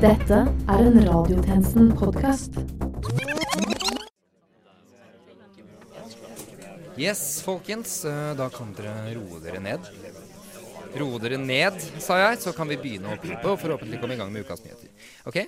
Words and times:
Dette 0.00 0.36
er 0.68 0.80
en 0.80 0.96
Radiotjenesten-podkast. 1.04 2.56
Yes, 6.96 7.40
folkens. 7.44 8.04
eh, 8.04 8.34
Da 8.36 8.48
kan 8.48 8.72
dere 8.76 9.14
roe 9.14 9.40
dere 9.40 9.60
ned. 9.60 9.80
Roe 10.96 11.18
dere 11.18 11.38
ned, 11.38 11.80
sa 12.00 12.18
jeg, 12.18 12.40
så 12.40 12.52
kan 12.56 12.68
vi 12.68 12.76
begynne 12.76 13.14
å 13.14 13.20
pipe 13.20 13.44
og 13.46 13.60
forhåpentlig 13.60 14.00
komme 14.00 14.14
i 14.14 14.16
gang 14.20 14.32
med 14.32 14.44
ukas 14.44 14.62
nyheter. 14.64 14.88
OK? 15.26 15.38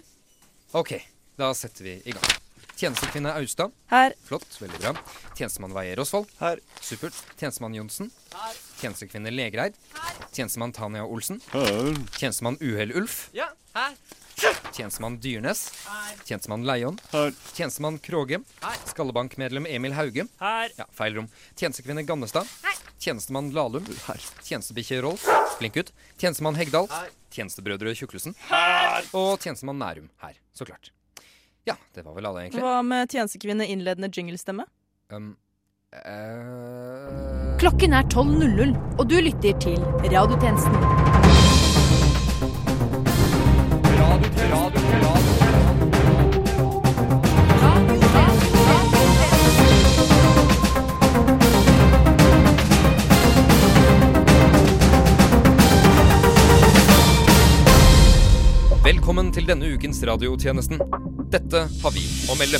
OK, 0.74 0.92
da 1.36 1.52
setter 1.54 1.84
vi 1.84 2.02
i 2.06 2.12
gang. 2.12 2.41
Tjenestekvinne 2.82 3.30
Austad. 3.38 3.70
Her. 3.86 4.12
Flott. 4.26 4.56
Veldig 4.58 4.80
bra. 4.82 4.90
Tjenestemann 5.38 5.70
Veier 5.70 6.00
Osvold. 6.02 6.26
Her. 6.40 6.58
Supert. 6.82 7.14
Tjenestemann 7.38 7.76
Johnsen. 7.76 8.08
Her. 8.34 8.56
Tjenestekvinne 8.80 9.30
Legreid. 9.30 9.76
Her. 9.94 10.16
Tjenestemann 10.32 10.72
Tanja 10.74 11.04
Olsen. 11.06 11.38
Her. 11.52 11.92
Tjenestemann 12.16 12.56
Uhell-Ulf. 12.58 13.28
Ja, 13.38 13.52
her. 13.76 13.94
Tjenestemann 14.72 15.20
Dyrnes. 15.22 15.68
Her. 15.86 16.16
Tjenestemann 16.24 16.66
Leion. 16.66 16.98
Her. 17.12 17.30
Tjenestemann 17.52 18.00
Kråge. 18.02 18.40
Skallebankmedlem 18.90 19.68
Emil 19.70 19.94
Hauge. 19.94 20.26
Her. 20.40 20.74
Ja, 20.80 20.86
feil 20.90 21.14
rom. 21.20 21.28
Tjenestekvinne 21.54 22.02
Gannestad. 22.08 22.50
Tjenestemann 22.98 23.52
Lahlum. 23.54 23.86
Tjenestebikkje 24.42 24.98
Rolf. 25.06 25.28
Flink 25.60 25.78
gutt. 25.78 25.94
Tjenestemann 26.18 26.58
Hegdal. 26.58 26.90
Her. 26.90 27.14
Tjenestebrødre 27.30 27.94
Tjuklesen. 27.94 28.34
Og 29.14 29.38
tjenestemann 29.38 29.78
Nærum 29.78 30.10
her, 30.26 30.34
så 30.50 30.66
klart. 30.66 30.90
Ja, 31.64 31.76
det 31.94 32.02
var 32.02 32.14
vel 32.14 32.26
alle, 32.26 32.46
egentlig. 32.46 32.62
Hva 32.64 32.82
med 32.86 33.12
tjenestekvinne 33.12 33.66
innledende 33.70 34.10
jinglestemme? 34.12 34.66
Um, 35.12 35.36
uh... 35.94 37.56
Klokken 37.62 37.94
er 37.94 38.02
12.00, 38.10 38.74
og 38.98 39.04
du 39.10 39.18
lytter 39.22 39.58
til 39.62 39.78
Radiotjenesten. 40.10 41.22
Velkommen 59.12 59.34
til 59.36 59.44
denne 59.44 59.68
ukens 59.68 59.98
radiotjenesten. 60.08 60.78
Dette 61.28 61.60
har 61.68 61.92
vi 61.92 62.00
å 62.32 62.36
melde. 62.40 62.56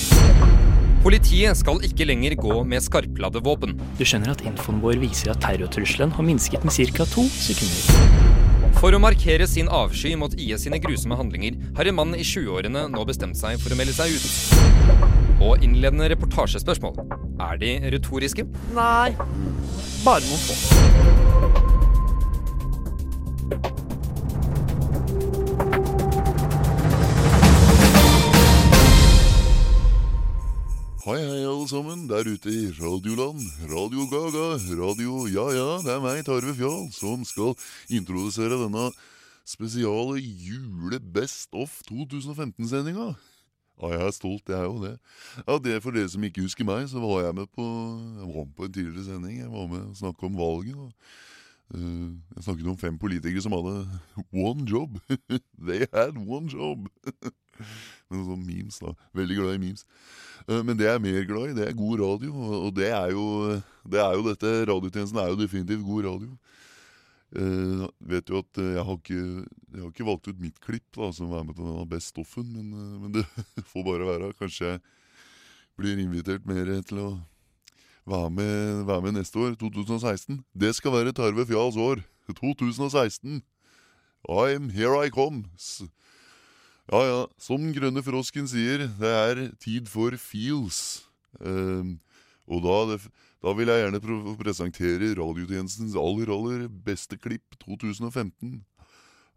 Politiet 1.01 1.57
skal 1.57 1.81
ikke 1.89 2.05
lenger 2.05 2.35
gå 2.37 2.59
med 2.69 2.85
skarpladde 2.85 3.41
våpen. 3.41 3.73
Du 3.97 4.03
skjønner 4.05 4.35
at 4.35 4.45
infoen 4.45 4.83
vår 4.83 5.01
viser 5.01 5.33
at 5.33 5.41
terrortrusselen 5.41 6.13
har 6.13 6.29
minsket 6.29 6.61
med 6.69 6.77
ca. 6.93 7.07
to 7.09 7.25
sekunder. 7.39 8.77
For 8.83 8.93
å 8.93 9.01
markere 9.01 9.49
sin 9.49 9.73
avsky 9.73 10.13
mot 10.13 10.37
IS 10.37 10.67
sine 10.69 10.77
grusomme 10.77 11.17
handlinger 11.17 11.57
har 11.81 11.89
en 11.89 12.01
mann 12.03 12.13
i 12.13 12.21
20-årene 12.21 12.85
nå 12.93 13.09
bestemt 13.09 13.41
seg 13.41 13.57
for 13.57 13.73
å 13.73 13.81
melde 13.81 13.97
seg 13.97 14.13
ut. 14.13 15.41
Og 15.41 15.65
innledende 15.65 16.13
reportasjespørsmål. 16.13 17.01
Er 17.49 17.65
de 17.65 17.79
retoriske? 17.97 18.45
Nei. 18.77 19.17
Bare 20.05 20.21
noen 20.29 20.49
få. 20.51 21.62
Alle 31.63 31.71
sammen 31.71 32.09
der 32.09 32.27
ute 32.27 32.51
i 32.51 32.71
Radioland. 32.75 33.39
Radio 33.71 34.03
Gaga, 34.11 34.59
radio 34.83 35.27
Ja 35.31 35.45
ja, 35.55 35.67
det 35.79 35.93
er 35.95 36.01
meg, 36.03 36.25
Tarve 36.27 36.51
Fjall, 36.59 36.89
som 36.91 37.23
skal 37.23 37.55
introdusere 37.87 38.59
denne 38.59 38.89
spesiale 39.47 40.19
jule-Best 40.19 41.55
Off 41.55 41.85
2015-sendinga. 41.87 43.13
Ja, 43.79 43.93
jeg 43.93 44.03
er 44.09 44.17
stolt, 44.17 44.51
jeg 44.51 44.59
er 44.59 44.67
jo 44.67 44.81
det. 44.83 44.97
Ja, 45.47 45.59
det 45.63 45.77
For 45.85 45.95
dere 45.95 46.11
som 46.11 46.27
ikke 46.27 46.43
husker 46.49 46.67
meg, 46.67 46.89
så 46.91 46.99
var 46.99 47.29
jeg 47.29 47.39
med 47.39 47.53
på 47.55 47.63
Jeg 47.63 48.27
var 48.33 48.49
med 48.49 48.57
på 48.57 48.67
en 48.67 48.73
tidligere 48.73 49.07
sending. 49.07 49.39
Jeg 49.45 49.53
var 49.53 49.71
med 49.71 49.85
og 49.85 50.01
snakka 50.01 50.27
om 50.27 50.41
valget. 50.41 50.83
Og, 50.83 50.93
uh, 51.79 52.11
jeg 52.35 52.49
snakket 52.49 52.73
om 52.75 52.81
fem 52.81 52.99
politikere 52.99 53.45
som 53.45 53.55
hadde 53.55 53.87
one 54.35 54.67
job. 54.67 54.99
They 55.69 55.87
had 55.95 56.19
one 56.19 56.51
job. 56.51 56.91
Noen 58.13 58.27
sånne 58.29 58.47
memes, 58.47 58.79
da. 58.83 58.93
Veldig 59.17 59.37
glad 59.39 59.55
i 59.57 59.63
memes. 59.63 59.85
Eh, 60.49 60.63
Men 60.63 60.77
det 60.77 60.87
jeg 60.89 60.95
er 60.99 61.05
mer 61.05 61.25
glad 61.29 61.51
i, 61.53 61.57
det 61.61 61.69
er 61.69 61.77
god 61.79 62.01
radio. 62.03 62.33
og- 62.35 62.75
det 62.75 62.89
er 62.91 63.11
jo, 63.15 63.61
det 63.89 64.01
er 64.01 64.17
jo 64.17 64.23
dette 64.29 64.53
Radiotjenesten 64.71 65.19
er 65.23 65.29
jo 65.33 65.41
definitivt 65.41 65.85
god 65.87 66.05
radio. 66.11 66.33
Uh, 67.33 67.87
vet 68.05 68.29
jo 68.29 68.43
at 68.43 68.59
eh, 68.61 68.75
jeg 68.77 68.83
har 68.85 68.97
ikke 68.99 69.21
Jeg 69.73 69.81
har 69.81 69.89
ikke 69.89 70.05
valgt 70.05 70.27
ut 70.29 70.41
mitt 70.43 70.59
klipp 70.61 70.85
da 70.93 71.07
som 71.17 71.31
er 71.33 71.47
med 71.49 71.57
på 71.57 71.65
denne 71.65 71.87
Best 71.89 72.11
stoffen, 72.13 72.45
men, 72.53 72.75
men 73.01 73.13
det 73.15 73.25
får 73.73 73.87
bare 73.87 74.05
være. 74.11 74.33
Kanskje 74.37 74.67
jeg 74.75 74.83
blir 75.81 75.97
invitert 76.03 76.45
mer 76.45 76.69
til 76.85 76.99
å 77.01 77.09
være 78.05 78.29
med, 78.37 78.85
være 78.85 79.03
med 79.07 79.17
neste 79.17 79.39
år, 79.41 79.55
2016. 79.57 80.43
Det 80.53 80.75
skal 80.77 80.93
være 80.93 81.15
Tarve 81.17 81.47
Fjalls 81.49 81.79
år. 81.81 82.03
2016. 82.37 83.41
I'm 84.29 84.69
here 84.77 84.93
I 85.01 85.09
come. 85.09 85.47
Ja, 86.91 87.03
ja. 87.07 87.21
Som 87.39 87.69
Grønne 87.75 88.03
Frosken 88.03 88.49
sier, 88.51 88.89
det 88.99 89.13
er 89.13 89.43
tid 89.63 89.87
for 89.91 90.17
feels. 90.19 91.05
Ehm, 91.39 92.01
og 92.51 92.65
da, 92.67 92.99
da 93.45 93.55
vil 93.55 93.71
jeg 93.71 93.85
gjerne 93.85 94.03
pr 94.03 94.19
presentere 94.41 95.15
radiotjenestens 95.21 95.95
aller, 95.95 96.35
aller 96.35 96.67
beste 96.85 97.21
klipp 97.21 97.55
2015. 97.63 98.59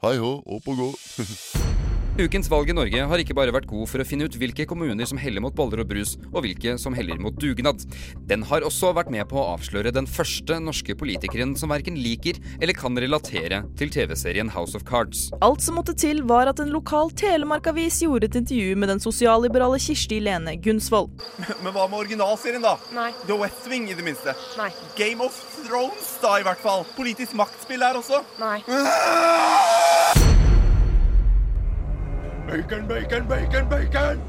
Hei 0.04 0.18
hå, 0.20 0.36
opp 0.42 0.74
og 0.74 0.82
gå. 0.82 0.92
Ukens 2.16 2.48
valg 2.48 2.70
i 2.72 2.74
Norge 2.76 3.06
har 3.10 3.20
ikke 3.20 3.36
bare 3.36 3.52
vært 3.52 3.66
god 3.68 3.90
for 3.92 4.00
å 4.00 4.06
finne 4.08 4.24
ut 4.24 4.36
hvilke 4.40 4.64
kommuner 4.70 5.08
som 5.10 5.18
heller 5.20 5.44
mot 5.44 5.56
boller 5.56 5.82
og 5.84 5.90
brus, 5.90 6.14
og 6.30 6.46
hvilke 6.46 6.78
som 6.80 6.96
heller 6.96 7.20
mot 7.20 7.36
dugnad. 7.36 7.82
Den 8.30 8.46
har 8.48 8.64
også 8.64 8.94
vært 8.96 9.10
med 9.12 9.28
på 9.28 9.36
å 9.42 9.50
avsløre 9.58 9.92
den 9.92 10.08
første 10.08 10.56
norske 10.64 10.96
politikeren 10.96 11.58
som 11.60 11.74
verken 11.76 11.98
liker 12.00 12.40
eller 12.62 12.78
kan 12.78 12.96
relatere 12.96 13.66
til 13.76 13.92
TV-serien 13.92 14.54
House 14.56 14.80
of 14.80 14.86
Cards. 14.88 15.26
Alt 15.44 15.66
som 15.66 15.76
måtte 15.76 15.92
til, 15.92 16.24
var 16.24 16.48
at 16.48 16.62
en 16.64 16.72
lokal 16.72 17.12
telemarkavis 17.20 18.00
gjorde 18.06 18.32
et 18.32 18.40
intervju 18.40 18.80
med 18.80 18.94
den 18.94 19.04
sosialliberale 19.04 19.82
Kirsti 19.84 20.22
Lene 20.24 20.56
Gunsvold. 20.56 21.12
Men 21.66 21.76
hva 21.76 21.84
med 21.84 22.00
originalserien, 22.00 22.64
da? 22.64 22.78
Nei. 22.96 23.10
The 23.26 23.36
West 23.44 23.68
Wing, 23.68 23.90
i 23.92 24.00
det 24.00 24.08
minste. 24.08 24.38
Nei. 24.56 24.72
Game 24.96 25.20
of 25.20 25.36
Thrones, 25.66 26.16
da, 26.24 26.38
i 26.40 26.48
hvert 26.48 26.64
fall. 26.64 26.88
Politisk 26.96 27.36
maktspill 27.36 27.84
der 27.84 28.00
også. 28.00 28.24
Nei. 28.40 28.62
Bacon, 32.56 32.88
bacon, 32.88 33.28
bacon, 33.28 33.70
bacon! 33.70 34.20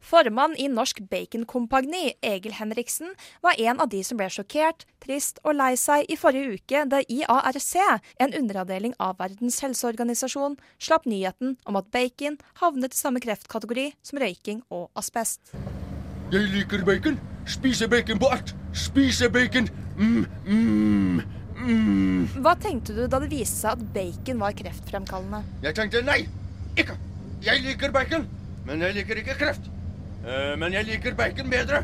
Formann 0.00 0.54
i 0.56 0.68
Norsk 0.68 1.02
Baconkompagni, 1.10 2.14
Egil 2.22 2.54
Henriksen, 2.56 3.10
var 3.44 3.60
en 3.60 3.80
av 3.80 3.90
de 3.92 4.00
som 4.04 4.16
ble 4.16 4.30
sjokkert, 4.32 4.86
trist 5.04 5.36
og 5.44 5.58
lei 5.58 5.74
seg 5.76 6.08
i 6.08 6.16
forrige 6.16 6.56
uke 6.56 6.86
da 6.88 7.02
IARC, 7.04 7.74
en 8.24 8.32
underavdeling 8.40 8.96
av 8.96 9.18
Verdens 9.20 9.60
helseorganisasjon, 9.60 10.56
slapp 10.80 11.04
nyheten 11.04 11.58
om 11.68 11.76
at 11.76 11.92
bacon 11.92 12.40
havnet 12.62 12.96
i 12.96 13.02
samme 13.02 13.20
kreftkategori 13.20 13.90
som 14.00 14.24
røyking 14.24 14.64
og 14.72 14.88
asbest. 14.96 15.52
Jeg 16.32 16.48
liker 16.56 16.88
bacon. 16.88 17.20
Spiser 17.44 17.92
bacon 17.92 18.22
på 18.22 18.32
ert. 18.32 18.56
Spiser 18.72 19.28
bacon. 19.28 19.68
Mm, 20.00 20.24
mm, 20.48 21.24
mm. 21.60 22.28
Hva 22.40 22.56
tenkte 22.56 22.96
du 22.96 23.04
da 23.04 23.20
det 23.20 23.34
viste 23.36 23.66
seg 23.66 23.76
at 23.76 23.90
bacon 23.92 24.40
var 24.40 24.56
kreftfremkallende? 24.56 25.44
Jeg 25.68 25.76
tenkte 25.76 26.08
nei, 26.08 26.22
ikke. 26.80 26.96
Jeg 27.44 27.60
liker 27.60 27.92
bacon, 27.92 28.22
men 28.64 28.80
jeg 28.80 28.96
liker 28.96 29.18
ikke 29.20 29.34
kreft. 29.36 29.66
Uh, 30.24 30.54
men 30.56 30.72
jeg 30.72 30.86
liker 30.88 31.16
bacon 31.18 31.50
bedre. 31.52 31.82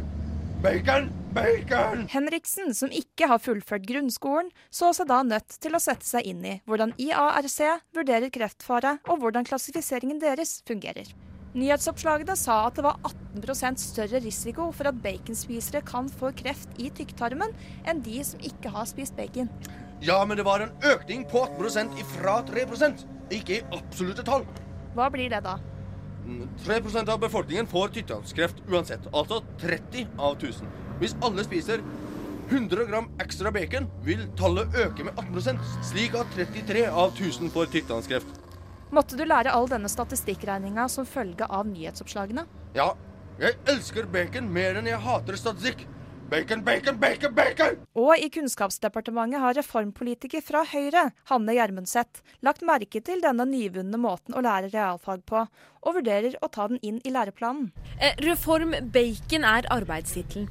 Bacon, 0.65 1.11
bacon. 1.37 2.07
Henriksen, 2.09 2.73
som 2.77 2.93
ikke 2.93 3.29
har 3.29 3.43
fullført 3.45 3.85
grunnskolen, 3.89 4.49
så 4.73 4.89
seg 4.97 5.11
da 5.11 5.19
nødt 5.25 5.59
til 5.61 5.77
å 5.77 5.81
sette 5.83 6.09
seg 6.09 6.29
inn 6.31 6.47
i 6.49 6.55
hvordan 6.69 6.95
IARC 7.01 7.59
vurderer 7.97 8.33
kreftfare, 8.33 8.95
og 9.09 9.21
hvordan 9.21 9.49
klassifiseringen 9.49 10.23
deres 10.23 10.63
fungerer. 10.69 11.13
Nyhetsoppslagene 11.53 12.37
sa 12.39 12.63
at 12.69 12.79
det 12.79 12.87
var 12.87 12.97
18% 13.37 13.85
større 13.85 14.23
risiko 14.25 14.71
for 14.73 14.89
at 14.89 15.03
baconspisere 15.05 15.85
kan 15.85 16.09
få 16.09 16.33
kreft 16.41 16.81
i 16.81 16.89
tykktarmen, 16.95 17.53
enn 17.85 18.01
de 18.07 18.25
som 18.25 18.41
ikke 18.49 18.73
har 18.73 18.89
spist 18.89 19.17
bacon. 19.19 19.53
Ja, 20.01 20.23
men 20.25 20.41
det 20.41 20.49
var 20.49 20.65
en 20.65 20.73
økning 20.89 21.29
på 21.29 21.45
18% 21.59 22.01
ifra 22.01 22.41
3% 22.49 23.05
ikke 23.37 23.59
i 23.59 23.63
absolutte 23.77 24.25
tall. 24.25 24.49
Hva 24.95 25.11
blir 25.13 25.31
det 25.31 25.43
da? 25.45 25.59
Mm, 26.27 26.49
3% 26.65 27.09
av 27.09 27.21
befolkningen 27.21 27.67
får 27.67 27.89
tykktarmskreft 27.95 28.63
uansett, 28.69 29.07
altså 29.13 29.41
30 29.61 30.07
av 30.19 30.37
1000. 30.37 30.69
Hvis 31.01 31.17
alle 31.25 31.45
spiser 31.47 31.83
100 32.51 32.85
gram 32.91 33.07
ekstra 33.23 33.53
bacon, 33.55 33.87
vil 34.03 34.27
tallet 34.39 34.75
øke 34.75 35.07
med 35.07 35.19
18 35.19 35.61
slik 35.87 36.17
at 36.19 36.33
33 36.35 36.87
av 36.89 37.15
1000 37.15 37.53
får 37.55 37.71
tykktarmskreft. 37.77 38.41
Måtte 38.91 39.15
du 39.17 39.23
lære 39.23 39.53
all 39.55 39.69
denne 39.71 39.89
statistikkregninga 39.89 40.89
som 40.91 41.07
følge 41.07 41.47
av 41.47 41.69
nyhetsoppslagene? 41.71 42.43
Ja, 42.75 42.91
jeg 43.39 43.55
elsker 43.71 44.09
bacon 44.11 44.51
mer 44.53 44.81
enn 44.81 44.91
jeg 44.91 44.99
hater 45.01 45.39
statistikk. 45.39 45.87
Bacon, 46.31 46.61
bacon, 46.63 46.99
bacon, 47.01 47.33
bacon! 47.35 47.79
Og 47.99 48.13
i 48.23 48.29
Kunnskapsdepartementet 48.31 49.43
har 49.43 49.57
reformpolitiker 49.59 50.45
fra 50.47 50.63
Høyre, 50.63 51.09
Hanne 51.27 51.57
Gjermundseth, 51.57 52.23
lagt 52.47 52.63
merke 52.63 53.03
til 53.03 53.19
denne 53.25 53.49
nyvunne 53.51 53.99
måten 53.99 54.39
å 54.39 54.45
lære 54.47 54.71
realfag 54.71 55.25
på, 55.27 55.43
og 55.83 55.99
vurderer 55.99 56.39
å 56.39 56.53
ta 56.55 56.69
den 56.71 56.79
inn 56.87 57.03
i 57.03 57.11
læreplanen. 57.11 57.73
Eh, 57.99 58.15
Reform 58.23 58.79
bacon 58.95 59.49
er 59.57 59.67
arbeidstittelen. 59.75 60.47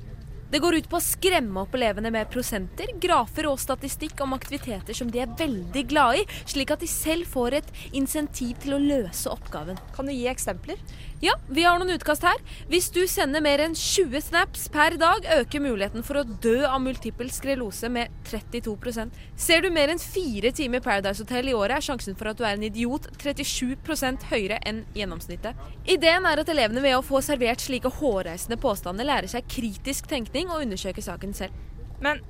Det 0.51 0.59
går 0.59 0.79
ut 0.79 0.87
på 0.89 0.97
å 0.97 1.03
skremme 1.03 1.61
opp 1.61 1.75
elevene 1.77 2.09
med 2.13 2.29
prosenter, 2.33 2.89
grafer 3.01 3.45
og 3.51 3.59
statistikk 3.61 4.17
om 4.25 4.33
aktiviteter 4.33 4.97
som 4.97 5.11
de 5.13 5.21
er 5.21 5.35
veldig 5.37 5.83
glad 5.91 6.23
i, 6.23 6.23
slik 6.49 6.73
at 6.73 6.81
de 6.81 6.89
selv 6.89 7.29
får 7.29 7.59
et 7.59 7.69
insentiv 7.93 8.57
til 8.63 8.73
å 8.73 8.81
løse 8.81 9.29
oppgaven. 9.29 9.77
Kan 9.93 10.09
du 10.09 10.15
gi 10.15 10.25
eksempler? 10.31 10.81
Ja, 11.21 11.33
vi 11.51 11.65
har 11.67 11.75
noen 11.77 11.91
utkast 11.97 12.23
her. 12.23 12.39
Hvis 12.71 12.87
du 12.95 13.01
sender 13.11 13.43
mer 13.43 13.59
enn 13.59 13.73
20 13.75 14.23
snaps 14.23 14.69
per 14.71 14.95
dag, 14.97 15.25
øker 15.35 15.61
muligheten 15.61 16.05
for 16.07 16.21
å 16.21 16.23
dø 16.23 16.63
av 16.63 16.79
multiple 16.81 17.27
skrelose 17.33 17.89
med 17.91 18.13
32% 18.29 19.17
Ser 19.39 19.65
du 19.65 19.69
mer 19.73 19.91
enn 19.91 19.99
fire 19.99 20.53
timer 20.55 20.79
Paradise 20.83 21.19
Hotel 21.23 21.51
i 21.51 21.55
året, 21.57 21.75
er 21.75 21.83
sjansen 21.83 22.15
for 22.15 22.31
at 22.31 22.39
du 22.39 22.45
er 22.47 22.55
en 22.55 22.63
idiot 22.63 23.09
37% 23.19 24.29
høyere 24.31 24.61
enn 24.69 24.85
gjennomsnittet. 24.95 25.59
Ideen 25.91 26.25
er 26.29 26.39
at 26.39 26.53
elevene 26.53 26.83
ved 26.85 26.95
å 26.95 27.03
få 27.03 27.19
servert 27.25 27.65
slike 27.65 27.91
hårreisende 27.99 28.59
påstander 28.61 29.07
lærer 29.09 29.27
seg 29.31 29.47
kritisk 29.51 30.07
tenkning 30.07 30.38
og 30.47 30.63
undersøker 30.63 31.03
saken 31.03 31.35
selv. 31.35 31.51
Men 31.99 32.21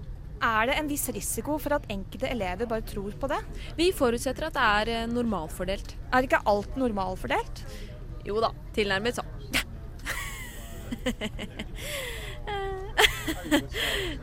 er 0.41 0.69
det 0.69 0.77
en 0.79 0.89
viss 0.89 1.09
risiko 1.13 1.57
for 1.61 1.75
at 1.75 1.87
enkelte 1.91 2.29
elever 2.31 2.65
bare 2.69 2.85
tror 2.87 3.13
på 3.19 3.29
det? 3.29 3.39
Vi 3.77 3.91
forutsetter 3.95 4.47
at 4.47 4.55
det 4.55 4.65
er 4.65 4.91
eh, 5.03 5.09
normalfordelt. 5.11 5.95
Er 6.09 6.25
ikke 6.25 6.41
alt 6.49 6.77
normalfordelt? 6.79 7.63
Jo 8.25 8.39
da, 8.43 8.53
tilnærmet 8.75 9.19
sånn. 9.19 9.35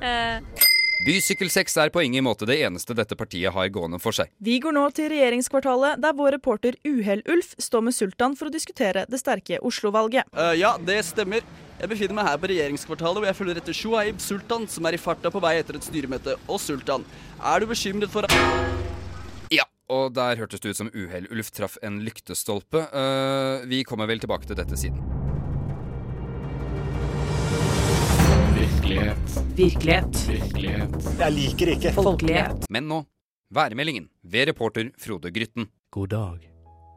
Eh, 0.02 0.42
Bysykkelsex 1.04 1.74
er 1.76 1.90
på 1.92 2.00
ingen 2.00 2.24
måte 2.24 2.46
det 2.48 2.56
eneste 2.64 2.94
dette 2.96 3.16
partiet 3.20 3.52
har 3.52 3.68
gående 3.68 3.98
for 4.00 4.16
seg. 4.16 4.30
Vi 4.40 4.56
går 4.64 4.72
nå 4.72 4.86
til 4.96 5.10
regjeringskvartalet, 5.12 6.00
der 6.00 6.14
vår 6.16 6.38
reporter 6.38 6.78
Uhell-Ulf 6.88 7.52
står 7.60 7.84
med 7.84 7.96
Sultan 7.96 8.36
for 8.38 8.48
å 8.48 8.54
diskutere 8.54 9.04
det 9.10 9.20
sterke 9.20 9.60
Oslo-valget. 9.60 10.30
Uh, 10.32 10.54
ja, 10.56 10.72
det 10.80 11.02
stemmer. 11.04 11.44
Jeg 11.76 11.92
befinner 11.92 12.16
meg 12.16 12.30
her 12.30 12.40
på 12.40 12.48
regjeringskvartalet, 12.48 13.20
hvor 13.20 13.28
jeg 13.28 13.38
følger 13.42 13.60
etter 13.60 13.76
Shuaib 13.76 14.24
Sultan, 14.24 14.64
som 14.72 14.88
er 14.88 14.96
i 14.96 15.02
farta 15.02 15.32
på 15.32 15.42
vei 15.44 15.58
etter 15.60 15.76
et 15.76 15.84
styremøte. 15.84 16.38
Og 16.48 16.62
Sultan, 16.64 17.04
er 17.44 17.60
du 17.60 17.68
bekymret 17.68 18.12
for 18.14 18.24
Ja, 19.52 19.68
og 19.92 20.16
der 20.16 20.40
hørtes 20.40 20.64
det 20.64 20.72
ut 20.72 20.80
som 20.80 20.92
Uhell-Ulf 20.96 21.52
traff 21.52 21.76
en 21.84 22.00
lyktestolpe. 22.08 22.88
Uh, 22.88 23.68
vi 23.68 23.84
kommer 23.84 24.08
vel 24.08 24.24
tilbake 24.24 24.48
til 24.48 24.56
dette 24.56 24.80
siden. 24.80 25.04
Virkelighet. 28.86 29.56
Virkelighet. 29.56 30.28
Virkelighet. 30.28 31.06
Jeg 31.18 31.32
liker 31.34 31.70
ikke 31.72 31.90
folkelighet. 31.92 32.66
Men 32.70 32.84
nå, 32.86 33.00
værmeldingen 33.50 34.04
ved 34.22 34.46
reporter 34.46 34.92
Frode 34.98 35.32
Grytten. 35.34 35.66
God 35.90 36.08
dag. 36.08 36.44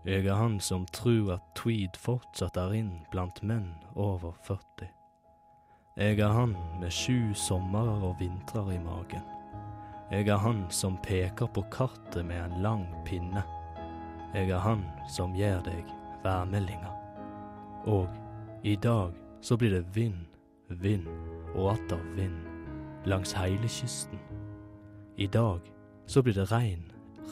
Jeg 0.06 0.28
er 0.28 0.38
han 0.38 0.60
som 0.62 0.86
tror 0.94 1.32
at 1.34 1.48
tweed 1.58 1.98
fortsatt 1.98 2.60
er 2.62 2.76
inn 2.78 2.92
blant 3.10 3.42
menn 3.42 3.72
over 3.96 4.38
40. 4.46 4.86
Jeg 5.98 6.20
er 6.22 6.36
han 6.36 6.54
med 6.78 6.94
sju 6.94 7.34
sommerer 7.34 8.06
og 8.06 8.22
vintrer 8.22 8.70
i 8.76 8.78
magen. 8.86 9.26
Jeg 10.12 10.30
er 10.30 10.46
han 10.46 10.68
som 10.70 11.02
peker 11.02 11.50
på 11.50 11.66
kartet 11.74 12.22
med 12.22 12.38
en 12.44 12.62
lang 12.62 12.86
pinne. 13.10 13.42
Jeg 14.38 14.54
er 14.54 14.62
han 14.62 14.86
som 15.10 15.34
gir 15.34 15.58
deg 15.66 15.90
værmeldinga. 16.22 16.94
Og 17.90 18.06
i 18.62 18.78
dag 18.78 19.18
så 19.42 19.58
blir 19.58 19.74
det 19.74 19.88
vind, 19.98 20.28
vind 20.70 21.10
og 21.56 21.74
atter 21.74 22.02
vind 22.16 22.38
langs 23.10 23.34
hele 23.34 23.68
kysten. 23.68 24.20
I 25.18 25.28
dag 25.28 25.60
så 26.08 26.22
blir 26.22 26.34
det 26.34 26.50
regn, 26.52 26.84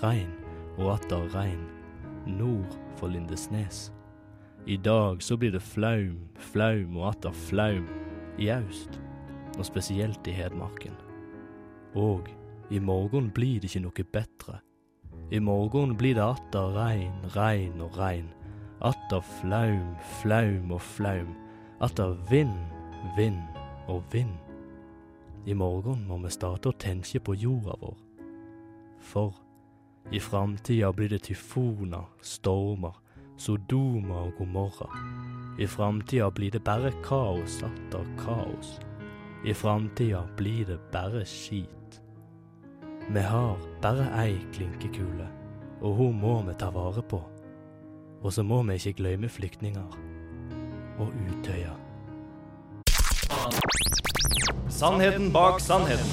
regn 0.04 0.32
og 0.78 0.94
atter 0.98 1.28
regn 1.36 1.64
nord 2.28 2.78
for 2.98 3.08
Lindesnes. 3.08 3.92
I 4.68 4.78
dag 4.78 5.24
så 5.24 5.38
blir 5.38 5.52
det 5.52 5.64
flaum, 5.64 6.28
flaum 6.52 6.98
og 6.98 7.10
atter 7.14 7.32
flaum 7.32 7.88
i 8.38 8.50
aust, 8.52 9.00
og 9.58 9.66
spesielt 9.66 10.28
i 10.28 10.36
Hedmarken. 10.36 10.96
Og 11.96 12.28
i 12.70 12.80
morgen 12.80 13.32
blir 13.32 13.62
det 13.62 13.72
ikke 13.72 13.86
noe 13.86 14.08
bedre. 14.14 14.60
I 15.32 15.40
morgen 15.40 15.96
blir 15.98 16.18
det 16.18 16.26
atter 16.26 16.76
regn, 16.76 17.16
regn 17.36 17.82
og 17.84 17.98
regn. 17.98 18.28
Atter 18.86 19.24
flaum, 19.40 19.96
flaum 20.22 20.76
og 20.76 20.84
flaum. 20.84 21.32
Atter 21.82 22.18
vind, 22.30 22.54
vind 23.18 23.57
og 23.88 24.04
vind. 24.12 24.36
I 25.46 25.54
morgen 25.54 26.06
må 26.08 26.18
vi 26.24 26.32
starte 26.32 26.70
å 26.70 26.80
tenke 26.80 27.20
på 27.24 27.36
jorda 27.40 27.78
vår. 27.82 27.98
For 29.00 29.36
i 30.12 30.20
framtida 30.20 30.92
blir 30.96 31.10
det 31.10 31.24
tyfoner, 31.28 32.08
stormer, 32.22 32.96
Sodoma 33.38 34.24
og 34.26 34.34
Gomorra. 34.38 34.88
I 35.60 35.68
framtida 35.68 36.30
blir 36.32 36.52
det 36.52 36.64
bare 36.64 36.92
kaos 37.04 37.62
atter 37.64 38.06
kaos. 38.20 38.78
I 39.46 39.54
framtida 39.54 40.24
blir 40.38 40.66
det 40.66 40.80
bare 40.92 41.26
skit. 41.26 42.02
Vi 43.10 43.20
har 43.20 43.58
bare 43.82 44.08
ei 44.24 44.38
klinkekule, 44.54 45.28
og 45.82 45.96
hun 45.96 46.20
må 46.20 46.42
vi 46.48 46.56
ta 46.60 46.72
vare 46.76 47.04
på. 47.04 47.22
Og 48.24 48.34
så 48.34 48.44
må 48.44 48.64
vi 48.64 48.80
ikke 48.80 48.98
glemme 49.04 49.30
flyktninger 49.30 50.00
og 51.00 51.14
Utøya. 51.28 51.87
Sannheten 54.70 55.34
bak 55.34 55.62
sannheten. 55.62 56.06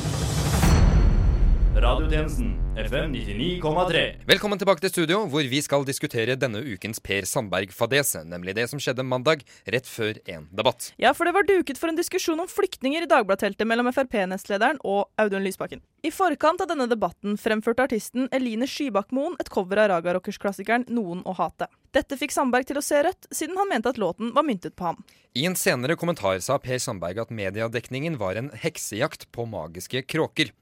Radiotjenesten 1.75 2.77
FM 2.79 3.15
99,3. 3.15 4.03
Velkommen 4.31 4.59
tilbake 4.61 4.79
til 4.85 4.93
studio, 4.93 5.17
hvor 5.27 5.43
vi 5.51 5.59
skal 5.59 5.83
diskutere 5.83 6.37
denne 6.39 6.61
ukens 6.63 7.01
Per 7.03 7.27
Sandberg-fadese. 7.27 8.23
Nemlig 8.31 8.55
det 8.55 8.69
som 8.71 8.79
skjedde 8.79 9.03
mandag, 9.03 9.43
rett 9.67 9.91
før 9.91 10.21
en 10.31 10.47
debatt. 10.55 10.93
Ja, 11.03 11.11
for 11.19 11.27
det 11.27 11.33
var 11.35 11.49
duket 11.49 11.81
for 11.81 11.91
en 11.91 11.99
diskusjon 11.99 12.39
om 12.39 12.51
flyktninger 12.51 13.03
i 13.03 13.11
Dagbladet-teltet 13.11 13.67
mellom 13.67 13.91
Frp-nestlederen 13.91 14.79
og 14.87 15.11
Audun 15.19 15.43
Lysbakken. 15.43 15.83
I 16.07 16.15
forkant 16.15 16.63
av 16.63 16.71
denne 16.71 16.87
debatten 16.87 17.35
fremførte 17.43 17.89
artisten 17.89 18.31
Eline 18.31 18.71
Skybakk-Moen 18.71 19.35
et 19.43 19.51
cover 19.51 19.83
av 19.83 19.91
Raga 19.97 20.15
Rockers-klassikeren 20.15 20.87
'Noen 20.87 21.27
å 21.27 21.35
hate'. 21.35 21.67
Dette 21.91 22.15
fikk 22.15 22.31
Sandberg 22.39 22.71
til 22.71 22.79
å 22.79 22.87
se 22.87 23.03
rødt, 23.03 23.27
siden 23.35 23.59
han 23.59 23.69
mente 23.69 23.91
at 23.91 23.99
låten 23.99 24.31
var 24.31 24.47
myntet 24.47 24.79
på 24.79 24.93
ham. 24.93 25.03
I 25.35 25.47
en 25.51 25.59
senere 25.59 25.99
kommentar 25.99 26.39
sa 26.39 26.59
Per 26.59 26.79
Sandberg 26.79 27.19
at 27.19 27.35
mediedekningen 27.35 28.19
var 28.19 28.39
en 28.39 28.51
heksejakt 28.55 29.27
på 29.35 29.51
magiske 29.51 30.07
kråker. 30.07 30.55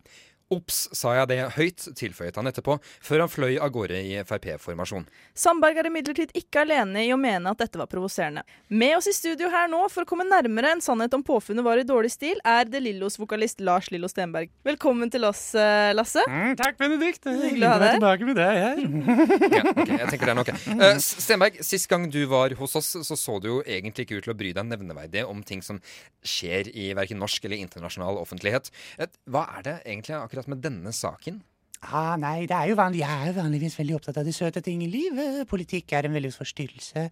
Ops, 0.53 0.85
sa 0.93 1.15
jeg 1.17 1.31
det 1.31 1.39
høyt, 1.57 1.85
tilføyet 1.97 2.37
han 2.37 2.51
etterpå, 2.51 2.77
før 3.01 3.25
han 3.25 3.31
fløy 3.33 3.55
av 3.57 3.71
gårde 3.73 3.99
i 4.05 4.19
Frp-formasjon. 4.27 5.07
Sandberg 5.33 5.81
er 5.81 5.89
imidlertid 5.89 6.35
ikke 6.37 6.67
alene 6.67 7.07
i 7.07 7.13
å 7.15 7.19
mene 7.21 7.53
at 7.53 7.63
dette 7.63 7.81
var 7.81 7.89
provoserende. 7.89 8.45
Med 8.69 8.99
oss 8.99 9.09
i 9.09 9.15
studio 9.17 9.49
her 9.53 9.71
nå 9.73 9.81
for 9.93 10.05
å 10.05 10.09
komme 10.09 10.27
nærmere 10.29 10.75
en 10.75 10.85
sannhet 10.85 11.15
om 11.17 11.25
påfunnet 11.25 11.65
var 11.65 11.81
i 11.81 11.87
dårlig 11.89 12.13
stil, 12.13 12.41
er 12.45 12.69
De 12.69 12.83
Lillos-vokalist 12.85 13.63
Lars 13.65 13.89
Lillo 13.95 14.11
Stenberg. 14.13 14.53
Velkommen 14.67 15.11
til 15.13 15.25
oss, 15.29 15.55
eh, 15.57 15.95
Lasse. 15.97 16.25
Mm, 16.29 16.53
takk, 16.61 16.77
Benedikt. 16.81 17.25
Hyggelig 17.25 17.69
å 17.69 17.73
ha 17.73 17.81
deg. 17.81 17.97
tilbake 17.97 18.29
med 18.29 18.41
deg 18.43 18.61
her. 18.61 18.85
ja, 19.57 19.65
okay, 19.73 19.99
jeg 20.03 20.11
tenker 20.13 20.29
det 20.29 20.35
er 20.35 20.41
nok. 20.43 20.53
Uh, 20.69 21.01
Stenberg, 21.01 21.59
sist 21.65 21.89
gang 21.89 22.09
du 22.13 22.21
var 22.31 22.53
hos 22.61 22.77
oss, 22.77 22.93
så 23.09 23.19
så 23.19 23.39
du 23.41 23.49
jo 23.49 23.59
egentlig 23.65 24.07
ikke 24.07 24.21
ut 24.21 24.29
til 24.29 24.35
å 24.35 24.39
bry 24.39 24.53
deg 24.53 24.69
nevneverdig 24.69 25.25
om 25.25 25.41
ting 25.47 25.65
som 25.65 25.81
skjer 26.21 26.69
i 26.77 26.91
verken 26.99 27.21
norsk 27.23 27.49
eller 27.49 27.65
internasjonal 27.65 28.21
offentlighet. 28.21 28.69
Uh, 29.01 29.09
hva 29.33 29.47
er 29.57 29.69
det 29.71 29.77
egentlig 29.87 30.19
akkurat 30.21 30.42
med 30.51 30.63
denne 30.65 30.93
saken? 30.95 31.43
Ah, 31.83 32.15
nei, 32.17 32.47
det 32.47 32.55
er 32.55 32.69
jo 32.71 32.77
vanlig. 32.79 33.01
Jeg 33.03 33.11
er 33.11 33.33
jo 33.33 33.39
vanligvis 33.43 33.75
veldig 33.79 33.97
opptatt 33.99 34.19
av 34.23 34.25
de 34.29 34.33
søte 34.33 34.63
ting 34.63 34.83
i 34.87 34.91
livet. 34.91 35.43
Politikk 35.51 35.93
er 35.99 36.07
en 36.07 36.15
veldig 36.15 36.31
forstyrrelse. 36.37 37.09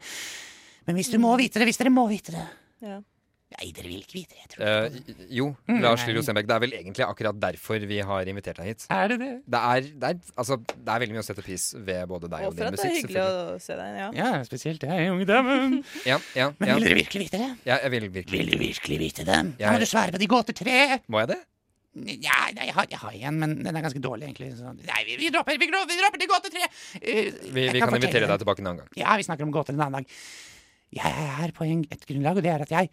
Men 0.86 0.96
hvis 0.96 1.10
du 1.10 1.18
må 1.18 1.32
vite 1.38 1.58
det, 1.58 1.66
hvis 1.66 1.78
dere 1.80 1.90
må 1.90 2.06
vite 2.10 2.32
det 2.36 2.44
Ja. 2.82 3.00
Nei, 3.50 3.72
dere 3.74 3.88
vil 3.90 3.98
ikke 4.04 4.14
vite 4.14 4.30
det. 4.30 4.42
Jeg 4.44 4.50
tror. 4.52 4.62
Uh, 4.62 5.24
jo, 5.34 5.46
Mm, 5.66 5.80
Lars. 5.82 6.04
Lillo 6.06 6.20
Stenberg, 6.22 6.46
det 6.46 6.54
er 6.54 6.60
vel 6.62 6.74
egentlig 6.78 7.02
akkurat 7.02 7.34
derfor 7.42 7.82
vi 7.82 7.98
har 7.98 8.28
invitert 8.30 8.60
deg 8.62 8.68
hit. 8.70 8.84
Er 8.94 9.08
det 9.10 9.16
det? 9.18 9.30
Det 9.50 9.58
er, 9.58 9.80
det 9.90 10.06
er, 10.12 10.20
altså, 10.38 10.56
det 10.70 10.86
er 10.94 11.02
veldig 11.02 11.16
mye 11.16 11.24
å 11.24 11.26
sette 11.26 11.42
pris 11.42 11.64
ved 11.74 12.06
både 12.12 12.30
deg 12.30 12.44
og, 12.46 12.52
Og 12.52 12.54
for 12.54 12.62
din 12.62 12.68
at 12.70 12.78
det 12.78 12.84
er 12.86 12.94
musikk. 12.94 13.08
hyggelig 13.10 13.24
å 13.26 13.58
se 13.66 13.74
deg. 13.80 13.98
Ja. 13.98 14.08
Ja, 14.20 14.30
spesielt 14.46 14.86
jeg, 14.86 15.10
unge 15.10 15.26
dame. 15.26 15.56
Ja, 16.12 16.20
ja, 16.38 16.52
Men 16.62 16.68
ja. 16.70 16.76
vil 16.78 16.86
dere 16.86 17.00
virkelig 17.02 17.24
vite 17.26 17.42
det? 17.42 17.50
Ja, 17.66 17.80
jeg 17.82 17.90
vil 17.96 18.06
virkelig. 18.20 18.38
Vil 18.38 18.54
du 18.54 18.58
virkelig 18.62 18.98
vite 19.02 19.26
det? 19.26 19.40
Da 19.58 19.64
Jeg- 19.66 19.74
må 19.74 19.82
du 19.82 19.86
svare 19.90 20.14
på 20.14 20.22
De 20.22 20.30
gåter 20.30 20.54
tre. 20.62 20.78
Må 21.10 21.18
jeg 21.26 21.32
det? 21.34 21.40
Ja, 21.90 22.36
nei, 22.54 22.68
jeg 22.68 22.74
har, 22.76 22.86
jeg 22.86 23.00
har 23.02 23.14
en, 23.26 23.38
men 23.42 23.54
den 23.64 23.74
er 23.74 23.82
ganske 23.82 24.02
dårlig, 24.02 24.28
egentlig. 24.28 24.52
Så, 24.54 24.70
nei, 24.78 25.00
vi, 25.08 25.16
vi 25.18 25.30
dropper 25.34 25.58
vi, 25.58 25.66
vi 25.66 25.96
dropper 25.98 26.22
til 26.22 26.30
gåte 26.30 26.52
tre. 26.54 26.68
Uh, 27.00 27.00
Vi, 27.50 27.64
vi 27.66 27.80
kan 27.80 27.90
kan 27.90 27.98
invitere 27.98 28.28
deg 28.30 28.42
tilbake 28.44 28.62
en 28.62 28.70
annen 28.70 28.84
gang. 28.84 28.92
Ja, 29.00 29.16
vi 29.18 29.26
snakker 29.26 29.48
om 29.48 29.54
gåter 29.54 29.74
en 29.74 29.82
annen 29.82 29.98
dag. 29.98 30.20
Jeg 31.00 31.24
er 31.46 31.54
på 31.56 31.66
en, 31.66 31.82
et 31.90 32.06
grunnlag, 32.06 32.38
og 32.38 32.46
det 32.46 32.52
er 32.52 32.62
at 32.66 32.74
jeg 32.76 32.92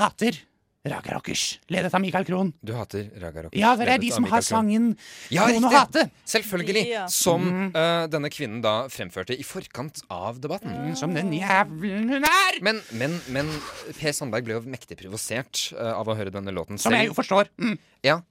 hater 0.00 0.40
Raga 0.88 1.12
Rockers, 1.12 1.58
ledet 1.68 1.92
av 1.92 2.00
Michael 2.00 2.24
Krohn. 2.24 2.54
Du 2.64 2.72
hater 2.72 3.10
Raga 3.20 3.42
Rockers. 3.44 3.60
Ja, 3.60 3.74
det 3.76 3.88
er 3.92 4.00
de 4.00 4.08
som 4.14 4.24
har 4.30 4.40
sangen 4.40 4.94
Ja, 5.28 5.44
Noen 5.50 5.66
å 5.68 5.72
hate. 5.74 6.06
Selvfølgelig. 6.24 6.86
Ja. 6.88 7.02
Som 7.12 7.50
eh, 7.68 8.06
denne 8.08 8.30
kvinnen 8.32 8.62
da 8.64 8.86
fremførte 8.88 9.36
i 9.36 9.44
forkant 9.44 10.00
av 10.08 10.40
debatten. 10.40 10.72
Mm, 10.72 10.94
Som 10.96 11.12
den 11.12 11.34
jævelen 11.36 12.08
hun 12.14 12.24
er! 12.24 12.60
Men, 12.64 12.80
men, 12.96 13.18
men 13.28 13.52
Per 13.98 14.16
Sandberg 14.16 14.48
ble 14.48 14.56
jo 14.56 14.64
mektig 14.72 14.96
provosert 15.02 15.66
uh, 15.76 15.92
av 15.98 16.08
å 16.08 16.16
høre 16.16 16.32
denne 16.32 16.54
låten 16.56 16.80
Som 16.80 16.96
jeg 16.96 17.10
jo 17.10 17.18
forstår. 17.18 17.52
Mm. 17.60 17.76
Ja, 18.06 18.22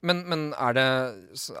men, 0.00 0.24
men 0.30 0.48
er 0.56 0.78
det 0.78 0.88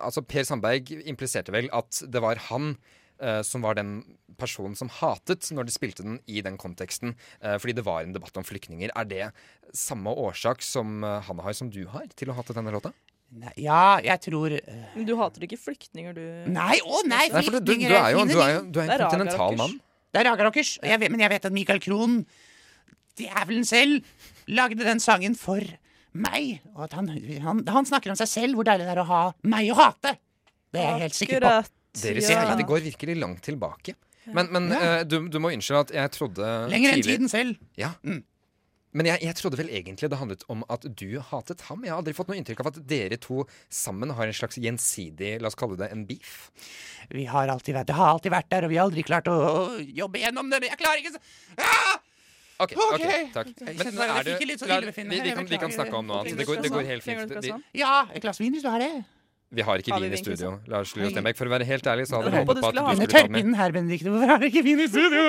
Altså, 0.00 0.24
Per 0.24 0.48
Sandberg 0.48 0.94
impliserte 1.04 1.52
vel 1.52 1.68
at 1.76 2.00
det 2.08 2.24
var 2.24 2.40
han 2.48 2.78
eh, 3.20 3.40
som 3.42 3.62
var 3.64 3.74
den 3.78 4.02
personen 4.38 4.76
som 4.78 4.88
hatet 4.88 5.48
når 5.54 5.66
de 5.68 5.72
spilte 5.74 6.04
den 6.06 6.20
i 6.30 6.40
den 6.44 6.56
konteksten, 6.60 7.16
uh, 7.42 7.56
fordi 7.58 7.74
det 7.74 7.84
var 7.86 8.04
en 8.04 8.12
debatt 8.14 8.36
om 8.38 8.44
flyktninger. 8.46 8.92
Er 8.94 9.04
det 9.08 9.32
samme 9.74 10.12
årsak 10.14 10.62
som 10.62 11.02
eh, 11.04 11.20
han 11.26 11.38
har, 11.42 11.52
som 11.58 11.70
du 11.70 11.84
har, 11.90 12.06
til 12.14 12.30
å 12.30 12.36
hate 12.38 12.54
denne 12.54 12.70
låta? 12.74 12.92
Nei, 13.28 13.52
Ja, 13.60 13.98
jeg 14.00 14.22
tror 14.24 14.54
Men 14.96 15.04
du 15.04 15.16
hater 15.18 15.44
ikke 15.44 15.58
flyktninger, 15.60 16.14
du? 16.16 16.22
Nei, 16.50 16.78
å 16.80 17.02
nei, 17.04 17.26
Nei, 17.28 17.42
du- 17.42 17.50
du- 17.50 17.50
flyktninger 17.58 17.88
du 17.90 17.96
er 17.98 18.10
jo- 18.12 18.22
fine, 18.22 18.32
du 18.32 18.40
er 18.40 18.52
jo- 18.54 18.64
du 18.70 18.80
er 18.80 18.88
en 18.88 19.02
kontinental 19.10 19.56
mann. 19.56 19.80
Det 20.12 20.20
er 20.22 20.30
Raga 20.30 20.44
Rockers. 20.44 20.78
og 20.78 20.88
Jeg 20.88 21.00
vet, 21.00 21.10
men 21.10 21.20
jeg 21.20 21.30
vet 21.30 21.44
at 21.44 21.52
Michael 21.52 21.80
Krohn, 21.80 22.24
djevelen 23.18 23.66
selv, 23.66 24.04
lagde 24.48 24.78
den 24.84 25.00
sangen 25.02 25.34
for 25.36 25.60
meg. 26.14 26.60
Og 26.74 26.84
at 26.84 26.92
han, 26.94 27.08
han, 27.42 27.66
han 27.66 27.84
snakker 27.84 28.10
om 28.10 28.16
seg 28.16 28.30
selv, 28.30 28.54
hvor 28.54 28.64
deilig 28.64 28.86
det 28.86 28.94
er 28.96 29.02
å 29.02 29.08
ha 29.10 29.22
meg 29.42 29.68
å 29.72 29.76
hate. 29.76 30.16
Det 30.72 30.80
er 30.80 30.92
jeg 30.92 31.00
helt 31.00 31.18
sikker 31.18 31.40
på. 31.44 31.68
Deres 31.96 32.28
Ja. 32.28 32.42
slekte 32.44 32.66
går 32.68 32.84
virkelig 32.90 33.16
langt 33.18 33.42
tilbake. 33.42 33.94
Men, 34.28 34.50
men 34.52 34.68
Ja. 34.70 34.80
eh, 35.00 35.04
du, 35.08 35.28
du 35.28 35.38
må 35.40 35.52
unnskylde 35.54 35.86
at 35.88 35.94
jeg 35.94 36.10
trodde 36.12 36.48
Lenger 36.68 36.92
enn 36.92 37.02
tiden 37.02 37.28
selv. 37.32 37.56
Ja. 37.80 37.94
Mm. 38.04 38.22
Men 38.92 39.06
jeg, 39.06 39.20
jeg 39.20 39.36
trodde 39.36 39.58
vel 39.60 39.68
egentlig 39.68 40.08
det 40.08 40.18
handlet 40.18 40.44
om 40.48 40.62
at 40.72 40.84
du 40.96 41.20
hatet 41.20 41.60
ham. 41.68 41.82
Jeg 41.84 41.92
har 41.92 42.00
aldri 42.00 42.14
fått 42.16 42.30
noe 42.30 42.38
inntrykk 42.40 42.62
av 42.64 42.70
at 42.72 42.78
dere 42.88 43.18
to 43.20 43.42
sammen 43.68 44.10
har 44.16 44.26
en 44.26 44.36
slags 44.36 44.56
gjensidig, 44.56 45.34
la 45.42 45.50
oss 45.50 45.58
kalle 45.60 45.76
det 45.76 45.90
en 45.92 46.06
beef. 46.08 46.48
Vi 47.12 47.26
har 47.28 47.52
alltid 47.52 47.76
vært, 47.76 47.90
det 47.92 47.98
har 47.98 48.14
alltid 48.14 48.32
vært 48.32 48.48
der, 48.48 48.64
og 48.64 48.72
vi 48.72 48.78
har 48.80 48.88
aldri 48.88 49.04
klart 49.04 49.28
å, 49.28 49.36
å 49.36 49.78
jobbe 49.80 50.22
gjennom 50.24 50.48
det. 50.50 50.62
Men 50.64 50.72
Jeg 50.72 50.80
klarer 50.80 51.04
ikke 51.04 51.14
så 51.16 51.20
ah! 51.60 51.96
Ok, 52.58 52.72
ok, 52.74 53.04
takk. 53.36 53.52
Men 53.62 54.00
er 54.02 54.24
det 54.26 54.32
sånn 54.58 54.72
vi, 54.82 55.20
vi, 55.22 55.30
kan, 55.30 55.46
vi 55.46 55.60
kan 55.62 55.70
snakke 55.70 55.94
om 55.94 56.08
noe 56.08 56.24
annet. 56.24 56.40
Det 56.40 56.46
går, 56.48 56.64
det 56.64 56.72
går 56.74 56.88
helt 56.88 57.04
fint. 57.06 57.36
Ja, 57.76 58.00
et 58.10 58.24
glass 58.24 58.40
vin 58.42 58.56
hvis 58.56 58.64
du 58.64 58.70
har 58.72 58.82
det. 58.82 58.90
Vi 59.48 59.64
har 59.64 59.80
ikke 59.80 59.92
Har 59.94 60.02
vi 60.02 60.08
vin 60.10 60.14
i 60.14 60.20
studio. 60.20 60.50
Lars 60.68 60.90
Lillo 60.96 61.08
Stenberg. 61.08 61.36
For 61.38 61.48
å 61.48 61.52
være 61.54 61.64
helt 61.64 61.86
ærlig, 61.88 62.04
så 62.10 62.18
hadde 62.18 62.32
Jeg 62.34 62.44
håpet 62.44 62.58
på 62.60 62.68
at 62.68 62.74
du 62.76 62.80
skulle 62.98 63.12
ta 63.14 63.32
med 63.32 63.54
her, 63.56 63.72
Benedikte, 63.72 64.10
hvorfor 64.12 64.32
har 64.32 64.42
dere 64.42 64.50
ikke 64.52 64.64
vin 64.66 64.82
i 64.84 64.88
studio? 64.90 65.22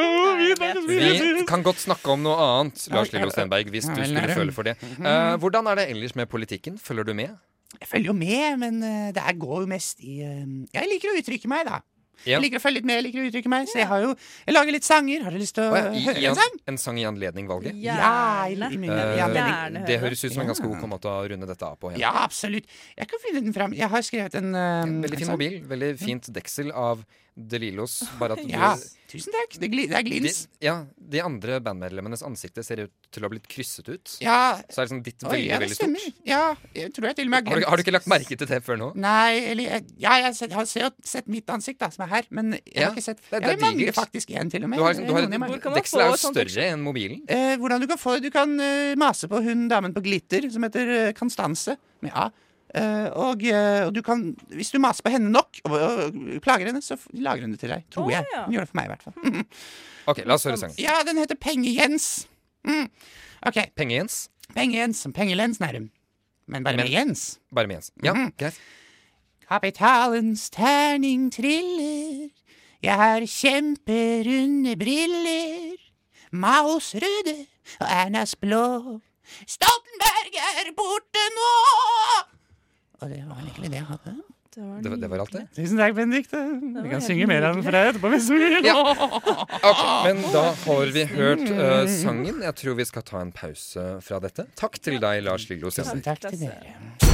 Vi 0.89 1.45
kan 1.47 1.63
godt 1.63 1.79
snakke 1.85 2.11
om 2.11 2.25
noe 2.25 2.35
annet, 2.47 2.83
Lars. 2.91 3.13
Lillo 3.15 3.31
Stenberg, 3.31 3.71
hvis 3.71 3.87
du 3.87 4.01
skulle 4.03 4.35
føle 4.35 4.55
for 4.55 4.67
det. 4.67 4.75
Eh, 4.99 5.35
hvordan 5.39 5.71
er 5.71 5.79
det 5.79 5.87
ellers 5.93 6.17
med 6.19 6.27
politikken? 6.31 6.75
Følger 6.83 7.07
du 7.07 7.13
med? 7.15 7.37
Jeg 7.79 7.87
følger 7.87 8.11
jo 8.11 8.17
med, 8.17 8.59
men 8.59 8.83
eh, 8.83 9.07
det 9.15 9.23
går 9.39 9.63
jo 9.63 9.69
mest 9.69 10.03
i 10.03 10.19
eh, 10.25 10.43
Jeg 10.73 10.89
liker 10.89 11.13
å 11.13 11.19
uttrykke 11.21 11.51
meg, 11.51 11.69
da. 11.69 11.79
Ja. 12.25 12.37
Jeg 12.37 12.45
liker 12.47 12.59
å 12.59 12.63
følge 12.63 12.79
litt 12.79 12.87
med, 12.89 12.99
jeg 12.99 13.05
liker 13.07 13.21
å 13.21 13.27
uttrykke 13.29 13.51
meg. 13.53 13.69
Så 13.71 13.79
jeg 13.79 13.87
har 13.89 14.03
jo 14.03 14.09
Jeg 14.45 14.55
lager 14.55 14.75
litt 14.75 14.87
sanger. 14.87 15.23
Har 15.25 15.35
du 15.35 15.39
lyst 15.41 15.55
til 15.55 15.67
å 15.67 15.77
ja, 15.77 15.85
i, 15.91 16.03
høre 16.07 16.25
en 16.31 16.39
sang? 16.39 16.57
en 16.73 16.81
sang 16.81 16.99
i 16.99 17.05
anledning 17.07 17.47
valget? 17.49 17.77
Eh, 17.79 18.01
anledning. 18.59 19.85
det 19.87 19.99
høres 20.03 20.23
ut 20.25 20.33
som 20.33 20.43
en 20.43 20.51
ganske 20.51 20.67
god 20.67 20.89
måte 20.91 21.11
å 21.11 21.23
runde 21.31 21.49
dette 21.49 21.65
av 21.65 21.79
på. 21.79 21.93
Ja, 21.99 22.11
absolutt. 22.25 22.67
Jeg 22.97 23.09
kan 23.11 23.23
finne 23.23 23.43
den 23.45 23.55
fram. 23.55 23.73
Jeg 23.77 23.89
har 23.91 24.05
skrevet 24.05 24.35
en 24.39 24.51
Veldig 24.53 25.13
en 25.13 25.17
fin 25.17 25.25
sang. 25.25 25.37
mobil. 25.37 25.59
Veldig 25.69 25.91
fint 26.01 26.31
deksel 26.35 26.71
av 26.75 27.05
De. 27.35 27.59
Bare 28.19 28.33
at 28.35 28.41
du, 28.43 28.49
Ja, 28.51 28.73
tusen 29.09 29.33
takk. 29.33 29.55
Det, 29.61 29.69
gli, 29.71 29.85
det 29.89 29.95
er 29.97 30.03
glins. 30.05 30.39
De, 30.47 30.65
ja, 30.67 30.73
de 31.13 31.21
andre 31.23 31.59
bandmedlemmenes 31.65 32.21
ansikter 32.25 32.65
ser 32.65 32.81
ut 32.85 32.91
til 33.09 33.23
å 33.23 33.27
ha 33.27 33.31
blitt 33.33 33.47
krysset 33.49 33.87
ut. 33.89 34.15
Ja. 34.21 34.59
Så 34.69 34.81
er 34.81 34.89
liksom 34.89 35.01
ditt 35.05 35.23
Oi, 35.23 35.31
veldig, 35.31 35.47
ja, 35.47 35.57
det 35.57 35.65
veldig 35.65 35.77
stort. 35.79 36.19
Ja, 36.29 36.41
jeg 36.75 36.91
tror 36.93 37.07
jeg 37.09 37.15
til 37.21 37.29
og 37.29 37.33
med 37.33 37.47
Har 37.49 37.61
du, 37.61 37.65
har 37.71 37.79
du 37.79 37.83
ikke 37.85 37.95
lagt 37.95 38.09
merke 38.11 38.37
til 38.37 38.49
det 38.51 38.59
før 38.65 38.77
nå? 38.81 38.89
Nei, 38.99 39.39
eller 39.53 39.63
jeg- 39.63 39.85
Ja, 39.97 40.17
jeg 40.19 40.27
har 40.27 40.33
sett, 40.33 40.51
har 40.53 40.65
sett, 40.69 40.99
sett 41.03 41.27
mitt 41.31 41.49
ansikt, 41.49 41.79
da, 41.79 41.89
som 41.95 42.05
er 42.05 42.11
her, 42.13 42.27
men 42.29 42.53
jeg 42.59 42.75
Ja, 42.75 42.89
har 42.89 42.95
ikke 42.97 43.05
sett 43.07 43.17
det 43.23 43.29
det 43.31 43.39
Jeg 43.39 43.47
det 43.47 43.55
er 43.55 43.63
mangler 43.65 43.85
digert. 43.85 43.95
faktisk 44.01 44.35
en, 44.35 44.49
til 44.49 44.63
og 44.63 44.69
med. 44.69 44.77
Du 44.79 44.83
har, 44.83 44.93
liksom, 44.93 45.07
du 45.07 45.13
har 45.15 45.23
et. 45.23 45.73
Deksel 45.79 46.01
er 46.05 46.11
jo 46.11 46.19
større 46.21 46.67
enn 46.73 46.83
mobilen. 46.85 47.23
Eh, 47.29 47.55
hvordan 47.57 47.81
du 47.81 47.87
kan 47.87 47.97
få 47.97 48.19
Du 48.21 48.29
kan 48.29 48.59
uh, 48.59 48.95
mase 48.99 49.27
på 49.31 49.41
hun 49.43 49.67
damen 49.71 49.93
på 49.95 50.03
glitter 50.03 50.49
som 50.51 50.63
heter 50.63 51.09
uh, 51.09 51.11
Constance. 51.13 51.77
Med 52.01 52.11
A. 52.13 52.27
Eh, 52.29 52.45
og, 53.17 53.43
eh, 53.49 53.85
og 53.87 53.93
du 53.95 54.01
kan 54.05 54.35
Hvis 54.53 54.69
du 54.69 54.77
maser 54.79 55.01
på 55.05 55.09
henne 55.09 55.31
nok 55.33 55.57
og, 55.65 55.73
og 55.73 56.17
plager 56.45 56.69
henne, 56.69 56.81
så 56.85 56.97
lager 57.17 57.41
hun 57.47 57.55
det 57.55 57.59
til 57.63 57.73
deg. 57.73 57.85
Tror 57.93 58.05
oh, 58.05 58.11
jeg. 58.13 58.25
ja. 58.35 58.43
Hun 58.45 58.53
gjør 58.53 58.67
det 58.67 58.71
for 58.71 58.79
meg, 58.79 58.89
i 58.89 58.93
hvert 58.93 59.07
fall. 59.07 59.13
Mm. 59.23 59.45
Ok, 60.09 60.21
la 60.25 60.37
oss 60.37 60.45
høre 60.47 60.57
sangen. 60.57 60.77
Ja, 60.81 60.99
den 61.05 61.17
heter 61.21 61.37
Penge-Jens. 61.37 62.27
Mm. 62.67 62.89
OK. 63.49 63.59
Penge-Jens? 63.77 64.27
Penge-Jens 64.55 65.01
som 65.05 65.13
Pengelens, 65.13 65.59
nærm. 65.59 65.89
Men 66.49 66.63
bare 66.63 66.77
Men- 66.77 66.85
med 66.85 66.93
Jens. 66.93 67.39
Bare 67.55 67.67
med 67.67 67.75
Jens. 67.75 67.91
Ja, 68.03 68.13
mm. 68.13 68.31
greit. 68.37 68.61
Kapitalens 69.49 70.49
terning 70.49 71.31
triller. 71.33 72.29
Jeg 72.83 72.95
har 72.95 73.25
kjemperunde 73.25 74.75
briller. 74.77 75.77
Maos 76.31 76.93
røde 76.95 77.47
og 77.79 77.87
Ernas 77.89 78.35
blå. 78.35 78.99
Stoltenberg 79.47 80.37
er 80.37 80.71
borte 80.77 81.25
nå! 81.35 82.38
Og 82.99 83.09
det 83.09 83.21
var 83.29 83.39
egentlig 83.45 83.71
det 83.71 83.79
jeg 83.81 83.87
hadde. 83.89 84.13
Det, 84.59 84.89
var- 84.89 84.97
det 84.99 85.07
var 85.11 85.21
alt, 85.23 85.31
det? 85.35 85.43
Tusen 85.55 85.77
takk, 85.77 85.93
Benedicte. 85.95 86.39
Vi 86.83 86.89
kan 86.89 87.03
synge 87.05 87.27
mer 87.29 87.45
av 87.47 87.55
den 87.55 87.63
for 87.63 87.75
deg 87.77 87.91
etterpå 87.93 88.09
hvis 88.15 88.27
du 88.27 88.33
vil. 88.35 88.57
Men 90.07 90.23
da 90.33 90.43
har 90.65 90.93
vi 90.95 91.05
hørt 91.13 91.45
uh, 91.53 91.85
sangen. 91.87 92.41
Jeg 92.43 92.57
tror 92.63 92.79
vi 92.81 92.87
skal 92.89 93.05
ta 93.07 93.21
en 93.21 93.31
pause 93.35 93.85
fra 94.03 94.19
dette. 94.25 94.47
Takk 94.59 94.81
til 94.83 94.99
deg, 94.99 95.21
Lars 95.29 95.47
Lillo. 95.51 95.71
Tusen 95.71 96.01
takk 96.03 96.25
til 96.27 96.41
dere. 96.47 97.08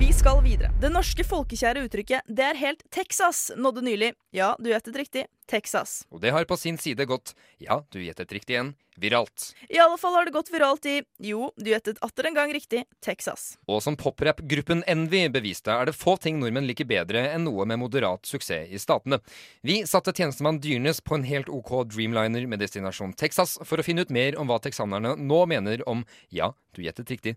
Vi 0.00 0.12
skal 0.12 0.38
videre. 0.40 0.70
Det 0.80 0.88
norske 0.88 1.24
folkekjære 1.28 1.82
uttrykket 1.84 2.24
'det 2.24 2.44
er 2.44 2.56
helt 2.56 2.82
Texas' 2.88 3.50
nådde 3.56 3.82
nylig, 3.84 4.14
ja, 4.32 4.56
du 4.58 4.70
gjettet 4.70 4.96
riktig, 4.96 5.26
Texas. 5.46 6.06
Og 6.10 6.22
det 6.22 6.30
har 6.32 6.44
på 6.44 6.56
sin 6.56 6.78
side 6.78 7.04
gått, 7.04 7.34
ja, 7.58 7.84
du 7.90 7.98
gjettet 8.00 8.32
riktig 8.32 8.54
igjen, 8.56 8.74
viralt. 8.96 9.52
I 9.68 9.78
alle 9.78 9.98
fall 9.98 10.14
har 10.14 10.24
det 10.24 10.32
gått 10.32 10.48
viralt 10.48 10.86
i, 10.86 11.02
jo, 11.18 11.50
du 11.56 11.68
gjettet 11.68 11.98
atter 12.00 12.26
en 12.26 12.34
gang 12.34 12.52
riktig, 12.52 12.84
Texas. 13.04 13.58
Og 13.68 13.82
som 13.82 13.96
poprap-gruppen 13.96 14.82
Envy 14.86 15.28
beviste, 15.28 15.68
er 15.68 15.84
det 15.84 15.94
få 15.94 16.16
ting 16.16 16.40
nordmenn 16.40 16.66
liker 16.66 16.88
bedre 16.88 17.34
enn 17.34 17.44
noe 17.44 17.66
med 17.66 17.78
moderat 17.78 18.24
suksess 18.24 18.72
i 18.72 18.78
statene. 18.78 19.20
Vi 19.60 19.84
satte 19.84 20.16
tjenestemann 20.16 20.60
Dyrnes 20.60 21.04
på 21.04 21.14
en 21.14 21.28
helt 21.28 21.52
OK 21.52 21.84
Dreamliner 21.92 22.46
med 22.46 22.58
destinasjon 22.58 23.12
Texas 23.12 23.58
for 23.64 23.76
å 23.76 23.84
finne 23.84 24.00
ut 24.00 24.10
mer 24.10 24.40
om 24.40 24.48
hva 24.48 24.58
texanerne 24.64 25.18
nå 25.18 25.44
mener 25.44 25.86
om, 25.86 26.06
ja, 26.30 26.54
du 26.72 26.80
gjettet 26.82 27.10
riktig, 27.10 27.36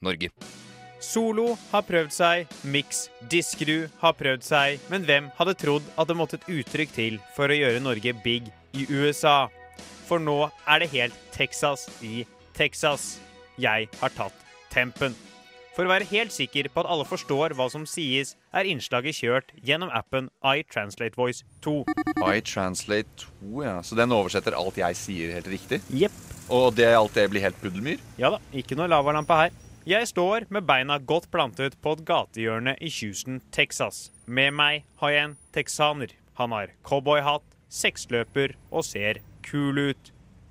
Norge. 0.00 0.32
Solo 0.98 1.52
har 1.70 1.84
prøvd 1.86 2.10
seg, 2.10 2.54
Mix 2.66 3.04
Diskerud 3.30 3.86
har 4.00 4.16
prøvd 4.18 4.42
seg, 4.42 4.82
men 4.90 5.04
hvem 5.06 5.28
hadde 5.38 5.54
trodd 5.60 5.86
at 5.94 6.10
det 6.10 6.16
måtte 6.18 6.40
et 6.40 6.48
uttrykk 6.58 6.94
til 6.96 7.20
for 7.36 7.46
å 7.46 7.58
gjøre 7.58 7.82
Norge 7.84 8.14
big 8.24 8.50
i 8.74 8.86
USA? 8.90 9.46
For 10.08 10.18
nå 10.18 10.48
er 10.66 10.82
det 10.82 10.90
helt 10.96 11.14
Texas 11.34 11.86
i 12.02 12.24
Texas. 12.56 13.18
Jeg 13.62 13.86
har 14.00 14.14
tatt 14.16 14.34
tempen. 14.74 15.14
For 15.76 15.86
å 15.86 15.92
være 15.92 16.08
helt 16.10 16.34
sikker 16.34 16.66
på 16.74 16.82
at 16.82 16.88
alle 16.90 17.06
forstår 17.06 17.54
hva 17.54 17.68
som 17.70 17.84
sies, 17.86 18.32
er 18.50 18.66
innslaget 18.66 19.20
kjørt 19.20 19.52
gjennom 19.62 19.92
appen 19.94 20.26
iTranslate 20.42 21.14
Voice 21.14 21.46
2. 21.62 21.84
iTranslate 22.18 23.28
2, 23.38 23.62
ja. 23.62 23.76
Så 23.86 23.94
den 23.94 24.10
oversetter 24.16 24.58
alt 24.58 24.82
jeg 24.82 24.98
sier 24.98 25.36
helt 25.38 25.46
riktig? 25.54 25.78
Jepp. 25.94 26.18
Og 26.50 26.72
det, 26.74 26.90
alt 26.98 27.14
det 27.14 27.28
blir 27.30 27.44
helt 27.46 27.62
puddelmyr? 27.62 28.02
Ja 28.18 28.32
da, 28.34 28.42
ikke 28.50 28.74
noe 28.74 28.90
lavalampe 28.90 29.38
her. 29.38 29.54
Jeg 29.88 30.04
står 30.10 30.44
med 30.52 30.66
beina 30.68 30.98
godt 31.00 31.30
plantet 31.32 31.78
på 31.80 31.94
et 31.96 32.00
gatehjørne 32.04 32.74
i 32.84 32.90
Houston, 32.92 33.38
Texas. 33.56 34.10
Med 34.26 34.52
meg 34.52 34.82
har 35.00 35.12
jeg 35.14 35.24
en 35.24 35.36
texaner. 35.56 36.10
Han 36.36 36.52
har 36.52 36.74
cowboyhatt, 36.84 37.46
seksløper 37.72 38.52
og 38.68 38.84
ser 38.84 39.22
kul 39.46 39.80
ut. 39.80 40.10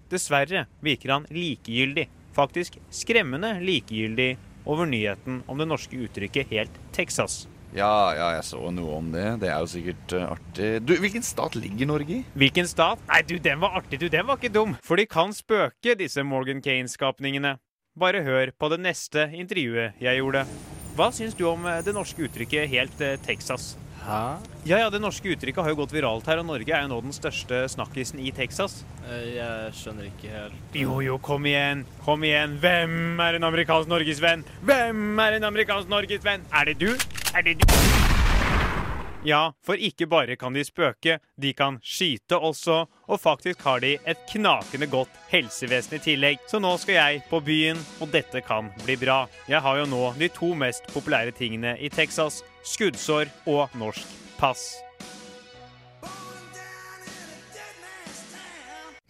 Dessverre 0.09 0.63
virker 0.81 1.13
han 1.13 1.27
likegyldig, 1.29 2.07
faktisk 2.33 2.79
skremmende 2.89 3.59
likegyldig, 3.61 4.39
over 4.65 4.89
nyheten 4.89 5.43
om 5.45 5.61
det 5.61 5.69
norske 5.69 6.01
uttrykket 6.07 6.49
helt 6.55 6.81
Texas. 6.97 7.43
Ja, 7.77 8.15
ja, 8.17 8.31
jeg 8.39 8.47
så 8.47 8.71
noe 8.73 8.97
om 8.97 9.13
det. 9.13 9.27
Det 9.43 9.53
er 9.53 9.61
jo 9.61 9.69
sikkert 9.69 10.17
uh, 10.17 10.31
artig. 10.31 10.71
Du, 10.81 10.95
Hvilken 11.03 11.21
stat 11.21 11.59
ligger 11.61 11.93
Norge 11.93 12.23
i? 12.23 12.23
Hvilken 12.33 12.65
stat? 12.65 13.05
Nei, 13.11 13.21
du, 13.27 13.37
den 13.37 13.61
var 13.61 13.77
artig, 13.83 14.01
du, 14.01 14.09
den 14.09 14.25
var 14.25 14.41
ikke 14.41 14.55
dum. 14.57 14.73
For 14.81 14.97
de 14.97 15.05
kan 15.05 15.29
spøke, 15.35 15.93
disse 16.01 16.25
Morgan 16.25 16.65
Kane-skapningene. 16.65 17.59
Bare 17.97 18.21
hør 18.21 18.51
på 18.53 18.69
det 18.69 18.77
neste 18.83 19.23
intervjuet 19.33 19.97
jeg 20.01 20.19
gjorde. 20.19 20.43
Hva 20.97 21.07
syns 21.13 21.33
du 21.37 21.43
om 21.49 21.65
eh, 21.65 21.79
det 21.85 21.93
norske 21.97 22.27
uttrykket 22.27 22.69
helt 22.69 23.01
eh, 23.01 23.15
Texas? 23.25 23.71
Hæ? 24.05 24.19
Ja, 24.69 24.77
ja, 24.83 24.89
det 24.93 25.01
norske 25.01 25.31
uttrykket 25.33 25.63
har 25.65 25.73
jo 25.73 25.79
gått 25.79 25.95
viralt 25.95 26.27
her, 26.29 26.39
og 26.41 26.45
Norge 26.47 26.71
er 26.73 26.85
jo 26.85 26.91
nå 26.91 26.99
den 27.07 27.15
største 27.15 27.63
snakkisen 27.73 28.21
i 28.21 28.29
Texas. 28.37 28.83
Eh, 29.07 29.33
Jeg 29.39 29.73
skjønner 29.79 30.11
ikke 30.11 30.29
helt 30.35 30.77
Jo, 30.77 30.99
jo, 31.05 31.17
kom 31.17 31.49
igjen. 31.49 31.85
Kom 32.05 32.25
igjen. 32.27 32.59
Hvem 32.61 33.17
er 33.25 33.39
en 33.39 33.49
amerikansk 33.49 33.89
norgesvenn? 33.91 34.45
Hvem 34.61 35.23
er 35.25 35.39
en 35.39 35.49
amerikansk 35.49 35.89
norgesvenn? 35.89 36.45
Er 36.53 36.69
det 36.71 36.77
du? 36.81 36.91
Er 37.33 37.49
det 37.49 37.57
du? 37.63 38.06
Ja, 39.27 39.51
for 39.59 39.75
ikke 39.75 40.05
bare 40.07 40.37
kan 40.39 40.55
de 40.55 40.61
spøke, 40.63 41.17
de 41.35 41.49
kan 41.51 41.81
skyte 41.83 42.37
også, 42.39 42.77
og 43.11 43.19
faktisk 43.19 43.65
har 43.67 43.81
de 43.83 43.97
et 44.07 44.21
knakende 44.31 44.87
godt 44.87 45.17
helsevesen 45.27 45.97
i 45.97 45.99
tillegg. 46.05 46.45
Så 46.47 46.61
nå 46.63 46.71
skal 46.79 46.95
jeg 46.95 47.25
på 47.27 47.41
byen, 47.43 47.81
og 47.99 48.13
dette 48.13 48.39
kan 48.47 48.71
bli 48.85 48.95
bra. 49.01 49.25
Jeg 49.51 49.59
har 49.65 49.81
jo 49.81 49.89
nå 49.91 50.01
de 50.15 50.31
to 50.31 50.53
mest 50.55 50.87
populære 50.93 51.35
tingene 51.35 51.75
i 51.75 51.91
Texas, 51.91 52.39
skuddsår 52.63 53.27
og 53.51 53.75
norsk 53.75 54.15
pass. 54.39 54.77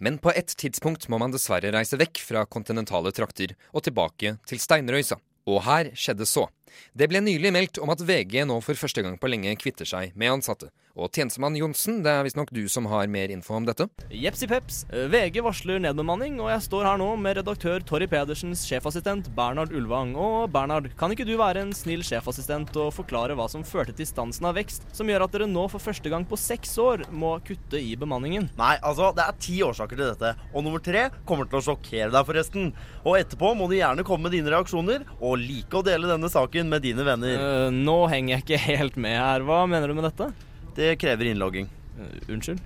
Men 0.02 0.18
på 0.18 0.34
et 0.34 0.50
tidspunkt 0.50 1.06
må 1.06 1.22
man 1.22 1.30
dessverre 1.30 1.70
reise 1.78 1.98
vekk 1.98 2.26
fra 2.26 2.42
kontinentale 2.50 3.14
trakter 3.14 3.54
og 3.70 3.86
tilbake 3.86 4.34
til 4.50 4.66
steinrøysa. 4.66 5.22
Og 5.46 5.62
her 5.62 5.94
skjedde 5.94 6.26
så. 6.26 6.50
Det 6.92 7.08
ble 7.10 7.22
nylig 7.24 7.52
meldt 7.54 7.80
om 7.82 7.92
at 7.94 8.02
VG 8.04 8.42
nå 8.48 8.60
for 8.64 8.78
første 8.78 9.04
gang 9.04 9.18
på 9.20 9.30
lenge 9.30 9.54
kvitter 9.60 9.88
seg 9.88 10.16
med 10.18 10.38
ansatte. 10.38 10.70
Og 10.98 11.14
tjenestemann 11.14 11.54
Johnsen, 11.54 12.00
det 12.02 12.10
er 12.10 12.24
visstnok 12.26 12.50
du 12.50 12.64
som 12.70 12.88
har 12.90 13.06
mer 13.10 13.30
info 13.30 13.54
om 13.54 13.66
dette? 13.66 13.86
Jepsi 14.10 14.48
peps. 14.50 14.80
VG 14.90 15.38
varsler 15.46 15.78
nedbemanning, 15.82 16.40
og 16.42 16.50
jeg 16.50 16.64
står 16.64 16.88
her 16.88 16.98
nå 16.98 17.12
med 17.22 17.38
redaktør 17.38 17.84
Torry 17.86 18.08
Pedersens 18.10 18.64
sjefassistent 18.66 19.28
Bernhard 19.36 19.70
Ulvang. 19.70 20.16
Og 20.18 20.48
Bernhard, 20.50 20.90
kan 20.98 21.14
ikke 21.14 21.26
du 21.28 21.36
være 21.38 21.62
en 21.62 21.70
snill 21.76 22.02
sjefassistent 22.06 22.74
og 22.82 22.90
forklare 22.96 23.36
hva 23.38 23.46
som 23.50 23.62
førte 23.66 23.94
til 23.94 24.08
stansen 24.10 24.48
av 24.50 24.58
vekst, 24.58 24.88
som 24.96 25.06
gjør 25.06 25.28
at 25.28 25.36
dere 25.36 25.48
nå 25.50 25.68
for 25.70 25.82
første 25.82 26.10
gang 26.10 26.26
på 26.26 26.40
seks 26.40 26.74
år 26.82 27.06
må 27.14 27.36
kutte 27.46 27.78
i 27.78 27.94
bemanningen? 27.98 28.50
Nei, 28.58 28.74
altså, 28.82 29.12
det 29.14 29.22
er 29.22 29.38
ti 29.38 29.60
årsaker 29.62 29.94
til 29.94 30.10
dette, 30.10 30.34
og 30.50 30.66
nummer 30.66 30.82
tre 30.82 31.06
kommer 31.28 31.46
til 31.46 31.60
å 31.60 31.64
sjokkere 31.70 32.10
deg, 32.10 32.26
forresten. 32.26 32.72
Og 33.04 33.20
etterpå 33.20 33.54
må 33.54 33.70
du 33.70 33.78
gjerne 33.78 34.06
komme 34.06 34.26
med 34.26 34.34
dine 34.34 34.50
reaksjoner, 34.56 35.06
og 35.22 35.38
like 35.38 35.78
å 35.78 35.86
dele 35.86 36.10
denne 36.10 36.32
saken 36.32 36.74
med 36.74 36.82
dine 36.82 37.06
venner. 37.06 37.38
Uh, 37.38 37.70
nå 37.70 38.00
henger 38.10 38.34
jeg 38.34 38.46
ikke 38.48 38.62
helt 38.66 38.98
med 38.98 39.14
her. 39.20 39.46
Hva 39.46 39.62
mener 39.70 39.86
du 39.86 39.98
med 40.00 40.10
dette? 40.10 40.32
Det 40.78 40.92
krever 41.02 41.24
innlogging. 41.32 41.66
Uh, 41.98 42.32
unnskyld? 42.32 42.60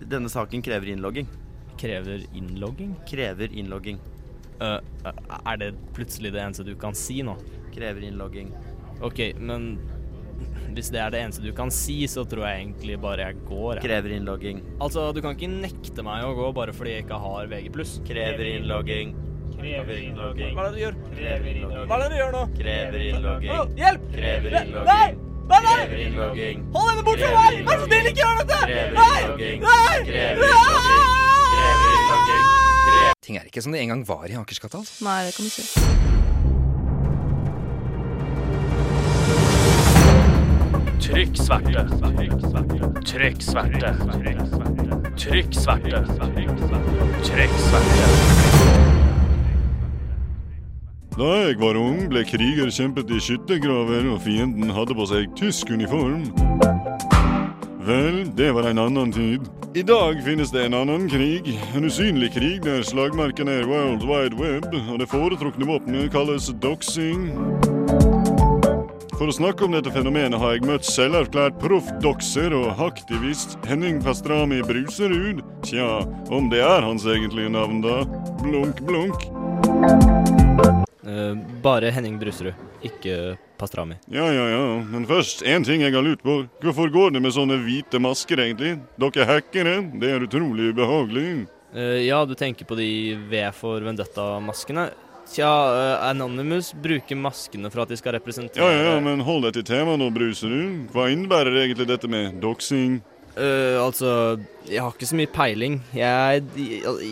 Denne 0.00 0.30
saken 0.32 0.62
krever 0.64 0.88
innlogging. 0.94 1.26
Krever 1.76 2.22
innlogging? 2.32 2.94
Krever 3.08 3.52
innlogging. 3.52 3.98
Uh, 4.62 4.78
er 5.44 5.58
det 5.60 5.74
plutselig 5.92 6.32
det 6.32 6.40
eneste 6.40 6.64
du 6.64 6.72
kan 6.80 6.96
si 6.96 7.18
nå? 7.26 7.34
Krever 7.74 8.06
innlogging. 8.08 8.48
OK, 9.04 9.20
men 9.36 9.74
hvis 10.72 10.88
det 10.94 11.02
er 11.02 11.12
det 11.12 11.20
eneste 11.20 11.44
du 11.44 11.52
kan 11.52 11.68
si, 11.74 11.98
så 12.08 12.24
tror 12.24 12.46
jeg 12.48 12.62
egentlig 12.62 12.96
bare 13.02 13.28
jeg 13.28 13.42
går. 13.50 13.74
Jeg. 13.76 13.84
Krever 13.90 14.16
innlogging. 14.16 14.64
Altså, 14.80 15.10
du 15.12 15.20
kan 15.20 15.36
ikke 15.36 15.52
nekte 15.52 16.06
meg 16.06 16.24
å 16.24 16.32
gå 16.38 16.48
bare 16.56 16.72
fordi 16.72 16.96
jeg 16.96 17.04
ikke 17.04 17.20
har 17.26 17.52
VG+. 17.52 17.68
Krever 18.08 18.50
innlogging. 18.54 19.12
Krever 19.58 20.00
innlogging. 20.00 20.56
Hva 20.56 20.64
er 20.64 20.72
det 20.72 20.80
du 20.80 20.82
gjør? 20.86 20.98
Krever 21.12 21.52
innlogging. 21.52 21.92
Hva 21.92 22.00
er 22.00 22.06
det 22.06 22.08
du 22.08 22.18
gjør 22.22 22.34
nå? 22.38 22.42
Krever 22.56 23.06
innlogging. 23.10 23.78
Hjelp! 23.84 24.10
Krever 24.16 24.58
innlogging. 24.62 24.90
Nei, 24.90 25.23
nei! 25.48 26.08
nei! 26.14 26.54
Hold 26.74 26.88
henne 26.90 27.04
bort 27.06 27.20
fra 27.20 27.30
meg! 27.36 27.64
Vær 27.66 27.76
så 27.80 27.86
snill, 27.88 28.06
ikke 28.10 28.20
gjør 28.22 28.34
dette! 28.42 28.58
Nei! 28.94 29.20
Nei! 29.62 29.96
Nei! 30.40 30.64
Ting 33.24 33.38
er 33.40 33.44
ikke 33.48 33.62
som 33.64 33.72
det 33.72 33.80
en 33.80 33.88
gang 33.88 34.02
var 34.08 34.28
i 34.28 34.36
Akersgata. 34.36 34.78
Altså. 34.82 35.04
Nei, 35.04 35.24
det 35.24 35.32
kan 35.36 35.44
du 35.44 35.50
si. 35.50 35.62
Trykk 41.04 41.36
sverte. 41.36 41.82
Trykk 43.04 43.42
sverte. 43.44 43.90
Trykk 45.16 45.54
sverte. 45.56 46.04
Trykk 47.24 47.58
sverte. 47.64 48.63
Da 51.14 51.28
jeg 51.44 51.60
var 51.60 51.76
ung, 51.78 52.08
ble 52.10 52.24
kriger 52.26 52.70
kjempet 52.74 53.10
i 53.14 53.20
skyttergraver, 53.22 54.08
og 54.10 54.24
fienden 54.24 54.72
hadde 54.74 54.96
på 54.98 55.04
seg 55.06 55.28
tysk 55.38 55.70
uniform. 55.70 56.24
Vel, 57.86 58.24
det 58.34 58.48
var 58.56 58.66
en 58.66 58.80
annen 58.82 59.12
tid. 59.14 59.46
I 59.78 59.84
dag 59.86 60.18
finnes 60.26 60.50
det 60.50 60.64
en 60.66 60.74
annen 60.80 61.06
krig. 61.10 61.52
En 61.76 61.86
usynlig 61.86 62.32
krig 62.34 62.64
der 62.66 62.82
slagmerkene 62.82 63.60
er 63.60 63.70
World 63.70 64.02
Wide 64.10 64.40
Web, 64.40 64.66
og 64.90 64.98
det 64.98 65.10
foretrukne 65.12 65.70
våpenet 65.70 66.10
kalles 66.10 66.50
doxing. 66.64 67.30
For 69.14 69.30
å 69.30 69.38
snakke 69.38 69.68
om 69.68 69.78
dette 69.78 69.94
fenomenet 69.94 70.42
har 70.42 70.56
jeg 70.56 70.66
møtt 70.66 70.88
selverklært 70.88 71.62
proffdokser 71.62 72.58
og 72.58 72.82
aktivist 72.90 73.54
Henning 73.70 74.02
Pastrami 74.02 74.64
Bruserud. 74.66 75.46
Tja, 75.62 76.00
om 76.34 76.50
det 76.50 76.66
er 76.66 76.82
hans 76.82 77.06
egentlige 77.06 77.54
navn, 77.54 77.84
da? 77.86 78.02
Blunk, 78.42 78.82
blunk. 78.82 80.33
Uh, 81.04 81.36
bare 81.62 81.90
Henning 81.92 82.16
Bruserud, 82.20 82.56
ikke 82.82 83.36
Pastrami. 83.60 83.98
Ja, 84.08 84.24
ja, 84.32 84.48
ja. 84.48 84.62
Men 84.88 85.04
først, 85.06 85.42
én 85.44 85.64
ting 85.64 85.84
jeg 85.84 85.92
har 85.92 86.04
lurt 86.04 86.22
på. 86.24 86.38
Hvorfor 86.64 86.88
går 86.92 87.14
det 87.14 87.22
med 87.24 87.34
sånne 87.36 87.58
hvite 87.60 88.00
masker, 88.00 88.40
egentlig? 88.40 88.78
Dere 89.00 89.24
er 89.24 89.30
hackere. 89.34 89.76
Det 90.00 90.10
er 90.10 90.24
utrolig 90.24 90.72
ubehagelig. 90.72 91.26
Uh, 91.74 92.00
ja, 92.06 92.24
du 92.24 92.34
tenker 92.38 92.64
på 92.64 92.78
de 92.78 92.88
V 93.30 93.44
for 93.56 93.84
Vendetta-maskene? 93.84 94.88
Tja, 95.28 95.48
uh, 95.48 96.04
Anonymous 96.08 96.72
bruker 96.76 97.16
maskene 97.16 97.70
for 97.72 97.84
at 97.84 97.92
de 97.92 97.96
skal 97.96 98.16
representere 98.18 98.64
Ja, 98.64 98.72
ja, 98.72 98.92
ja, 98.92 99.00
men 99.04 99.24
hold 99.24 99.46
deg 99.46 99.58
til 99.58 99.68
temaet 99.74 100.00
nå, 100.00 100.10
Bruserud. 100.12 100.88
Hva 100.92 101.08
innebærer 101.12 101.64
egentlig 101.64 101.88
dette 101.88 102.10
med 102.10 102.40
doxing? 102.44 103.00
Uh, 103.34 103.82
altså, 103.82 104.38
jeg 104.68 104.80
har 104.80 104.94
ikke 104.94 105.08
så 105.08 105.16
mye 105.18 105.30
peiling. 105.34 105.76
Jeg, 105.96 106.42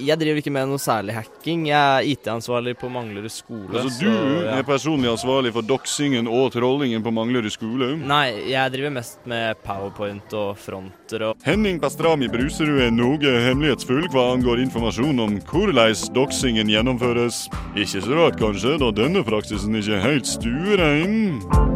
jeg 0.07 0.19
driver 0.21 0.39
ikke 0.41 0.53
med 0.55 0.71
noe 0.71 0.81
særlig 0.81 1.17
hacking. 1.17 1.67
Jeg 1.69 1.79
er 1.79 2.07
IT-ansvarlig 2.13 2.77
på 2.81 2.89
Manglerud 2.93 3.33
skole. 3.33 3.69
Altså, 3.75 3.91
så, 3.97 4.05
du 4.07 4.45
ja. 4.47 4.57
er 4.57 4.67
personlig 4.67 5.11
ansvarlig 5.11 5.53
for 5.57 5.67
doxingen 5.67 6.31
og 6.31 6.53
trollingen 6.55 7.05
på 7.05 7.13
Manglerud 7.15 7.53
skole? 7.53 7.93
Nei, 7.99 8.27
jeg 8.53 8.75
driver 8.77 8.95
mest 8.95 9.27
med 9.29 9.61
powerpoint 9.67 10.39
og 10.39 10.55
fronter 10.63 11.27
og 11.29 11.45
Henning 11.45 11.81
Pastrami 11.83 12.31
Bruserud 12.33 12.81
er 12.87 12.95
noe 12.95 13.19
hemmelighetsfull 13.47 14.07
hva 14.15 14.31
angår 14.33 14.63
informasjon 14.65 15.21
om 15.27 15.37
hvordan 15.51 16.07
doxingen 16.17 16.71
gjennomføres. 16.73 17.45
Ikke 17.75 18.01
så 18.05 18.17
rart, 18.17 18.41
kanskje, 18.41 18.79
da 18.81 18.93
denne 18.95 19.27
praksisen 19.27 19.77
ikke 19.77 19.99
er 19.99 20.07
helt 20.07 20.31
stuerein. 20.31 21.72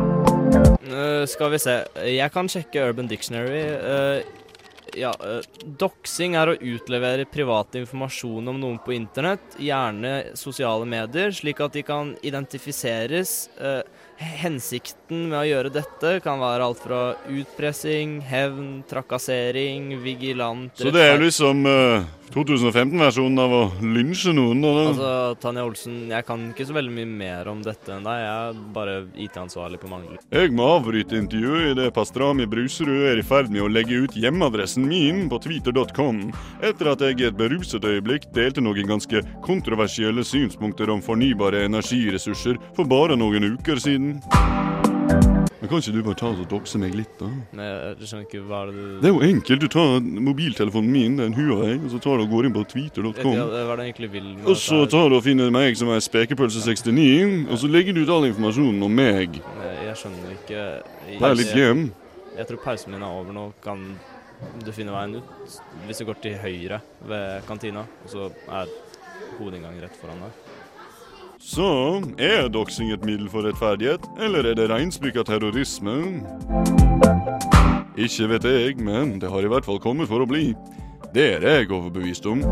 Uh, 0.96 1.26
skal 1.28 1.52
vi 1.52 1.60
se. 1.60 1.76
Jeg 2.08 2.32
kan 2.32 2.48
sjekke 2.48 2.86
Urban 2.88 3.08
Dictionary. 3.10 3.64
Uh, 3.76 4.46
ja, 4.96 5.10
uh, 5.20 5.44
doxing 5.76 6.36
er 6.40 6.48
å 6.48 6.56
utlevere 6.56 7.26
privat 7.28 7.76
informasjon 7.76 8.48
om 8.48 8.60
noen 8.62 8.78
på 8.80 8.94
internett, 8.96 9.58
gjerne 9.60 10.32
sosiale 10.38 10.88
medier, 10.88 11.34
slik 11.36 11.60
at 11.60 11.76
de 11.76 11.84
kan 11.84 12.14
identifiseres. 12.24 13.36
Hensikten 15.06 15.30
med 15.30 15.38
å 15.38 15.46
gjøre 15.46 15.70
dette 15.70 16.20
kan 16.22 16.40
være 16.40 16.64
alt 16.64 16.82
fra 16.82 17.16
utpressing, 17.28 18.20
hevn, 18.20 18.82
trakassering, 18.88 20.02
vigilant 20.02 20.72
Så 20.76 20.90
det 20.90 21.02
er 21.02 21.18
liksom 21.20 21.64
2015-versjonen 22.34 23.38
av 23.38 23.52
å 23.54 23.62
lynsje 23.80 24.32
noen? 24.34 24.64
Eller? 24.64 24.88
Altså, 24.90 25.36
Tanja 25.40 25.64
Olsen, 25.64 26.08
jeg 26.10 26.26
kan 26.26 26.50
ikke 26.50 26.66
så 26.66 26.74
veldig 26.74 26.92
mye 26.92 27.06
mer 27.06 27.48
om 27.48 27.62
dette 27.62 27.92
enn 27.94 28.04
deg. 28.04 28.18
Jeg 28.18 28.50
er 28.50 28.58
bare 28.74 28.96
IT-ansvarlig 29.14 29.80
på 29.80 29.90
Manglerud. 29.90 30.26
Jeg 30.34 30.52
må 30.56 30.66
avbryte 30.76 31.16
intervjuet 31.16 31.72
idet 31.74 31.92
Pastrami 31.94 32.48
Bruserud 32.50 33.06
er 33.12 33.20
i 33.20 33.26
ferd 33.26 33.52
med 33.52 33.62
å 33.62 33.70
legge 33.70 34.02
ut 34.04 34.18
hjemmeadressen 34.18 34.86
min 34.88 35.26
på 35.30 35.38
twitter.com, 35.46 36.26
etter 36.66 36.92
at 36.92 37.06
jeg 37.06 37.20
i 37.22 37.28
et 37.30 37.38
beruset 37.38 37.86
øyeblikk 37.86 38.28
delte 38.36 38.64
noen 38.64 38.90
ganske 38.90 39.22
kontroversielle 39.46 40.26
synspunkter 40.26 40.90
om 40.92 41.04
fornybare 41.04 41.64
energiressurser 41.70 42.60
for 42.76 42.90
bare 42.90 43.18
noen 43.18 43.54
uker 43.54 43.80
siden. 43.80 44.20
Men 45.66 45.72
Kan 45.72 45.82
ikke 45.82 45.98
du 45.98 46.02
bare 46.06 46.18
ta 46.20 46.28
og 46.30 46.42
dokse 46.46 46.78
meg 46.78 46.92
litt, 46.94 47.14
da? 47.18 47.26
Nei, 47.58 47.64
jeg 47.66 48.06
skjønner 48.06 48.26
ikke 48.28 48.42
hva 48.46 48.58
det 48.68 48.74
du 48.76 48.82
Det 49.02 49.08
er 49.08 49.14
jo 49.16 49.22
enkelt. 49.26 49.64
Du 49.64 49.72
tar 49.74 50.04
mobiltelefonen 50.28 50.92
min, 50.94 51.16
det 51.18 51.24
er 51.24 51.30
en 51.32 51.34
Huawei, 51.34 51.72
og 51.80 51.88
så 51.90 51.98
tar 52.04 52.20
du 52.20 52.22
og 52.22 52.30
går 52.30 52.46
inn 52.46 52.54
på 52.54 52.62
twitter.com. 52.70 53.32
Ja, 53.34 53.46
Hva 53.50 53.74
er 53.74 53.80
det 53.80 53.86
egentlig 53.88 54.10
vil? 54.12 54.28
med 54.36 54.46
Og 54.52 54.60
så 54.62 54.78
tar 54.92 55.10
du 55.10 55.16
og 55.18 55.24
finner 55.26 55.50
meg 55.50 55.74
som 55.80 55.90
er 55.90 56.04
spekepølse69, 56.06 57.48
og 57.50 57.58
så 57.58 57.70
legger 57.72 57.98
du 57.98 58.04
ut 58.04 58.12
all 58.14 58.28
informasjonen 58.30 58.86
om 58.86 58.94
meg. 59.02 59.40
Nei, 59.42 59.72
jeg 59.88 59.98
skjønner 60.04 60.36
ikke 60.36 60.60
jeg, 60.62 61.18
Det 61.18 61.30
er 61.32 61.38
litt 61.42 61.54
hjem. 61.58 61.82
Jeg 62.36 62.50
tror 62.52 62.62
pausen 62.68 62.94
min 62.94 63.02
er 63.02 63.18
over 63.18 63.34
nå. 63.34 63.48
Kan 63.66 63.88
du 64.62 64.70
finne 64.76 64.94
veien 64.94 65.18
ut? 65.18 65.60
Hvis 65.88 65.98
du 65.98 66.06
går 66.06 66.22
til 66.22 66.38
høyre 66.46 66.78
ved 67.10 67.42
kantina, 67.50 67.82
og 68.06 68.12
så 68.14 68.30
er 68.46 68.70
hovedinngangen 69.40 69.82
rett 69.82 69.98
foran 69.98 70.22
deg. 70.28 70.45
Så 71.40 72.00
er 72.18 72.48
doxing 72.48 72.90
et 72.92 73.04
middel 73.04 73.28
for 73.28 73.44
rettferdighet, 73.44 74.00
eller 74.24 74.46
er 74.50 74.56
det 74.56 74.70
reinspikka 74.70 75.24
terrorisme? 75.28 75.96
Ikke 77.96 78.28
vet 78.30 78.46
jeg, 78.48 78.76
men 78.80 79.18
det 79.20 79.30
har 79.30 79.44
i 79.44 79.50
hvert 79.52 79.66
fall 79.68 79.80
kommet 79.82 80.08
for 80.08 80.24
å 80.24 80.28
bli. 80.28 80.54
Det 81.14 81.26
er 81.36 81.44
jeg 81.46 81.70
overbevist 81.72 82.26
om. 82.28 82.42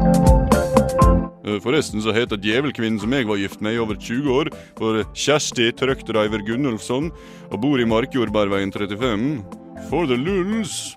Eh, 1.45 1.59
Forresten 1.65 2.01
så 2.05 2.15
heter 2.17 2.41
djevelkvinnen 2.41 3.01
som 3.01 3.13
jeg 3.13 3.29
var 3.29 3.41
gift 3.41 3.65
med 3.65 3.77
i 3.77 3.81
over 3.83 3.97
20 4.01 4.31
år, 4.33 4.53
for 4.79 5.03
Kjersti 5.13 5.71
Trøkdriver 5.77 6.45
Gunnulfsson, 6.47 7.11
og 7.51 7.61
bor 7.61 7.81
i 7.81 7.89
Markjordbergveien 7.89 8.73
35. 8.73 9.45
For 9.91 10.07
the 10.07 10.17
lulls. 10.17 10.95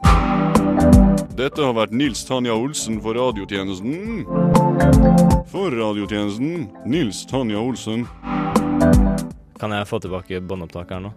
Dette 1.37 1.61
har 1.61 1.75
vært 1.77 1.91
Nils 1.93 2.23
Tanja 2.25 2.55
Olsen 2.57 2.95
for 3.03 3.13
radiotjenesten. 3.13 4.23
For 5.51 5.69
radiotjenesten 5.69 6.63
Nils 6.89 7.19
Tanja 7.29 7.59
Olsen. 7.61 8.07
Kan 9.61 9.75
jeg 9.75 9.85
få 9.85 9.99
tilbake 10.01 10.39
båndopptakeren 10.41 11.05
nå? 11.05 11.11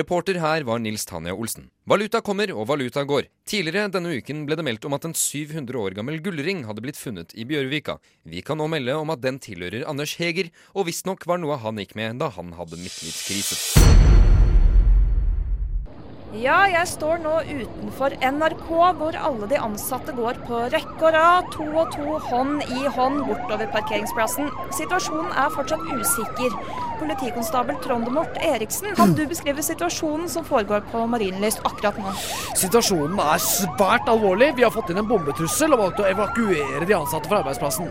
Reporter 0.00 0.38
her 0.40 0.64
var 0.64 0.80
Nils 0.80 1.04
Tanja 1.04 1.36
Olsen. 1.36 1.68
Valuta 1.84 2.22
kommer 2.24 2.54
og 2.56 2.70
valuta 2.72 3.04
går. 3.04 3.28
Tidligere 3.44 3.92
denne 3.92 4.16
uken 4.16 4.46
ble 4.48 4.56
det 4.56 4.64
meldt 4.64 4.88
om 4.88 4.96
at 4.96 5.04
en 5.10 5.16
700 5.18 5.76
år 5.76 6.00
gammel 6.00 6.16
gullring 6.24 6.64
hadde 6.64 6.80
blitt 6.80 6.96
funnet 6.96 7.36
i 7.36 7.44
Bjørvika. 7.44 7.98
Vi 8.24 8.40
kan 8.40 8.62
nå 8.62 8.70
melde 8.72 8.96
om 8.96 9.12
at 9.12 9.20
den 9.20 9.42
tilhører 9.44 9.84
Anders 9.92 10.16
Heger, 10.22 10.48
og 10.72 10.88
visstnok 10.88 11.28
var 11.28 11.44
noe 11.44 11.60
han 11.60 11.84
gikk 11.84 11.98
med 12.00 12.24
da 12.24 12.32
han 12.32 12.56
hadde 12.56 12.80
midtlivskrise. 12.80 14.29
Ja, 16.30 16.60
jeg 16.70 16.86
står 16.86 17.18
nå 17.24 17.30
utenfor 17.42 18.12
NRK, 18.22 18.68
hvor 19.00 19.16
alle 19.18 19.48
de 19.50 19.56
ansatte 19.58 20.12
går 20.14 20.36
på 20.46 20.60
rekke 20.70 21.08
og 21.08 21.14
rad, 21.16 21.48
to 21.50 21.64
og 21.66 21.90
to, 21.90 22.04
hånd 22.28 22.60
i 22.70 22.84
hånd 22.94 23.24
bortover 23.26 23.66
parkeringsplassen. 23.72 24.46
Situasjonen 24.78 25.32
er 25.34 25.50
fortsatt 25.50 25.82
usikker. 25.90 26.54
Politikonstabel 27.00 27.80
Trondemort 27.82 28.38
Eriksen, 28.46 28.92
kan 28.94 29.16
du 29.18 29.24
beskrive 29.26 29.64
situasjonen 29.66 30.30
som 30.30 30.46
foregår 30.46 30.84
på 30.92 31.02
Marienlyst 31.10 31.64
akkurat 31.66 31.98
nå? 31.98 32.14
Situasjonen 32.60 33.18
er 33.24 33.42
svært 33.42 34.06
alvorlig. 34.12 34.52
Vi 34.60 34.68
har 34.68 34.74
fått 34.74 34.94
inn 34.94 35.02
en 35.02 35.10
bombetrussel 35.10 35.74
og 35.74 35.82
valgt 35.82 36.04
å 36.04 36.06
evakuere 36.12 36.86
de 36.86 36.98
ansatte 37.00 37.32
fra 37.32 37.42
arbeidsplassen. 37.42 37.90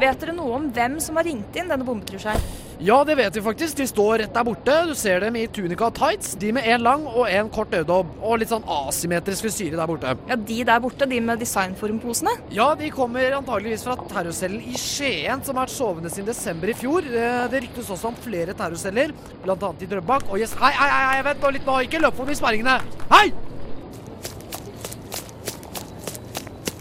Vet 0.00 0.24
dere 0.24 0.38
noe 0.38 0.56
om 0.62 0.72
hvem 0.72 0.96
som 1.04 1.20
har 1.20 1.28
ringt 1.28 1.60
inn 1.60 1.68
denne 1.68 1.84
bombetrusselen? 1.84 2.67
Ja, 2.80 3.00
det 3.04 3.16
vet 3.18 3.34
vi 3.36 3.40
faktisk. 3.42 3.74
De 3.80 3.86
står 3.90 4.20
rett 4.22 4.34
der 4.36 4.44
borte. 4.46 4.74
Du 4.86 4.92
ser 4.94 5.18
dem 5.24 5.34
i 5.36 5.46
tunika 5.50 5.88
og 5.88 5.96
tights. 5.98 6.36
De 6.38 6.52
med 6.54 6.62
én 6.70 6.78
lang 6.84 7.02
og 7.10 7.26
én 7.26 7.48
kort 7.50 7.72
øyedobb. 7.74 8.12
Og 8.22 8.38
litt 8.38 8.52
sånn 8.52 8.62
asymmetrisk 8.70 9.48
frisyre 9.48 9.74
der 9.80 9.90
borte. 9.90 10.12
Ja, 10.30 10.36
De 10.38 10.58
der 10.68 10.78
borte, 10.84 11.08
de 11.10 11.18
med 11.20 11.42
designformposene? 11.42 12.36
Ja, 12.54 12.68
de 12.78 12.90
kommer 12.94 13.34
antageligvis 13.40 13.82
fra 13.82 13.96
terrorcellen 14.12 14.62
i 14.62 14.78
Skien, 14.78 15.42
som 15.42 15.58
har 15.58 15.66
vært 15.66 15.74
sovende 15.74 16.12
siden 16.14 16.30
desember 16.30 16.70
i 16.70 16.78
fjor. 16.78 17.02
Eh, 17.02 17.48
Det 17.50 17.64
ryktes 17.66 17.90
også 17.90 18.12
om 18.12 18.14
flere 18.22 18.54
terrorceller, 18.54 19.10
bl.a. 19.42 19.56
i 19.80 19.86
Drøbak. 19.90 20.30
Og 20.30 20.38
yes, 20.38 20.54
hei, 20.62 20.70
hei, 20.78 20.88
hei, 21.16 21.22
vent 21.26 21.42
nå 21.42 21.50
litt 21.58 21.66
nå, 21.66 21.80
ikke 21.82 21.98
løp 22.06 22.14
forbi 22.14 22.38
sperringene. 22.38 22.78
Hei! 23.10 23.32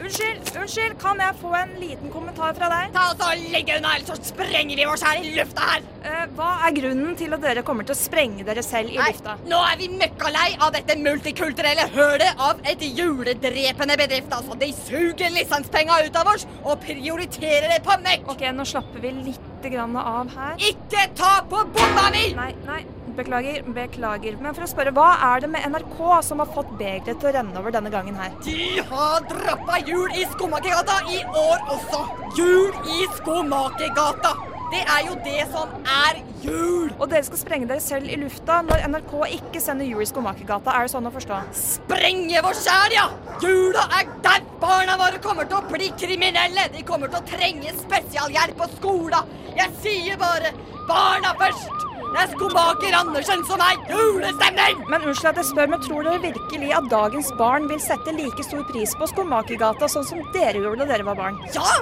Unnskyld, 0.07 0.49
unnskyld, 0.55 0.93
kan 1.01 1.19
jeg 1.19 1.35
få 1.41 1.49
en 1.57 1.71
liten 1.81 2.11
kommentar 2.13 2.53
fra 2.55 2.69
deg? 2.71 2.93
Ta 2.95 3.09
oss 3.11 3.23
og 3.25 3.41
Legg 3.51 3.67
unna, 3.75 3.89
ellers 3.97 4.07
så 4.13 4.29
sprenger 4.29 4.79
vi 4.79 4.85
oss 4.87 5.03
her 5.03 5.19
i 5.19 5.33
lufta 5.35 5.65
her! 5.67 5.87
Eh, 6.07 6.21
hva 6.37 6.51
er 6.63 6.75
grunnen 6.77 7.17
til 7.19 7.35
at 7.35 7.43
dere 7.43 7.63
kommer 7.67 7.83
til 7.83 7.91
å 7.91 7.99
sprenge 7.99 8.45
dere 8.47 8.63
selv 8.63 8.93
i 8.93 8.95
Nei, 8.95 9.09
lufta? 9.11 9.35
nå 9.51 9.59
er 9.67 9.81
vi 9.81 9.89
møkkalei 9.97 10.47
av 10.63 10.71
dette 10.77 10.95
multikulturelle 11.01 11.89
hølet 11.97 12.39
av 12.39 12.63
et 12.71 12.87
juledrepende 12.87 13.99
bedrift. 13.99 14.31
Altså, 14.31 14.55
de 14.63 14.71
suger 14.79 15.35
lisenspenga 15.35 15.99
ut 16.07 16.21
av 16.23 16.31
oss 16.37 16.47
og 16.61 16.79
prioriterer 16.87 17.67
det 17.75 17.81
på 17.83 17.99
møkk! 18.07 18.31
Ok, 18.31 18.47
nå 18.55 18.67
slapper 18.71 19.03
vi 19.03 19.11
litt 19.17 19.43
av 19.67 20.29
her. 20.31 20.61
Ikke 20.63 21.09
ta 21.19 21.41
på 21.51 21.65
bomba 21.75 22.07
mi! 22.13 22.29
Nei, 22.37 22.53
nei, 22.63 22.85
beklager, 23.17 23.63
beklager. 23.75 24.37
Men 24.41 24.55
for 24.55 24.65
å 24.65 24.69
spørre, 24.71 24.93
hva 24.95 25.07
er 25.31 25.43
det 25.43 25.51
med 25.53 25.65
NRK 25.73 25.97
som 26.25 26.43
har 26.43 26.51
fått 26.53 26.69
begeret 26.79 27.17
til 27.19 27.29
å 27.31 27.33
renne 27.37 27.57
over 27.59 27.73
denne 27.75 27.91
gangen 27.93 28.17
her? 28.19 28.35
De 28.45 28.83
har 28.91 29.25
droppa 29.29 29.79
jul 29.87 30.11
i 30.15 30.27
Skomakergata 30.35 30.99
i 31.13 31.23
år 31.25 31.73
også. 31.77 32.03
Jul 32.37 32.93
i 32.97 33.09
Skomakergata! 33.17 34.35
Det 34.67 34.81
er 34.83 35.03
jo 35.07 35.13
det 35.23 35.43
som 35.47 35.69
er 35.87 36.17
jul! 36.43 36.89
Og 36.97 37.05
dere 37.07 37.23
skal 37.23 37.39
sprenge 37.39 37.69
dere 37.69 37.83
selv 37.83 38.11
i 38.11 38.17
lufta 38.19 38.59
når 38.67 38.83
NRK 38.91 39.13
ikke 39.37 39.61
sender 39.63 39.87
jul 39.87 40.03
i 40.03 40.09
Skomakergata. 40.09 40.75
Er 40.75 40.87
det 40.87 40.91
sånn 40.91 41.07
å 41.07 41.13
forstå? 41.15 41.39
Sprenge 41.55 42.43
vår 42.43 42.59
sjæl, 42.59 42.97
ja! 42.97 43.07
Jula 43.43 43.87
er 43.99 44.11
der! 44.25 44.43
Barna 44.57 44.97
våre 44.99 45.21
kommer 45.23 45.47
til 45.47 45.61
å 45.61 45.65
bli 45.71 45.91
kriminelle! 46.01 46.67
De 46.75 46.83
kommer 46.83 47.13
til 47.13 47.21
å 47.21 47.27
trenge 47.31 47.75
spesialhjelp 47.79 48.59
på 48.59 48.71
skolen! 48.75 49.35
Jeg 49.57 49.77
sier 49.81 50.19
bare 50.19 50.51
barna 50.89 51.31
først! 51.39 51.86
Det 52.07 52.21
er 52.23 52.29
skomaker 52.31 52.95
Andersen 52.97 53.43
som 53.47 53.61
er 53.63 53.79
julestemning! 53.91 54.83
Men 54.89 55.03
unnskyld 55.09 55.31
at 55.33 55.39
jeg 55.41 55.49
spør, 55.51 55.71
men 55.73 55.83
tror 55.83 56.05
dere 56.07 56.21
virkelig 56.23 56.69
at 56.77 56.87
dagens 56.91 57.31
barn 57.39 57.67
vil 57.71 57.81
sette 57.83 58.13
like 58.15 58.45
stor 58.47 58.63
pris 58.69 58.93
på 58.97 59.09
Skomakergata 59.11 59.89
sånn 59.91 60.07
som 60.07 60.21
dere 60.35 60.61
gjorde 60.63 60.85
da 60.85 60.91
dere 60.93 61.07
var 61.07 61.19
barn? 61.19 61.41
Ja! 61.55 61.75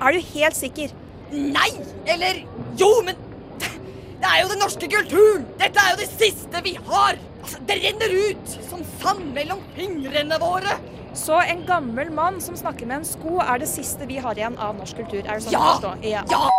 Er 0.00 0.16
du 0.16 0.20
helt 0.34 0.56
sikker? 0.56 0.94
Nei! 1.30 1.70
Eller 2.08 2.44
jo, 2.80 2.92
men 3.06 3.18
det 3.60 4.28
er 4.28 4.42
jo 4.42 4.52
den 4.52 4.62
norske 4.62 4.88
kulturen! 4.92 5.44
Dette 5.60 5.82
er 5.82 5.94
jo 5.94 6.00
det 6.02 6.08
siste 6.12 6.62
vi 6.66 6.76
har! 6.86 7.18
Altså, 7.40 7.60
Det 7.66 7.76
renner 7.82 8.16
ut 8.30 8.56
som 8.68 8.86
sand 9.00 9.30
mellom 9.36 9.62
fingrene 9.76 10.38
våre! 10.42 10.78
Så 11.16 11.40
en 11.42 11.64
gammel 11.66 12.12
mann 12.14 12.38
som 12.44 12.56
snakker 12.56 12.86
med 12.86 13.00
en 13.00 13.08
sko, 13.08 13.40
er 13.42 13.58
det 13.58 13.68
siste 13.68 14.06
vi 14.06 14.20
har 14.22 14.38
igjen 14.38 14.58
av 14.62 14.76
norsk 14.78 15.00
kultur? 15.02 15.24
Er 15.24 15.40
det 15.40 15.48
sånn 15.48 15.56
Ja! 15.58 15.94
Ja! 16.06 16.24
Ja! 16.30 16.49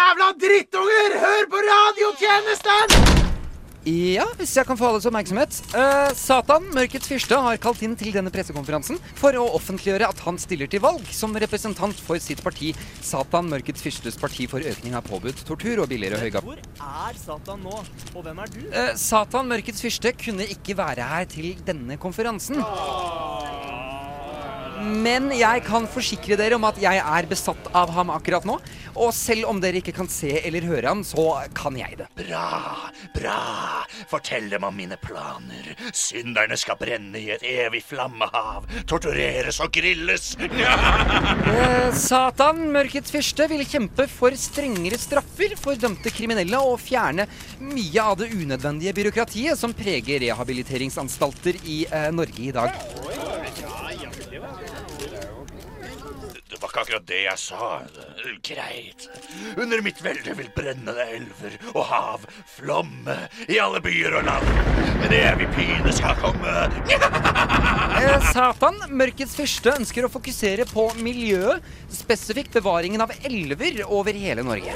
Jævla 0.00 0.30
drittunger! 0.40 1.14
Hør 1.20 1.46
på 1.52 1.58
radiotjenesten! 1.66 2.92
Ja, 3.88 4.24
hvis 4.38 4.52
jeg 4.56 4.64
kan 4.68 4.78
få 4.78 4.86
alles 4.90 5.06
oppmerksomhet. 5.08 5.56
Eh, 5.76 6.12
Satan, 6.16 6.66
mørkets 6.76 7.08
fyrste, 7.10 7.36
har 7.44 7.58
kalt 7.60 7.82
inn 7.84 7.96
til 8.00 8.12
denne 8.14 8.32
pressekonferansen 8.32 9.00
for 9.18 9.36
å 9.36 9.44
offentliggjøre 9.58 10.08
at 10.08 10.22
han 10.24 10.40
stiller 10.40 10.70
til 10.72 10.82
valg 10.84 11.04
som 11.16 11.36
representant 11.44 12.00
for 12.06 12.20
sitt 12.22 12.40
parti, 12.44 12.72
Satan, 13.04 13.48
mørkets 13.52 13.84
fyrstes 13.84 14.16
parti 14.20 14.48
for 14.52 14.64
økning 14.72 14.96
av 14.96 15.04
påbudt 15.08 15.44
tortur 15.48 15.84
og 15.84 15.90
billigere 15.92 16.20
høygap. 16.22 16.48
Hvor 16.48 16.60
er 16.60 17.20
Satan 17.20 17.64
nå? 17.66 17.82
Og 18.14 18.24
hvem 18.24 18.44
er 18.44 18.54
du? 18.56 18.60
Eh, 18.70 18.92
Satan, 19.00 19.52
mørkets 19.52 19.84
fyrste, 19.84 20.14
kunne 20.24 20.48
ikke 20.56 20.78
være 20.80 21.12
her 21.12 21.28
til 21.28 21.52
denne 21.68 22.00
konferansen. 22.00 22.60
Men 24.80 25.30
jeg 25.34 25.64
kan 25.66 25.86
forsikre 25.90 26.38
dere 26.40 26.56
om 26.56 26.64
at 26.68 26.78
jeg 26.80 27.00
er 27.00 27.28
besatt 27.30 27.70
av 27.76 27.92
ham 27.94 28.12
akkurat 28.14 28.46
nå. 28.48 28.58
Og 29.00 29.12
selv 29.14 29.48
om 29.50 29.60
dere 29.62 29.80
ikke 29.80 29.94
kan 29.96 30.08
se 30.10 30.32
eller 30.42 30.66
høre 30.66 30.88
ham, 30.88 31.02
så 31.06 31.24
kan 31.56 31.76
jeg 31.78 32.00
det. 32.00 32.08
Bra, 32.18 32.90
bra. 33.14 33.38
Fortell 34.10 34.48
dem 34.50 34.66
om 34.66 34.76
mine 34.76 34.98
planer. 35.00 35.72
Synderne 35.96 36.58
skal 36.60 36.78
brenne 36.80 37.20
i 37.20 37.30
et 37.34 37.44
evig 37.46 37.82
flammehav. 37.86 38.66
Tortureres 38.90 39.60
og 39.64 39.72
grilles. 39.74 40.32
Eh, 41.50 41.90
Satan, 41.96 42.60
mørkets 42.72 43.10
fyrste, 43.12 43.46
vil 43.50 43.62
kjempe 43.68 44.06
for 44.10 44.34
strengere 44.38 44.98
straffer 45.00 45.54
for 45.58 45.78
dømte 45.78 46.12
kriminelle 46.14 46.60
og 46.62 46.78
fjerne 46.82 47.26
mye 47.62 48.04
av 48.04 48.18
det 48.20 48.30
unødvendige 48.32 48.94
byråkratiet 48.96 49.58
som 49.58 49.74
preger 49.76 50.22
rehabiliteringsanstalter 50.24 51.58
i 51.64 51.82
eh, 51.90 52.10
Norge 52.14 52.46
i 52.46 52.54
dag. 52.54 52.76
Det 56.50 56.59
var 56.70 56.84
ikke 56.84 56.84
akkurat 56.86 57.06
det 57.08 57.20
jeg 57.24 57.38
sa. 57.38 57.68
Greit. 58.46 59.06
Under 59.58 59.82
mitt 59.82 60.00
velde 60.04 60.34
vil 60.38 60.50
brennende 60.54 61.06
elver 61.16 61.56
og 61.74 61.84
hav 61.88 62.26
flomme 62.46 63.16
i 63.50 63.58
alle 63.58 63.80
byer 63.82 64.14
og 64.20 64.28
land. 64.28 64.46
En 65.00 65.14
evig 65.16 65.48
pine 65.56 65.92
skal 65.92 66.18
komme. 66.22 66.54
Eh, 68.00 68.22
Satan, 68.32 68.78
mørkets 68.96 69.34
fyrste, 69.36 69.74
ønsker 69.76 70.06
å 70.06 70.10
fokusere 70.12 70.64
på 70.70 70.86
miljøet, 71.04 71.60
spesifikt 71.92 72.54
bevaringen 72.56 73.02
av 73.04 73.12
elver 73.28 73.82
over 73.84 74.16
hele 74.16 74.46
Norge. 74.46 74.72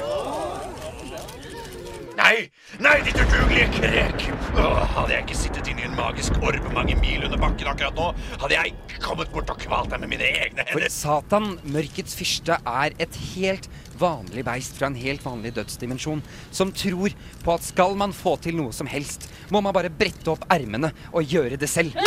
Nei, 2.15 2.45
nei, 2.79 2.95
ditt 3.03 3.17
udugelige 3.19 3.65
krek! 3.73 4.21
Åh, 4.55 4.77
hadde 4.95 5.11
jeg 5.11 5.25
ikke 5.25 5.35
sittet 5.35 5.67
inne 5.67 5.83
i 5.83 5.87
en 5.89 5.97
magisk 5.97 6.37
orbe 6.39 6.71
mange 6.71 6.95
mil 7.01 7.25
under 7.27 7.41
bakken 7.41 7.67
akkurat 7.67 7.97
nå, 7.97 8.05
hadde 8.39 8.55
jeg 8.55 8.99
kommet 9.03 9.33
bort 9.33 9.51
og 9.51 9.59
kvalt 9.59 9.91
deg 9.91 9.99
med 10.05 10.13
mine 10.13 10.29
egne 10.29 10.63
hender. 10.63 10.85
For. 10.87 10.95
Satan, 10.95 11.49
mørkets 11.75 12.15
fyrste, 12.15 12.55
er 12.63 12.95
et 13.03 13.19
helt 13.33 13.67
vanlig 13.99 14.45
beist 14.47 14.79
fra 14.79 14.87
en 14.87 14.99
helt 14.99 15.27
vanlig 15.27 15.51
dødsdimensjon, 15.57 16.23
som 16.55 16.71
tror 16.71 17.15
på 17.43 17.55
at 17.57 17.67
skal 17.67 17.99
man 17.99 18.15
få 18.15 18.37
til 18.47 18.55
noe 18.61 18.71
som 18.75 18.87
helst, 18.87 19.27
må 19.51 19.59
man 19.65 19.75
bare 19.75 19.91
brette 19.91 20.31
opp 20.31 20.47
ermene 20.55 20.93
og 21.11 21.35
gjøre 21.35 21.59
det 21.59 21.71
selv. 21.71 21.99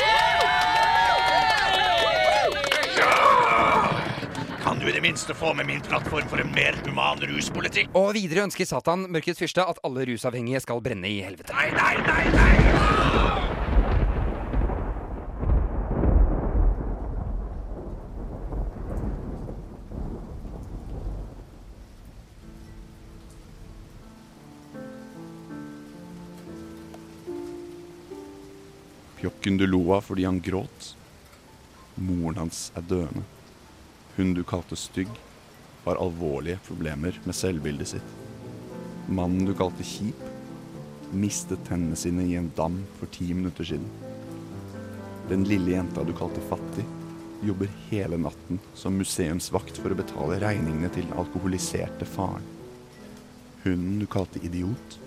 Kan 4.79 4.87
du 4.87 4.93
i 4.93 4.95
det 4.95 5.03
minste 5.03 5.35
få 5.35 5.55
med 5.55 5.67
min 5.67 5.81
plattform 5.81 6.29
for 6.31 6.39
en 6.39 6.53
mer 6.55 6.77
human 6.87 7.19
ruspolitikk? 7.19 7.89
Og 7.99 8.13
videre 8.15 8.45
ønsker 8.47 8.63
Satan, 8.63 9.09
mørkets 9.11 9.41
fyrste, 9.43 9.65
at 9.67 9.81
alle 9.83 10.05
rusavhengige 10.07 10.61
skal 10.63 10.79
brenne 10.79 11.09
i 11.11 11.17
helvete. 11.19 11.51
Nei, 11.51 11.67
nei, 11.75 11.97
nei, 12.07 12.31
nei! 12.31 12.53
Pjokken 29.19 29.59
du 29.59 29.67
lo 29.67 29.83
av 29.99 30.07
fordi 30.07 30.29
han 30.29 30.39
gråt. 30.39 30.93
Moren 31.99 32.39
hans 32.45 32.69
er 32.79 32.87
døende. 32.87 33.27
Hun 34.19 34.35
du 34.35 34.41
kalte 34.43 34.75
stygg, 34.75 35.09
har 35.85 36.01
alvorlige 36.03 36.59
problemer 36.67 37.15
med 37.23 37.37
selvbildet 37.39 37.93
sitt. 37.93 38.15
Mannen 39.07 39.47
du 39.47 39.53
kalte 39.55 39.85
kjip, 39.87 40.25
mistet 41.15 41.63
tennene 41.69 41.95
sine 41.97 42.25
i 42.27 42.35
en 42.35 42.49
dam 42.57 42.81
for 42.99 43.07
ti 43.15 43.29
minutter 43.31 43.69
siden. 43.69 43.87
Den 45.31 45.45
lille 45.47 45.77
jenta 45.77 46.03
du 46.03 46.11
kalte 46.19 46.43
fattig, 46.51 46.83
jobber 47.47 47.71
hele 47.93 48.19
natten 48.19 48.59
som 48.75 48.99
museumsvakt 48.99 49.79
for 49.79 49.95
å 49.95 50.01
betale 50.01 50.41
regningene 50.43 50.91
til 50.97 51.07
den 51.07 51.15
alkoholiserte 51.23 52.09
faren. 52.17 52.49
Hunden 53.63 54.01
du 54.03 54.09
kalte 54.11 54.43
idiot, 54.43 54.99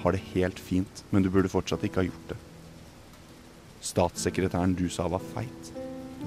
har 0.00 0.16
det 0.16 0.24
helt 0.32 0.62
fint, 0.70 1.04
men 1.10 1.20
du 1.20 1.28
burde 1.28 1.52
fortsatt 1.52 1.84
ikke 1.84 2.00
ha 2.00 2.08
gjort 2.08 2.32
det. 2.32 2.40
Statssekretæren 3.92 4.72
du 4.78 4.86
sa 4.88 5.04
var 5.12 5.28
feit, 5.34 5.72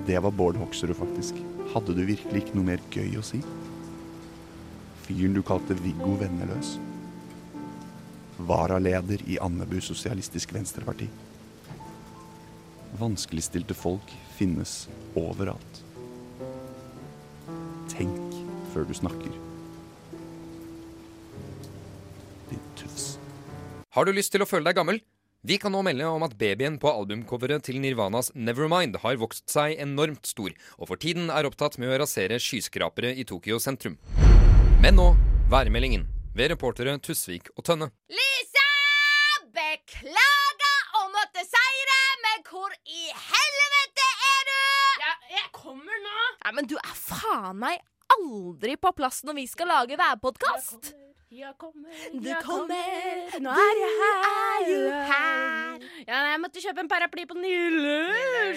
det 0.08 0.20
var 0.24 0.32
Bård 0.32 0.58
Hoksrud 0.58 0.96
faktisk. 0.98 1.38
Hadde 1.74 1.96
du 1.96 2.06
virkelig 2.06 2.44
ikke 2.44 2.58
noe 2.58 2.68
mer 2.74 2.82
gøy 2.94 3.18
å 3.20 3.26
si? 3.26 3.42
Fyren 5.06 5.36
du 5.36 5.42
kalte 5.46 5.78
Viggo 5.80 6.16
Venneløs. 6.20 6.78
Varaleder 8.48 9.22
i 9.30 9.38
Andebu 9.44 9.78
Sosialistisk 9.84 10.54
Venstreparti. 10.56 11.08
Vanskeligstilte 13.00 13.76
folk 13.78 14.12
finnes 14.38 14.88
overalt. 15.20 15.84
Tenk 17.92 18.36
før 18.74 18.88
du 18.88 18.96
snakker. 18.98 19.38
Din 22.50 22.68
tufs. 22.80 23.16
Har 23.96 24.08
du 24.08 24.16
lyst 24.16 24.34
til 24.34 24.44
å 24.44 24.50
føle 24.50 24.70
deg 24.70 24.80
gammel? 24.80 25.02
Vi 25.44 25.58
kan 25.58 25.74
nå 25.74 25.80
melde 25.82 26.06
om 26.06 26.22
at 26.22 26.36
babyen 26.38 26.76
på 26.78 26.86
albumcoveret 26.86 27.64
til 27.66 27.80
Nirvanas 27.82 28.28
Nevermind 28.38 29.00
har 29.02 29.16
vokst 29.18 29.48
seg 29.50 29.80
enormt 29.82 30.30
stor, 30.30 30.54
og 30.78 30.92
for 30.92 31.02
tiden 31.02 31.32
er 31.34 31.48
opptatt 31.50 31.80
med 31.82 31.90
å 31.90 31.98
rasere 32.04 32.38
skyskrapere 32.38 33.10
i 33.18 33.26
Tokyo 33.26 33.58
sentrum. 33.58 33.96
Men 34.86 35.00
nå 35.00 35.08
værmeldingen 35.50 36.06
ved 36.38 36.54
reportere 36.54 36.94
Tusvik 37.02 37.50
og 37.56 37.66
Tønne. 37.66 37.90
Lise! 38.14 38.68
Beklager 39.58 40.96
å 41.02 41.08
måtte 41.10 41.42
seire, 41.50 42.00
men 42.28 42.46
hvor 42.46 42.78
i 42.86 43.10
helvete 43.10 44.10
er 44.30 44.48
du? 44.54 44.64
Ja, 45.02 45.20
jeg 45.40 45.48
kommer 45.58 46.06
nå. 46.06 46.18
Nei, 46.46 46.58
men 46.60 46.70
du 46.70 46.78
er 46.78 46.98
faen 47.02 47.58
meg 47.66 47.82
aldri 48.14 48.78
på 48.78 48.94
plass 48.94 49.24
når 49.26 49.42
vi 49.42 49.50
skal 49.50 49.74
lage 49.74 49.98
værpodkast. 49.98 50.94
Jeg 51.32 51.54
kommer, 51.56 51.88
Du 52.12 52.26
jeg 52.28 52.44
kommer, 52.44 53.36
nå 53.40 53.52
er 53.56 53.78
jeg 53.80 53.92
her, 54.02 54.72
er 54.92 55.04
her. 55.08 55.84
Ja, 56.04 56.18
jeg 56.34 56.40
måtte 56.44 56.60
kjøpe 56.60 56.84
en 56.84 56.90
paraply 56.92 57.24
på 57.30 57.38
Nille. 57.40 57.94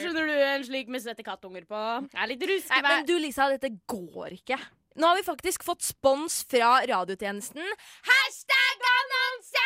Skjønner 0.02 0.26
du? 0.26 0.32
En 0.34 0.64
slik 0.66 0.88
med 0.90 1.04
svette 1.04 1.22
kattunger 1.22 1.62
på. 1.70 1.82
Jeg 2.10 2.18
er 2.24 2.30
litt 2.32 2.42
ruskevær. 2.50 2.88
men 2.88 3.06
du 3.06 3.12
Lisa, 3.22 3.46
dette 3.52 3.70
går 3.86 4.34
ikke. 4.40 4.58
Nå 4.98 5.06
har 5.06 5.20
vi 5.20 5.22
faktisk 5.26 5.62
fått 5.66 5.86
spons 5.86 6.40
fra 6.50 6.80
radiotjenesten. 6.90 7.62
Hashtag 8.10 8.88
annonse! 8.90 9.62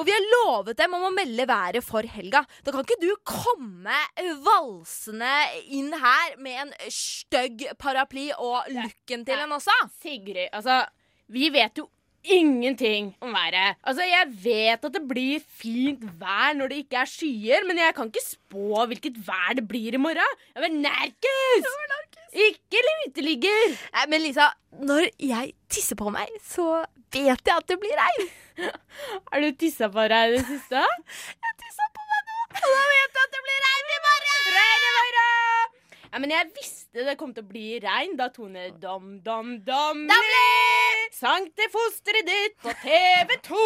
Og 0.00 0.06
vi 0.08 0.14
har 0.14 0.24
lovet 0.32 0.78
dem 0.80 0.96
om 0.96 1.04
å 1.04 1.10
melde 1.12 1.44
været 1.50 1.84
for 1.84 2.06
helga. 2.08 2.40
Da 2.64 2.72
kan 2.72 2.86
ikke 2.86 2.96
du 3.02 3.10
komme 3.28 3.98
valsende 4.46 5.34
inn 5.68 5.92
her 6.00 6.38
med 6.40 6.62
en 6.64 6.72
stygg 6.88 7.66
paraply 7.76 8.30
og 8.38 8.72
looken 8.72 9.26
til 9.28 9.44
en 9.44 9.52
også. 9.58 9.76
Sigrid, 10.00 10.46
altså 10.56 10.78
Vi 11.30 11.46
vet 11.54 11.78
jo 11.78 11.86
ingenting 12.24 13.14
om 13.20 13.32
været. 13.32 13.76
Altså, 13.86 14.02
Jeg 14.02 14.26
vet 14.44 14.84
at 14.84 14.92
det 14.92 15.02
blir 15.08 15.40
fint 15.46 16.02
vær 16.20 16.54
når 16.58 16.68
det 16.68 16.76
ikke 16.84 16.96
er 17.00 17.08
skyer, 17.08 17.66
men 17.66 17.78
jeg 17.78 17.94
kan 17.94 18.10
ikke 18.10 18.24
spå 18.24 18.84
hvilket 18.90 19.20
vær 19.26 19.54
det 19.56 19.66
blir 19.68 19.94
i 19.94 20.00
morgen. 20.00 20.34
Jeg 20.54 20.62
var 20.64 20.74
nerkes! 20.74 21.70
Ikke 22.30 22.82
uteligger. 23.06 23.76
Nei, 23.94 24.04
men 24.08 24.22
Lisa, 24.22 24.50
når 24.82 25.08
jeg 25.18 25.54
tisser 25.70 25.98
på 25.98 26.10
meg, 26.14 26.30
så 26.46 26.84
vet 27.14 27.46
jeg 27.46 27.56
at 27.56 27.66
det 27.68 27.78
blir 27.82 27.96
regn. 27.98 28.28
Har 29.30 29.42
du 29.42 29.50
tissa 29.58 29.88
på 29.90 30.04
deg 30.12 30.34
i 30.34 30.36
det 30.36 30.44
siste? 30.46 30.82
jeg 31.46 31.56
tissa 31.62 31.88
på 31.94 32.06
meg 32.10 32.28
nå, 32.30 32.38
og 32.50 32.74
da 32.74 32.84
vet 32.92 33.18
jeg 33.18 33.24
at 33.24 33.34
det 33.38 33.42
blir 33.48 33.64
regn 33.68 33.94
i 33.96 34.02
morgen! 34.06 34.52
Regn 34.58 34.86
i 34.90 34.94
morgen! 34.98 35.74
Ja, 36.10 36.18
men 36.18 36.34
jeg 36.34 36.52
visste 36.58 37.06
det 37.06 37.18
kom 37.18 37.34
til 37.34 37.46
å 37.46 37.50
bli 37.50 37.66
regn 37.82 38.16
da 38.18 38.30
Tone 38.34 38.70
Dom 38.82 39.18
Dom 39.26 39.58
Dom 39.66 40.06
sang 40.10 40.79
til 41.10 41.70
fosteret 41.72 42.26
ditt 42.28 42.54
på 42.62 42.72
TV 42.82 43.34
2. 43.48 43.64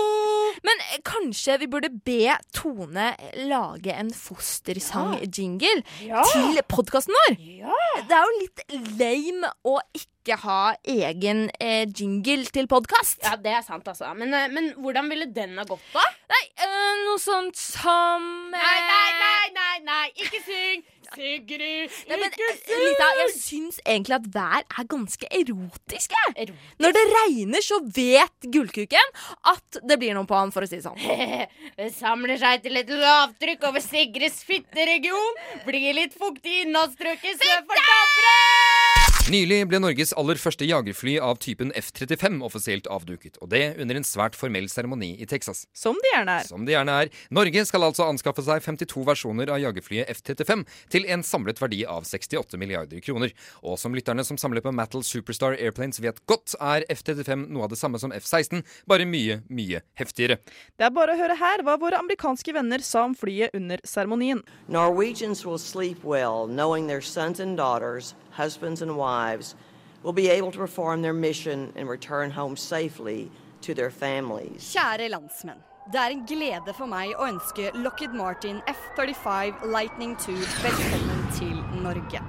Men 0.65 0.81
eh, 0.89 1.01
kanskje 1.05 1.59
vi 1.61 1.69
burde 1.71 1.91
be 2.07 2.35
Tone 2.57 3.11
lage 3.51 3.93
en 3.95 4.11
fostersang-jingle 4.15 5.83
Ja. 6.07 6.23
til 6.33 6.61
podkasten 6.69 7.15
vår? 7.15 7.37
Ja. 7.61 7.77
Det 8.09 8.17
er 8.17 8.25
jo 8.25 8.41
litt 8.41 8.65
lame 8.99 9.53
å 9.65 9.79
ikke 9.95 10.39
ha 10.41 10.75
egen 10.89 11.51
eh, 11.61 11.85
jingle 11.87 12.47
til 12.49 12.67
podkast. 12.71 13.21
Ja, 13.27 13.37
det 13.37 13.53
er 13.59 13.63
sant, 13.67 13.87
altså. 13.89 14.15
Men, 14.17 14.33
eh, 14.35 14.49
men 14.49 14.73
hvordan 14.81 15.11
ville 15.13 15.27
den 15.27 15.59
ha 15.61 15.65
gått, 15.69 15.85
da? 15.93 16.05
Nei, 16.33 16.43
øh, 16.65 17.05
noe 17.05 17.21
sånt 17.21 17.57
som 17.61 18.25
eh, 18.55 18.59
Nei, 18.59 18.81
nei, 18.89 19.11
nei, 19.21 19.47
nei, 19.61 19.79
nei, 19.85 20.07
ikke 20.25 20.41
syng! 20.47 20.85
Sigrid, 21.15 21.93
Nei, 22.09 22.17
men, 22.19 22.27
ikke 22.31 22.49
sug! 22.57 22.71
syng! 22.71 23.19
Jeg 23.21 23.33
syns 23.37 23.81
egentlig 23.85 24.17
at 24.19 24.29
vær 24.35 24.65
er 24.65 24.89
ganske 24.95 25.31
erotisk. 25.41 26.17
jeg. 26.37 26.55
Når 26.83 26.97
det 26.97 27.05
regner, 27.15 27.65
så 27.65 27.81
vet 27.85 28.49
gullkuken 28.55 29.13
at 29.53 29.81
det 29.85 29.99
blir 30.01 30.17
noe 30.17 30.29
på 30.29 30.39
han, 30.39 30.53
for 30.55 30.65
å 30.65 30.71
si 30.71 30.81
det 30.81 30.87
sånn. 30.87 30.99
Det 31.79 31.91
samler 31.97 32.39
seg 32.41 32.63
til 32.65 32.77
et 32.79 32.91
lavtrykk 32.91 33.69
over 33.69 33.83
Sigrids 33.83 34.43
fitteregion. 34.47 35.41
Blir 35.67 35.91
litt 35.97 36.15
fuktig 36.17 36.61
i 36.61 36.67
innholdsstrøket, 36.69 37.41
så 37.41 37.61
fordamper 37.69 38.94
Nylig 39.25 39.63
ble 39.71 39.79
Norges 39.81 40.11
aller 40.21 40.37
første 40.37 40.67
jagerfly 40.69 41.15
av 41.25 41.39
typen 41.41 41.71
F-35 41.81 42.43
offisielt 42.45 42.85
avduket, 42.93 43.39
og 43.41 43.49
det 43.55 43.71
under 43.81 43.97
en 43.97 44.05
svært 44.05 44.35
formell 44.37 44.67
seremoni 44.69 45.15
i 45.17 45.25
Texas. 45.25 45.63
Som 45.73 45.97
det 46.05 46.11
gjerne 46.11 46.35
er. 46.43 46.45
Som 46.45 46.67
det 46.69 46.75
gjerne 46.75 46.97
er. 47.07 47.11
Norge 47.33 47.63
skal 47.65 47.87
altså 47.87 48.05
anskaffe 48.05 48.45
seg 48.45 48.61
52 48.67 49.07
versjoner 49.09 49.49
av 49.55 49.63
jagerflyet 49.63 50.13
F-35 50.13 50.67
til 50.93 51.09
en 51.09 51.25
samlet 51.25 51.63
verdi 51.63 51.79
av 51.89 52.05
68 52.05 52.61
milliarder 52.61 53.01
kroner. 53.01 53.33
Og 53.65 53.79
som 53.81 53.97
lytterne 53.97 54.27
som 54.29 54.37
samler 54.37 54.61
på 54.61 54.75
Mattel 54.77 55.07
Superstar 55.09 55.57
Airplanes 55.57 56.03
vet 56.05 56.21
godt, 56.29 56.53
er 56.61 56.85
F-35 56.93 57.47
noe 57.49 57.65
av 57.65 57.73
det 57.73 57.81
samme 57.81 58.03
som 58.03 58.13
F-16, 58.13 58.61
bare 58.85 59.09
mye, 59.09 59.39
mye 59.49 59.81
heftigere. 59.97 60.37
Det 60.77 60.85
er 60.85 60.93
bare 60.93 61.17
å 61.17 61.23
høre 61.23 61.39
her 61.41 61.65
hva 61.65 61.79
våre 61.81 62.03
amerikanske 62.05 62.53
venner 62.59 62.85
sa 62.85 63.07
om 63.09 63.17
flyet 63.17 63.57
under 63.57 63.81
seremonien. 63.89 64.45
Norwegians 64.69 65.47
will 65.49 65.57
sleep 65.57 66.05
well 66.05 66.45
knowing 66.45 66.93
their 66.93 67.01
sons 67.01 67.41
and 67.41 67.57
daughters, 67.57 68.13
husbands 68.37 68.83
and 68.83 68.97
wives, 68.97 69.55
will 70.03 70.13
be 70.13 70.29
able 70.29 70.53
to 70.53 70.59
perform 70.59 71.03
their 71.03 71.15
mission 71.15 71.73
and 71.77 71.89
return 71.89 72.31
home 72.31 72.57
safely 72.57 73.31
to 73.63 73.75
their 73.75 73.91
families. 73.91 74.75
Kjære 74.75 75.09
landsmenn. 75.09 75.63
Det 75.93 76.01
er 76.01 76.15
en 76.15 76.25
glede 76.25 76.73
for 76.73 76.89
meg 76.89 77.11
å 77.13 77.27
ønske 77.29 77.69
Lockheed 77.77 78.15
Martin 78.17 78.63
F-35 78.71 79.67
Lightning 79.69 80.15
II 80.25 80.39
velkommen 80.63 81.27
til 81.37 81.59
Norge. 81.85 82.23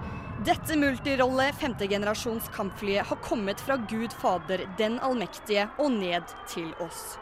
Dette 0.46 0.76
multirolle 0.76 1.48
femtegenerasjons 1.56 2.50
kampflyet 2.54 3.08
har 3.08 3.22
kommet 3.24 3.63
fra 3.63 3.78
Gud 3.89 4.12
Fader 4.20 4.65
den 4.78 5.00
allmektige 5.00 5.70
og 5.80 5.96
ned 5.96 6.36
til 6.52 6.74
oss. 6.84 7.15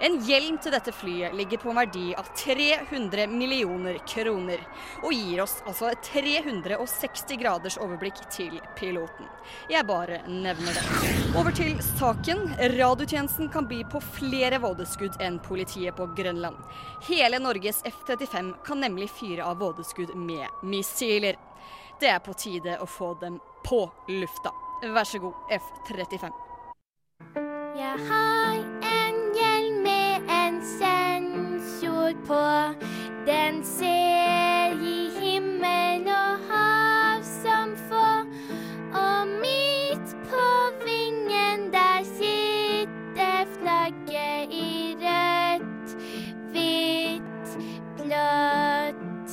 En 0.00 0.16
hjelm 0.24 0.56
til 0.62 0.72
dette 0.72 0.92
flyet 0.94 1.34
ligger 1.36 1.60
på 1.62 1.70
en 1.70 1.80
verdi 1.82 2.14
av 2.18 2.28
300 2.38 3.26
millioner 3.30 3.98
kroner, 4.08 4.62
og 5.02 5.12
gir 5.12 5.42
oss 5.44 5.58
altså 5.66 5.90
et 5.92 6.02
360 6.08 7.38
graders 7.40 7.78
overblikk 7.82 8.22
til 8.32 8.58
piloten. 8.78 9.28
Jeg 9.70 9.86
bare 9.88 10.22
nevner 10.28 10.78
det. 10.78 10.84
Over 11.38 11.54
til 11.56 11.76
saken. 11.94 12.44
Radiotjenesten 12.76 13.50
kan 13.52 13.68
by 13.70 13.82
på 13.92 14.02
flere 14.18 14.60
vådeskudd 14.62 15.20
enn 15.22 15.40
politiet 15.44 15.96
på 15.98 16.08
Grønland. 16.16 16.58
Hele 17.08 17.40
Norges 17.42 17.82
F-35 17.88 18.52
kan 18.66 18.82
nemlig 18.82 19.10
fyre 19.12 19.46
av 19.46 19.60
vådeskudd 19.62 20.14
med 20.16 20.46
missiler. 20.62 21.38
Det 22.00 22.10
er 22.10 22.22
på 22.24 22.34
tide 22.34 22.78
å 22.82 22.88
få 22.90 23.12
dem 23.20 23.38
på 23.66 23.84
lufta. 24.10 24.50
Vær 24.82 25.06
så 25.06 25.22
god, 25.22 25.34
F-35. 25.54 26.32
Ja, 27.78 27.94
på. 32.26 32.74
Den 33.26 33.64
ser 33.64 34.72
i 34.82 35.10
himmel 35.20 36.06
og 36.06 36.38
hav 36.50 37.22
som 37.22 37.76
få. 37.88 38.08
Og 38.92 39.26
midt 39.26 40.16
på 40.30 40.46
vingen 40.86 41.72
der 41.72 42.04
sitter 42.04 43.44
flagget 43.58 44.48
i 44.50 44.96
rødt, 45.02 45.96
hvitt, 46.52 47.56
blått. 47.96 49.32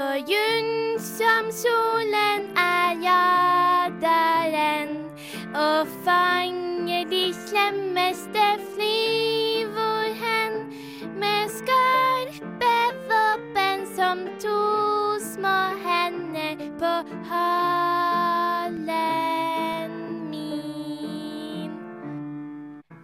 Og 0.00 0.16
junn 0.32 0.98
som 1.00 1.50
solen 1.50 2.50
er 2.56 2.90
jaderen 3.02 4.96
og 5.54 5.86
fanger 6.04 7.04
de 7.10 7.34
slemmeste 7.46 8.46
fly 8.72 8.75
som 14.16 14.24
to 14.40 15.20
små 15.20 15.58
hender 15.84 16.56
på 16.78 16.92
halen 17.30 18.80
min. 20.30 21.70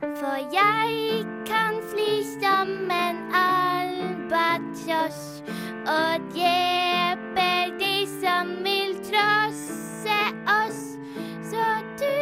For 0.01 0.37
jeg 0.53 1.27
kan 1.47 1.75
fly 1.93 2.23
som 2.41 2.69
en 2.91 3.17
albatross 3.35 5.43
og 5.87 6.21
drepe 6.35 7.53
de 7.81 8.07
som 8.21 8.47
vil 8.65 8.95
trosse 9.11 10.21
oss. 10.63 10.83
Så 11.51 11.65
du 12.01 12.19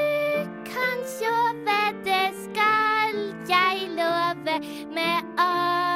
kan 0.67 0.99
sove, 1.19 1.81
det 2.05 2.31
skal 2.43 3.15
jeg 3.49 3.89
love 3.95 4.61
med 4.95 5.19
oss 5.39 5.90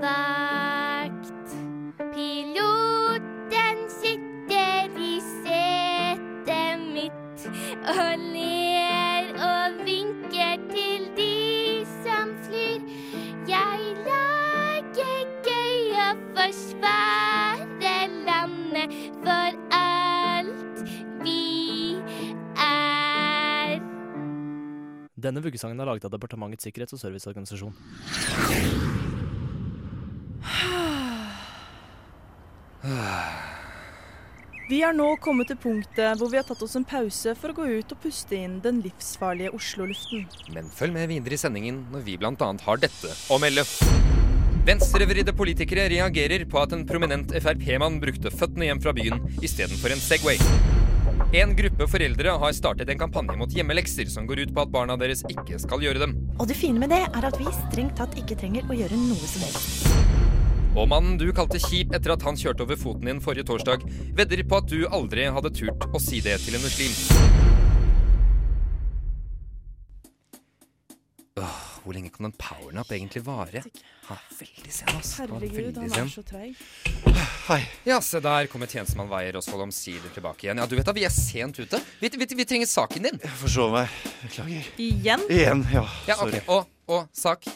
vakt. 0.00 1.48
Piloten 2.14 3.78
sitter 4.00 4.90
i 4.96 5.16
setet 5.20 6.80
mitt 6.92 7.46
og 7.92 8.24
ler 8.32 9.30
og 9.36 9.80
vinker 9.86 10.56
til 10.72 11.08
de 11.16 11.84
som 12.04 12.32
flyr. 12.46 12.80
Jeg 13.48 13.94
lager 14.08 15.22
gøy 15.46 15.78
og 16.06 16.24
forsvarer 16.36 18.08
landet 18.26 18.96
for 19.22 19.50
alt 19.76 20.84
vi 21.24 21.96
er. 22.56 23.80
Denne 25.16 25.42
vuggesangen 25.42 25.80
er 25.80 25.88
laget 25.92 26.04
av 26.04 26.12
Departementets 26.16 26.64
sikkerhets- 26.68 26.96
og 26.96 27.00
serviceorganisasjon. 27.02 28.95
Vi 34.70 34.80
er 34.82 34.94
nå 34.96 35.12
kommet 35.22 35.46
til 35.50 35.58
punktet 35.62 36.18
hvor 36.18 36.30
vi 36.32 36.38
har 36.40 36.46
tatt 36.46 36.62
oss 36.66 36.74
en 36.78 36.86
pause 36.86 37.36
for 37.38 37.52
å 37.52 37.54
gå 37.54 37.66
ut 37.78 37.92
og 37.94 38.00
puste 38.02 38.34
inn 38.34 38.58
den 38.64 38.80
livsfarlige 38.82 39.52
Oslo-luften. 39.54 40.26
Men 40.54 40.70
følg 40.74 40.96
med 40.96 41.06
videre 41.12 41.38
i 41.38 41.40
sendingen 41.40 41.84
når 41.92 42.02
vi 42.06 42.16
bl.a. 42.18 42.34
har 42.66 42.82
dette 42.82 43.12
å 43.30 43.38
melde. 43.42 43.62
Venstrevridde 44.66 45.30
politikere 45.38 45.86
reagerer 45.92 46.42
på 46.50 46.58
at 46.58 46.74
en 46.74 46.82
prominent 46.88 47.30
Frp-mann 47.38 48.00
brukte 48.02 48.34
føttene 48.34 48.66
hjem 48.66 48.82
fra 48.82 48.96
byen 48.96 49.22
istedenfor 49.38 49.94
en 49.94 50.02
Segway. 50.02 50.42
En 51.38 51.54
gruppe 51.58 51.86
foreldre 51.90 52.34
har 52.42 52.56
startet 52.56 52.90
en 52.90 52.98
kampanje 52.98 53.38
mot 53.38 53.54
hjemmelekser 53.54 54.10
som 54.10 54.26
går 54.26 54.42
ut 54.46 54.54
på 54.56 54.66
at 54.66 54.74
barna 54.74 54.98
deres 54.98 55.22
ikke 55.30 55.62
skal 55.62 55.86
gjøre 55.86 56.02
dem. 56.02 56.18
Og 56.40 56.50
det 56.50 56.58
fine 56.58 56.82
med 56.82 56.90
det 56.90 57.04
er 57.06 57.30
at 57.30 57.38
vi 57.38 57.46
strengt 57.54 57.94
tatt 58.02 58.18
ikke 58.18 58.38
trenger 58.42 58.66
å 58.66 58.78
gjøre 58.82 58.98
noe 58.98 59.30
som 59.30 59.46
helst. 59.46 59.85
Og 60.76 60.84
mannen 60.92 61.16
du 61.16 61.30
kalte 61.32 61.56
kjip 61.56 61.94
etter 61.96 62.12
at 62.12 62.24
han 62.26 62.36
kjørte 62.36 62.66
over 62.66 62.76
foten 62.76 63.08
din 63.08 63.20
forrige 63.24 63.46
torsdag, 63.48 63.86
vedder 64.18 64.42
på 64.44 64.58
at 64.60 64.68
du 64.68 64.82
aldri 64.92 65.24
hadde 65.32 65.52
turt 65.56 65.88
å 65.88 66.00
si 66.02 66.20
det 66.20 66.36
til 66.44 66.58
en 66.58 66.64
muslim. 66.66 66.92
Åh, 71.40 71.56
hvor 71.80 71.96
lenge 71.96 72.12
kan 72.12 72.28
en 72.28 72.36
powernap 72.36 72.92
egentlig 72.92 73.24
vare? 73.24 73.64
Ha, 74.10 74.20
veldig 74.36 74.76
sen, 74.76 74.92
var 74.92 75.40
Herregud, 75.40 75.80
han 75.80 75.98
er 76.04 76.12
så 76.12 76.24
treig. 76.28 76.54
Hei. 77.48 77.60
Ja, 77.88 78.02
se 78.04 78.20
der 78.20 78.48
kommer 78.52 78.68
tjenestemann 78.68 79.08
Weier 79.08 79.40
Osvold 79.40 79.70
omsider 79.70 80.12
tilbake 80.12 80.44
igjen. 80.44 80.60
Ja, 80.60 80.68
du 80.68 80.76
vet 80.76 80.88
da, 80.88 80.96
vi 80.96 81.08
er 81.08 81.14
sent 81.14 81.56
ute. 81.56 81.80
Vi, 82.02 82.12
vi, 82.20 82.28
vi 82.36 82.48
trenger 82.48 82.68
saken 82.68 83.08
din. 83.08 83.22
Jeg 83.24 83.38
forsov 83.40 83.72
meg. 83.78 84.00
Beklager. 84.26 84.72
Igjen? 84.76 85.24
Igjen, 85.32 85.68
ja. 85.72 85.86
Ja, 86.10 86.20
ok. 86.20 86.42
Og, 86.52 86.74
og 86.92 87.08
sak? 87.16 87.48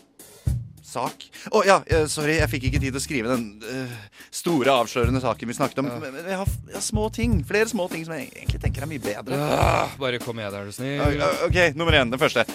Sak? 0.90 1.22
Å 1.54 1.62
ja, 1.66 1.76
eh, 1.86 2.08
sorry, 2.10 2.40
jeg 2.40 2.50
fikk 2.50 2.66
ikke 2.70 2.80
tid 2.82 2.90
til 2.90 2.98
å 2.98 3.04
skrive 3.04 3.30
den 3.30 3.44
uh, 3.62 3.92
store, 4.34 4.72
avslørende 4.82 5.22
saken 5.22 5.50
vi 5.50 5.54
snakket 5.54 5.84
om. 5.84 5.90
Ja. 5.92 6.00
men 6.02 6.18
jeg, 6.18 6.38
har, 6.40 6.50
jeg 6.66 6.78
har 6.80 6.84
små 6.84 7.06
ting. 7.14 7.38
Flere 7.46 7.70
små 7.70 7.86
ting 7.92 8.02
som 8.08 8.16
jeg 8.16 8.26
egentlig 8.32 8.60
tenker 8.64 8.86
er 8.86 8.90
mye 8.90 9.04
bedre. 9.04 9.38
Ah, 9.38 9.94
bare 10.00 10.18
kom 10.22 10.38
med, 10.40 10.50
er 10.50 10.66
du 10.66 10.74
snill. 10.74 11.22
Ok, 11.46 11.60
nummer 11.78 11.94
én. 11.94 12.10
Den 12.10 12.20
første. 12.20 12.46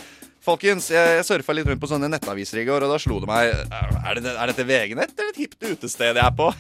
Folkens, 0.45 0.91
jeg, 0.93 1.15
jeg 1.17 1.25
surfa 1.25 1.55
litt 1.57 1.65
rundt 1.65 1.81
på 1.81 1.87
sånne 1.89 2.09
nettaviser 2.11 2.59
i 2.61 2.67
går, 2.67 2.83
og 2.85 2.91
da 2.93 2.99
slo 3.01 3.17
det 3.23 3.29
meg 3.31 3.49
Er, 3.49 4.19
det, 4.19 4.35
er 4.35 4.51
dette 4.51 4.65
VG-nett 4.67 5.15
eller 5.15 5.31
et 5.31 5.39
hipt 5.41 5.57
utested 5.65 6.11
jeg 6.11 6.21
er 6.21 6.35
på? 6.37 6.51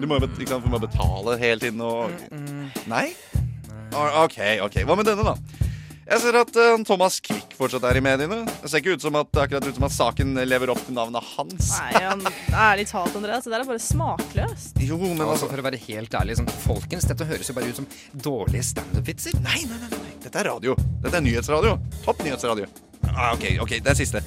du 0.00 0.04
må 0.10 0.18
jo 0.20 0.58
må 0.66 0.82
betale 0.82 1.38
hele 1.40 1.62
tiden 1.62 1.80
og 1.80 2.12
Nei? 2.90 3.06
Ah, 3.94 4.20
OK, 4.26 4.36
ok. 4.66 4.82
Hva 4.84 4.98
med 4.98 5.08
denne, 5.08 5.32
da? 5.32 5.69
Jeg 6.10 6.22
ser 6.24 6.36
at 6.40 6.56
uh, 6.58 6.72
Thomas 6.82 7.20
Quick 7.22 7.52
fortsatt 7.54 7.84
er 7.86 8.00
i 8.00 8.02
mediene. 8.02 8.40
Det 8.64 8.70
ser 8.72 8.82
ikke 8.82 8.96
ut 8.98 9.04
som 9.04 9.14
at, 9.20 9.28
akkurat 9.44 9.66
ut 9.68 9.76
som 9.76 9.84
at 9.86 9.94
saken 9.94 10.32
lever 10.42 10.72
opp 10.72 10.80
til 10.82 10.96
navnet 10.96 11.22
hans. 11.36 11.68
Nei, 11.76 12.02
han, 12.02 12.24
ærlig 12.50 12.88
talt, 12.90 13.14
Andreas, 13.14 13.46
det 13.46 13.52
der 13.54 13.62
er 13.62 13.68
bare 13.68 13.82
smakløst. 13.84 14.80
Jo, 14.82 14.98
men 14.98 15.22
altså, 15.22 15.46
For 15.46 15.62
å 15.62 15.66
være 15.68 15.78
helt 15.84 16.16
ærlig, 16.18 16.40
sånn, 16.40 16.50
folkens, 16.64 17.06
dette 17.06 17.28
høres 17.28 17.52
jo 17.52 17.54
bare 17.54 17.70
ut 17.70 17.78
som 17.78 17.86
dårlige 18.26 18.66
standup-vitser. 18.72 19.38
Nei, 19.44 19.60
nei, 19.70 19.78
nei, 19.84 19.90
nei. 19.94 20.14
Dette 20.24 20.42
er 20.42 20.50
radio. 20.50 20.74
Dette 21.04 21.20
er 21.20 21.24
nyhetsradio. 21.28 21.76
Topp 22.02 22.24
nyhetsradio. 22.26 22.66
Ah, 23.12 23.30
ok, 23.36 23.46
ok, 23.62 23.76
det 23.78 23.92
er 23.94 23.98
siste. 24.00 24.24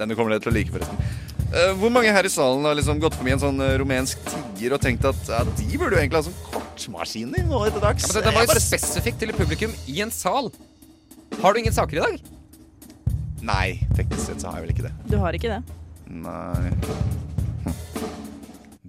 Denne 0.00 0.16
kommer 0.18 0.34
dere 0.34 0.42
til 0.42 0.50
å 0.50 0.56
like, 0.56 0.74
forresten. 0.74 0.98
Uh, 1.50 1.70
hvor 1.78 1.94
mange 1.94 2.10
her 2.14 2.26
i 2.26 2.30
salen 2.30 2.66
har 2.66 2.74
liksom 2.78 2.98
gått 3.02 3.14
forbi 3.18 3.32
en 3.34 3.40
sånn 3.42 3.56
eh, 3.64 3.72
rumensk 3.80 4.18
tigger 4.30 4.76
og 4.76 4.82
tenkt 4.82 5.06
at 5.08 5.30
ja, 5.30 5.40
de 5.46 5.70
burde 5.74 5.96
jo 5.96 6.02
egentlig 6.02 6.20
ha 6.20 6.26
sånn 6.28 6.36
kortmaskiner 6.46 7.46
nå 7.46 7.62
etter 7.66 7.82
dags? 7.82 8.06
Ja, 8.06 8.12
men 8.12 8.18
Dette 8.20 8.34
var 8.36 8.46
jo 8.46 8.50
bare- 8.52 8.62
spesifikt 8.62 9.22
til 9.22 9.34
publikum 9.34 9.74
i 9.90 9.98
en 10.04 10.14
sal. 10.14 10.50
Har 11.38 11.54
du 11.54 11.60
ingen 11.60 11.72
saker 11.74 11.96
i 11.96 12.00
dag? 12.00 12.22
Nei, 13.42 13.68
teknisk 13.96 14.26
sett 14.26 14.42
så 14.42 14.50
har 14.50 14.60
jeg 14.60 14.66
vel 14.66 14.74
ikke 14.74 14.88
det. 14.88 14.94
Du 15.08 15.16
har 15.22 15.36
ikke 15.36 15.54
det? 15.54 15.62
Nei. 16.10 16.72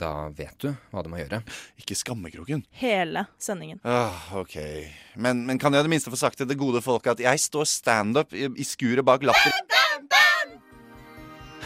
Da 0.01 0.31
vet 0.33 0.55
du 0.63 0.71
hva 0.89 1.03
du 1.05 1.11
må 1.13 1.19
gjøre. 1.21 1.43
Ikke 1.77 1.95
skammekroken. 1.95 2.63
Hele 2.81 3.27
sendingen. 3.39 3.77
Ah, 3.85 4.31
ok. 4.39 4.57
Men, 5.15 5.43
men 5.45 5.61
kan 5.61 5.73
jeg 5.73 5.85
i 5.85 5.87
det 5.87 5.93
minste 5.93 6.11
få 6.13 6.17
sagt 6.19 6.41
til 6.41 6.49
det 6.49 6.57
gode 6.57 6.81
folket 6.81 7.19
at 7.19 7.23
jeg 7.27 7.43
står 7.43 7.69
standup 7.69 8.33
i, 8.33 8.47
i 8.49 8.65
skuret 8.65 9.05
bak 9.05 9.21
latter? 9.29 9.53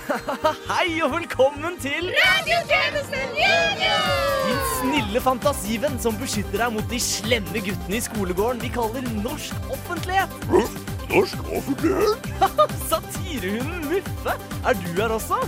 Hei 0.71 1.01
og 1.03 1.11
velkommen 1.15 1.77
til 1.81 2.11
Radiotjenesten 2.13 3.31
Junior! 3.39 4.35
din 4.45 4.59
snille 4.75 5.21
fantasivenn 5.23 5.95
som 6.01 6.17
beskytter 6.19 6.61
deg 6.61 6.73
mot 6.75 6.85
de 6.91 6.99
slemme 7.01 7.61
guttene 7.65 7.97
i 7.97 8.01
skolegården 8.05 8.61
vi 8.61 8.69
kaller 8.75 9.07
norsk 9.23 9.71
offentlighet. 9.73 10.35
Norsk 11.09 11.49
offentlighet? 11.49 12.29
Satirehunden 12.91 13.87
Muffe, 13.89 14.35
er 14.69 14.77
du 14.83 14.87
her 14.99 15.15
også? 15.15 15.39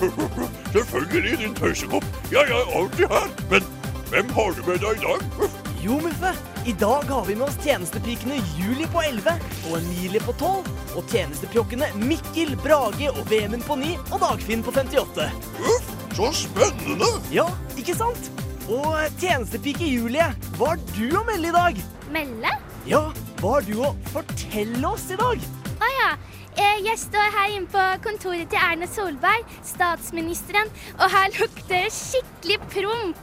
Selvfølgelig, 0.76 1.38
din 1.44 1.54
tøysekopp. 1.58 2.06
Jeg 2.32 2.48
er 2.48 2.72
alltid 2.78 3.12
her. 3.12 3.28
Men 3.52 3.68
hvem 4.08 4.32
har 4.38 4.56
du 4.56 4.64
med 4.70 4.80
deg 4.86 5.02
i 5.02 5.04
dag? 5.04 5.52
Jo, 5.84 6.00
Muffe, 6.06 6.32
i 6.66 6.72
dag 6.72 7.02
har 7.02 7.24
vi 7.24 7.34
med 7.36 7.48
oss 7.48 7.58
tjenestepikene 7.64 8.36
Julie 8.58 8.86
på 8.92 9.02
11 9.02 9.32
og 9.70 9.76
Emilie 9.78 10.20
på 10.22 10.32
12, 10.38 10.68
og 10.96 11.08
tjenestepjokkene 11.10 11.88
Mikkel, 11.98 12.54
Brage 12.62 13.08
og 13.10 13.22
Vemund 13.30 13.64
på 13.66 13.76
9 13.80 13.96
og 14.12 14.20
Dagfinn 14.22 14.62
på 14.62 14.74
58. 14.76 15.26
Uff, 15.72 15.90
Så 16.14 16.28
spennende! 16.36 17.08
Ja, 17.34 17.48
ikke 17.80 17.96
sant? 17.98 18.30
Og 18.68 18.86
eh, 19.00 19.08
tjenestepike 19.18 19.88
Julie, 19.88 20.28
hva 20.58 20.74
har 20.74 20.82
du 20.92 21.16
å 21.18 21.24
melde 21.26 21.50
i 21.50 21.56
dag? 21.56 21.80
Melde? 22.14 22.54
Ja, 22.86 23.02
hva 23.40 23.56
har 23.56 23.66
du 23.66 23.74
å 23.82 23.94
fortelle 24.12 24.92
oss 24.92 25.08
i 25.10 25.18
dag? 25.18 25.42
Å 25.82 25.90
ja. 25.96 26.10
Eh, 26.58 26.78
Jeg 26.84 26.98
står 26.98 27.28
her 27.36 27.52
inne 27.56 27.66
på 27.72 27.82
kontoret 28.04 28.48
til 28.52 28.58
Erna 28.60 28.86
Solberg, 28.90 29.44
statsministeren, 29.64 30.68
og 30.98 31.06
her 31.10 31.30
lukter 31.38 31.62
det 31.70 31.92
skikkelig 31.94 32.58
promp. 32.74 33.16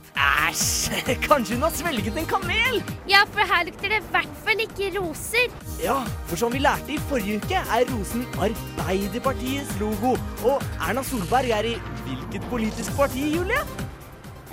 Æsj, 0.49 0.89
kanskje 1.27 1.55
hun 1.57 1.63
har 1.67 1.73
svelget 1.77 2.17
en 2.17 2.25
kamel? 2.29 2.79
Ja, 3.09 3.21
for 3.33 3.45
her 3.53 3.65
lukter 3.67 3.91
det 3.93 3.99
i 4.01 4.07
hvert 4.15 4.39
fall 4.45 4.63
ikke 4.65 4.89
roser. 4.99 5.53
Ja, 5.83 5.99
for 6.27 6.41
som 6.41 6.53
vi 6.53 6.61
lærte 6.63 6.95
i 6.95 6.97
forrige 7.11 7.37
uke, 7.43 7.61
er 7.61 7.85
rosen 7.93 8.25
Arbeiderpartiets 8.47 9.75
logo. 9.79 10.15
Og 10.49 10.63
Erna 10.89 11.03
Solberg 11.03 11.49
er 11.59 11.69
i 11.73 11.75
hvilket 12.07 12.49
politisk 12.49 12.95
parti, 12.97 13.27
Julie? 13.35 13.61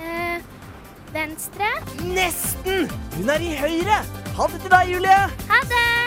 Eh, 0.02 0.36
venstre? 1.16 1.72
Nesten! 2.04 2.90
Hun 3.16 3.28
er 3.32 3.40
i 3.40 3.54
Høyre. 3.62 4.02
Ha 4.36 4.50
det 4.52 4.60
til 4.66 4.70
deg, 4.76 4.92
Julie. 4.96 5.22
Ha 5.54 5.62
det! 5.72 6.05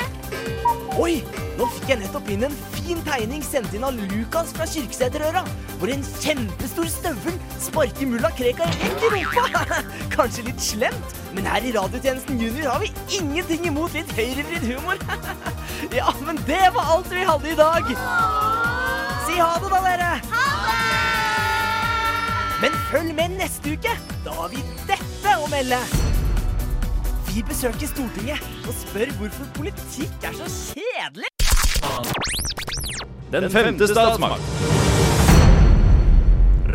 Oi, 1.00 1.22
nå 1.60 1.68
fikk 1.76 1.92
jeg 1.94 2.02
nettopp 2.02 2.30
inn 2.34 2.44
en 2.48 2.56
fin 2.76 3.00
tegning 3.08 3.44
sendt 3.46 3.74
inn 3.78 3.86
av 3.88 3.96
Lukas 4.12 4.52
fra 4.56 4.68
Kirkeseterøra, 4.68 5.44
hvor 5.80 5.92
en 5.94 6.04
kjempestor 6.20 6.90
støvel 6.92 7.38
sparker 7.62 8.10
mulla 8.10 8.32
Krekar 8.36 8.74
rett 8.82 9.06
i 9.08 9.12
rumpa. 9.14 9.64
Kanskje 10.16 10.48
litt 10.50 10.64
slemt, 10.64 11.16
men 11.38 11.48
her 11.48 11.64
i 11.64 11.74
Radiotjenesten 11.76 12.42
Junior 12.42 12.74
har 12.74 12.84
vi 12.84 12.92
ingenting 13.20 13.70
imot 13.72 13.96
litt 13.98 14.12
høyrevridd 14.18 14.70
humor. 14.74 15.00
Ja, 15.96 16.12
men 16.28 16.36
det 16.44 16.60
var 16.76 16.90
alt 16.92 17.08
vi 17.08 17.22
hadde 17.24 17.54
i 17.54 17.56
dag. 17.56 17.88
Si 19.24 19.38
ha 19.40 19.54
det, 19.64 19.70
da, 19.72 19.80
dere. 19.86 20.10
Men 22.60 22.76
følg 22.92 23.16
med 23.16 23.40
neste 23.40 23.78
uke. 23.78 23.96
Da 24.26 24.36
har 24.42 24.52
vi 24.52 24.64
dette 24.90 25.40
å 25.40 25.48
melde. 25.48 25.80
Vi 27.40 27.44
besøker 27.48 27.88
Stortinget 27.88 28.48
og 28.68 28.74
spør 28.76 29.12
hvorfor 29.16 29.48
politikk 29.56 30.26
er 30.28 30.34
så 30.36 30.48
kjedelig. 30.76 31.30
Den 33.32 33.46
femte 33.54 33.88
statsmakt. 33.88 34.50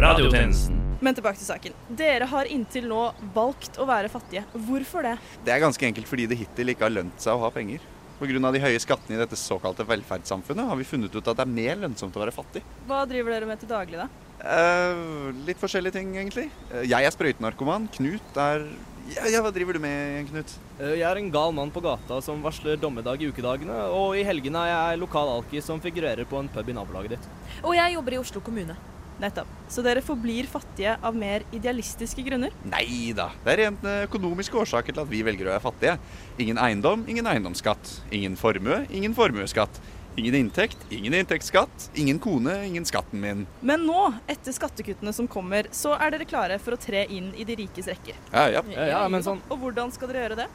Radiotjenesten. 0.00 0.78
Men 1.04 1.18
tilbake 1.18 1.36
til 1.36 1.50
saken. 1.50 1.76
Dere 2.00 2.30
har 2.30 2.48
inntil 2.48 2.88
nå 2.88 3.02
valgt 3.34 3.76
å 3.76 3.84
være 3.90 4.08
fattige. 4.08 4.46
Hvorfor 4.70 5.04
det? 5.04 5.12
Det 5.44 5.52
er 5.52 5.60
ganske 5.66 5.84
enkelt 5.90 6.08
fordi 6.08 6.30
det 6.32 6.40
hittil 6.40 6.72
ikke 6.72 6.88
har 6.88 6.96
lønt 6.96 7.20
seg 7.20 7.36
å 7.36 7.44
ha 7.44 7.52
penger. 7.52 7.84
Pga. 8.22 8.54
de 8.56 8.64
høye 8.64 8.80
skattene 8.80 9.18
i 9.18 9.20
dette 9.20 9.36
såkalte 9.36 9.84
velferdssamfunnet 9.84 10.70
har 10.70 10.80
vi 10.80 10.88
funnet 10.88 11.12
ut 11.12 11.28
at 11.28 11.42
det 11.42 11.44
er 11.44 11.54
mer 11.60 11.76
lønnsomt 11.84 12.16
å 12.16 12.24
være 12.24 12.32
fattig. 12.32 12.64
Hva 12.88 13.04
driver 13.10 13.36
dere 13.36 13.52
med 13.52 13.60
til 13.60 13.68
daglig, 13.68 14.00
da? 14.00 14.08
Eh, 14.40 15.30
litt 15.44 15.60
forskjellige 15.60 16.00
ting, 16.00 16.16
egentlig. 16.16 16.48
Eh, 16.72 16.88
jeg 16.88 17.04
er 17.04 17.12
sprøytenarkoman. 17.12 17.92
Knut 18.00 18.40
er 18.48 18.64
ja, 19.12 19.26
ja, 19.28 19.42
Hva 19.44 19.52
driver 19.54 19.76
du 19.76 19.82
med, 19.82 20.24
Knut? 20.30 20.54
Eh, 20.78 20.94
Jeg 21.00 21.04
er 21.08 21.20
en 21.20 21.30
gal 21.34 21.52
mann 21.56 21.72
på 21.74 21.82
gata 21.84 22.20
som 22.24 22.40
varsler 22.44 22.80
dommedag 22.80 23.22
i 23.22 23.28
ukedagene, 23.28 23.76
og 23.92 24.16
i 24.16 24.24
helgene 24.26 24.64
er 24.64 24.72
jeg 24.72 25.02
lokal 25.04 25.30
alkis 25.36 25.68
som 25.68 25.82
figurerer 25.82 26.24
på 26.28 26.40
en 26.40 26.48
pub 26.48 26.68
i 26.68 26.76
nabolaget 26.76 27.16
ditt. 27.16 27.30
Og 27.62 27.76
jeg 27.76 27.96
jobber 27.96 28.16
i 28.16 28.20
Oslo 28.22 28.42
kommune. 28.44 28.76
Nettopp. 29.22 29.50
Så 29.70 29.82
dere 29.86 30.02
forblir 30.02 30.48
fattige 30.50 30.96
av 30.98 31.14
mer 31.14 31.44
idealistiske 31.54 32.24
grunner? 32.26 32.50
Nei 32.66 33.12
da. 33.14 33.28
Det 33.44 33.52
er 33.52 33.60
rent 33.62 33.84
eh, 33.86 34.00
økonomiske 34.08 34.58
årsaker 34.64 34.96
til 34.96 35.04
at 35.04 35.10
vi 35.12 35.20
velger 35.26 35.46
å 35.46 35.52
være 35.54 35.62
fattige. 35.62 35.98
Ingen 36.42 36.58
eiendom, 36.58 37.04
ingen 37.06 37.28
eiendomsskatt. 37.30 37.92
Ingen 38.14 38.34
formue, 38.40 38.80
ingen 38.90 39.14
formuesskatt. 39.14 39.78
Ingen 40.16 40.34
inntekt, 40.34 40.76
ingen 40.90 41.14
inntektsskatt, 41.14 41.90
ingen 41.94 42.18
kone, 42.18 42.66
ingen 42.66 42.84
skatten 42.84 43.20
min. 43.20 43.46
Men 43.60 43.82
nå, 43.86 44.12
etter 44.30 44.54
skattekuttene 44.54 45.12
som 45.12 45.26
kommer, 45.26 45.66
så 45.74 45.96
er 45.98 46.14
dere 46.14 46.26
klare 46.30 46.58
for 46.62 46.76
å 46.76 46.78
tre 46.78 47.02
inn 47.10 47.32
i 47.34 47.42
de 47.44 47.56
rikes 47.58 47.88
rekker. 47.90 48.20
Ja, 48.30 48.44
ja. 48.52 48.62
Ja, 48.70 48.84
ja, 48.92 49.00
men 49.10 49.26
sånn 49.26 49.40
Og 49.50 49.58
hvordan 49.58 49.90
skal 49.90 50.12
dere 50.12 50.22
gjøre 50.22 50.36
det? 50.44 50.46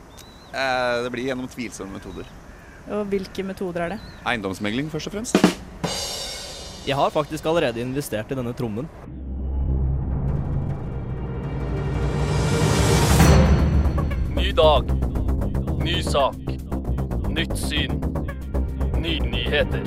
Eh, 0.53 1.01
det 1.03 1.11
blir 1.11 1.27
gjennom 1.27 1.51
tvilsomme 1.51 1.91
metoder. 1.97 2.29
Og 2.87 3.03
hvilke 3.11 3.43
metoder 3.43 3.83
er 3.83 3.97
det? 3.97 3.99
Eiendomsmegling, 4.31 4.87
først 4.93 5.11
og 5.11 5.17
fremst. 5.17 5.43
Jeg 6.87 6.95
har 6.95 7.11
faktisk 7.11 7.45
allerede 7.51 7.83
investert 7.83 8.31
i 8.31 8.39
denne 8.39 8.55
trommen. 8.55 8.87
Ny 14.39 14.55
dag. 14.55 14.87
Ny 15.83 15.99
sak. 16.07 16.39
Nytt 17.27 17.59
syn. 17.59 17.99
Nye 19.08 19.18
nyheter. 19.18 19.82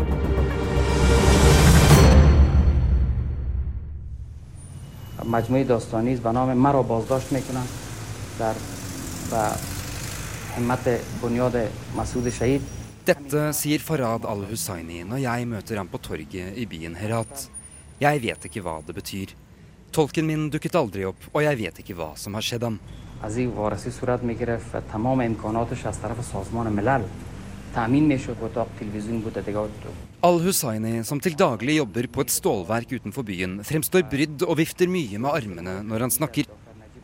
مجموعه 5.26 5.64
داستانی 5.64 6.14
است 6.14 6.24
به 6.24 6.32
نام 6.32 6.54
مرا 6.54 6.82
بازداشت 6.84 7.32
میکنند 7.32 7.68
در 8.40 8.54
و 9.32 9.36
همت 10.56 10.90
بنیاد 11.22 11.56
مسعود 11.98 12.30
شهید 12.30 12.62
Dette 13.08 13.54
sier 13.54 13.80
Farad 13.80 14.26
al-Hussaini 14.28 15.00
når 15.08 15.20
jeg 15.24 15.48
møter 15.48 15.78
ham 15.80 15.88
på 15.88 15.98
torget 15.98 16.58
i 16.60 16.66
byen 16.68 16.96
Herat. 17.00 17.46
Jeg 18.04 18.20
vet 18.20 18.48
ikke 18.50 18.60
hva 18.66 18.82
det 18.88 18.96
betyr. 18.98 19.32
Tolken 19.96 20.28
min 20.28 20.50
dukket 20.52 20.76
aldri 20.76 21.06
opp, 21.08 21.22
og 21.32 21.40
jeg 21.46 21.56
vet 21.62 21.80
ikke 21.80 21.96
hva 21.96 22.10
som 22.20 22.36
har 22.36 22.44
skjedd 22.44 22.66
ham. 22.68 22.76
از 27.76 27.92
این 27.92 28.10
وارسی 28.10 28.26
صورت 28.26 28.38
میگرفت 28.38 28.38
و 28.38 28.38
تمام 28.38 28.38
امکاناتش 28.38 28.38
از 28.38 28.38
طرف 28.38 28.38
سازمان 28.38 28.38
ملل 28.38 28.38
تأمین 28.38 28.38
میشد 28.38 28.38
اتاق 28.42 28.68
تلویزیون 28.80 29.22
بود 29.22 29.46
دیگه 29.46 29.60
Al-Hussaini, 30.20 31.04
som 31.04 31.20
til 31.20 31.36
daglig 31.38 31.78
jobber 31.78 32.08
på 32.08 32.22
et 32.22 32.32
stålverk 32.34 32.90
utenfor 32.92 33.22
byen, 33.22 33.60
fremstår 33.62 34.02
brydd 34.10 34.42
og 34.48 34.58
vifter 34.58 34.90
mye 34.90 35.20
med 35.22 35.30
armene 35.30 35.84
når 35.86 36.00
han 36.00 36.12
snakker. 36.12 36.50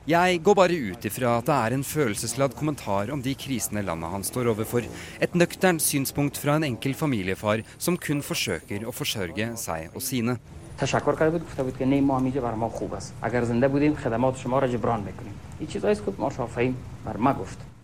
Jeg 0.07 0.39
går 0.43 0.55
bare 0.57 0.73
ut 0.73 1.05
ifra 1.05 1.37
at 1.37 1.45
det 1.47 1.53
er 1.53 1.73
en 1.75 1.83
følelsesladd 1.83 2.57
kommentar 2.57 3.11
om 3.13 3.21
de 3.21 3.35
krisene 3.37 3.85
landet 3.85 4.11
han 4.11 4.25
står 4.25 4.49
overfor. 4.51 4.83
Et 5.21 5.35
nøkternt 5.37 5.81
synspunkt 5.85 6.41
fra 6.41 6.57
en 6.57 6.65
enkel 6.67 6.97
familiefar 6.97 7.61
som 7.77 7.95
kun 7.95 8.25
forsøker 8.25 8.83
å 8.83 8.91
forsørge 8.91 9.55
seg 9.55 9.93
og 9.93 10.01
sine. 10.01 10.37
تشکر 10.73 11.13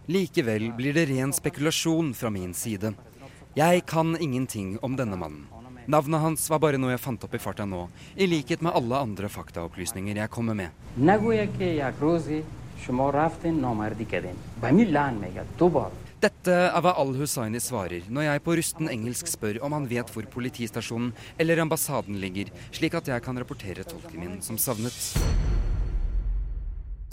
Likevel 0.06 0.72
blir 0.76 0.92
det 0.92 1.06
ren 1.08 1.32
spekulasjon 1.32 2.10
fra 2.14 2.28
min 2.30 2.52
side. 2.54 2.90
Jeg 3.56 3.84
kan 3.88 4.16
ingenting 4.20 4.74
om 4.84 4.96
denne 4.98 5.16
mannen. 5.16 5.46
Navnet 5.88 6.20
hans 6.20 6.44
var 6.52 6.60
bare 6.60 6.76
noe 6.80 6.92
jeg 6.92 7.00
fant 7.00 7.24
opp 7.24 7.36
i 7.36 7.40
farta 7.40 7.64
nå, 7.64 7.86
i 8.16 8.26
likhet 8.28 8.60
med 8.64 8.76
alle 8.76 9.00
andre 9.00 9.30
faktaopplysninger 9.32 10.20
jeg 10.20 10.32
kommer 10.32 10.56
med. 10.56 10.68
Dette 16.24 16.54
er 16.56 16.80
hva 16.84 16.94
Al-Hussaini 17.00 17.60
svarer 17.60 18.04
når 18.12 18.28
jeg 18.28 18.44
på 18.44 18.58
rusten 18.60 18.92
engelsk 18.92 19.32
spør 19.32 19.62
om 19.64 19.76
han 19.76 19.88
vet 19.88 20.12
hvor 20.12 20.28
politistasjonen 20.36 21.12
eller 21.40 21.64
ambassaden 21.64 22.20
ligger, 22.20 22.52
slik 22.76 22.96
at 23.00 23.08
jeg 23.08 23.24
kan 23.24 23.40
rapportere 23.40 23.88
tolken 23.88 24.20
min 24.20 24.40
som 24.44 24.60
savnet. 24.60 25.00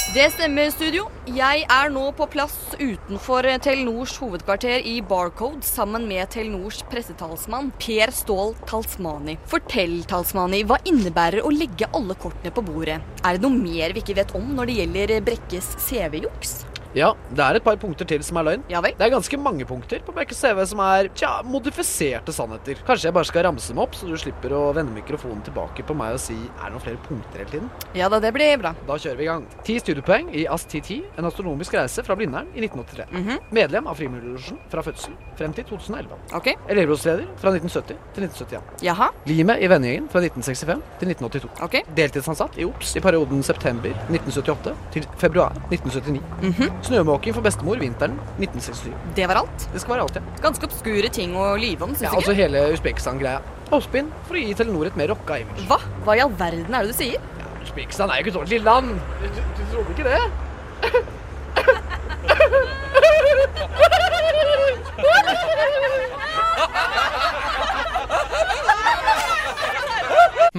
Det 0.10 0.24
stemmer, 0.34 0.72
studio. 0.74 1.04
Jeg 1.30 1.62
er 1.70 1.91
nå 1.93 2.08
på 2.18 2.26
plass 2.34 2.56
utenfor 2.80 3.45
Telenors 3.62 4.16
hovedkvarter 4.20 4.82
i 4.89 4.95
Barcode 5.06 5.62
sammen 5.64 6.08
med 6.10 6.26
Telenors 6.34 6.82
pressetalsmann 6.89 7.70
Per 7.80 8.12
Ståhl 8.12 8.56
Talsmani. 8.68 9.38
Fortell, 9.47 10.02
Talsmani, 10.10 10.64
hva 10.66 10.82
innebærer 10.89 11.45
å 11.45 11.54
legge 11.54 11.88
alle 11.93 12.18
kortene 12.20 12.52
på 12.52 12.66
bordet? 12.66 12.97
Er 13.22 13.38
det 13.38 13.45
noe 13.45 13.62
mer 13.62 13.93
vi 13.93 14.02
ikke 14.02 14.18
vet 14.24 14.36
om 14.41 14.52
når 14.58 14.72
det 14.74 14.82
gjelder 14.82 15.18
Brekkes 15.30 15.72
CV-juks? 15.86 16.58
Ja, 16.98 17.14
det 17.32 17.39
er 17.39 17.56
et 17.56 17.64
par 17.64 17.78
punkter 17.80 18.08
til 18.08 18.24
som 18.26 18.38
er 18.42 18.44
løgn. 18.50 18.64
Ja 18.72 18.82
vel? 18.84 18.92
Det 19.00 19.06
er 19.06 19.14
ganske 19.14 19.38
mange 19.39 19.64
punkter 19.68 20.02
på 20.04 20.12
Bekkes 20.16 20.42
CV 20.44 20.60
som 20.68 20.82
er 20.84 21.08
tja, 21.16 21.30
modifiserte 21.48 22.34
sannheter. 22.36 22.82
Kanskje 22.88 23.08
jeg 23.08 23.16
bare 23.16 23.30
skal 23.30 23.46
ramse 23.48 23.72
dem 23.72 23.80
opp, 23.80 23.96
så 23.96 24.10
du 24.10 24.18
slipper 24.20 24.52
å 24.58 24.74
vende 24.76 24.92
mikrofonen 24.96 25.39
tilbake 25.46 25.86
på 25.88 25.96
meg 25.96 26.18
og 26.18 26.20
si 26.24 26.36
er 26.36 26.66
det 26.66 26.74
noen 26.76 26.84
flere 26.84 27.00
punkter 27.06 27.44
hele 27.46 27.54
tiden? 27.54 27.70
Ja 27.96 28.10
da, 28.12 28.20
det 28.24 28.34
blir 28.36 28.58
bra. 28.60 28.74
Da 28.89 28.98
kjører 29.00 29.20
vi 29.22 29.24
i 29.24 29.30
gang. 29.30 29.46
Ti 29.68 29.78
studiepoeng 29.80 30.34
i 30.36 30.44
AST10, 30.52 31.00
en 31.22 31.30
astronomisk 31.32 31.78
reise 31.80 32.04
fra 32.04 32.18
Blindern 32.20 32.52
i 32.56 32.66
1983. 32.66 33.08
Mhm. 33.16 33.39
Medlem 33.56 33.88
av 33.88 33.96
Frimurlosjen 34.02 34.60
fra 34.72 34.84
fødsel 34.84 35.16
frem 35.39 35.56
til 35.56 35.70
2011. 35.72 36.20
Ok. 36.36 36.52
Elevrådsleder 36.68 37.32
fra 37.39 37.56
1970 37.56 38.04
til 38.18 38.28
1971. 38.28 38.84
Jaha. 38.84 39.10
Limet 39.32 39.64
i 39.64 39.72
vennegjengen 39.72 40.12
fra 40.12 40.20
1965 40.26 40.84
til 41.00 41.14
1982. 41.16 41.56
Ok. 41.64 41.80
Deltidsansatt 41.96 42.60
i 42.60 42.68
OBS 42.68 42.98
i 43.00 43.04
perioden 43.08 43.44
september 43.48 43.96
1978 44.12 44.76
til 44.98 45.08
februar 45.24 45.56
1979. 45.72 46.22
Mhm. 46.42 46.81
Snømåking 46.82 47.36
for 47.36 47.44
bestemor 47.46 47.78
vinteren 47.82 48.16
1967. 48.40 48.94
Det 49.16 49.28
var 49.30 49.36
alt? 49.44 49.60
Det 49.74 49.80
skal 49.84 49.92
være 49.96 50.04
alt, 50.08 50.16
ja. 50.18 50.22
Ganske 50.42 50.64
obskure 50.70 51.10
ting 51.14 51.30
å 51.38 51.40
lyve 51.62 51.82
om, 51.86 51.92
syns 51.94 52.06
ja 52.08 52.10
ikke? 52.10 52.18
altså 52.24 52.34
hele 52.38 52.58
Usbekistan-greia. 52.76 53.40
Oppspinn 53.72 54.08
for 54.28 54.34
å 54.40 54.42
gi 54.42 54.52
Telenor 54.58 54.86
et 54.90 54.98
mer 55.00 55.08
rocka 55.14 55.34
image. 55.44 55.62
Hva? 55.70 55.80
Hva 56.06 56.12
i 56.18 56.20
all 56.26 56.34
verden 56.42 56.72
er 56.74 56.80
det 56.82 56.90
du 56.92 56.96
sier? 56.98 57.20
Usbekistan 57.62 58.08
er 58.10 58.16
jo 58.20 58.24
ikke 58.26 58.34
et 58.34 58.42
ordentlig 58.42 58.62
land. 58.66 58.88
Du, 59.22 59.26
du, 59.30 59.32
du 59.58 59.64
trodde 59.72 59.92
ikke 59.94 60.06
det? 60.10 60.22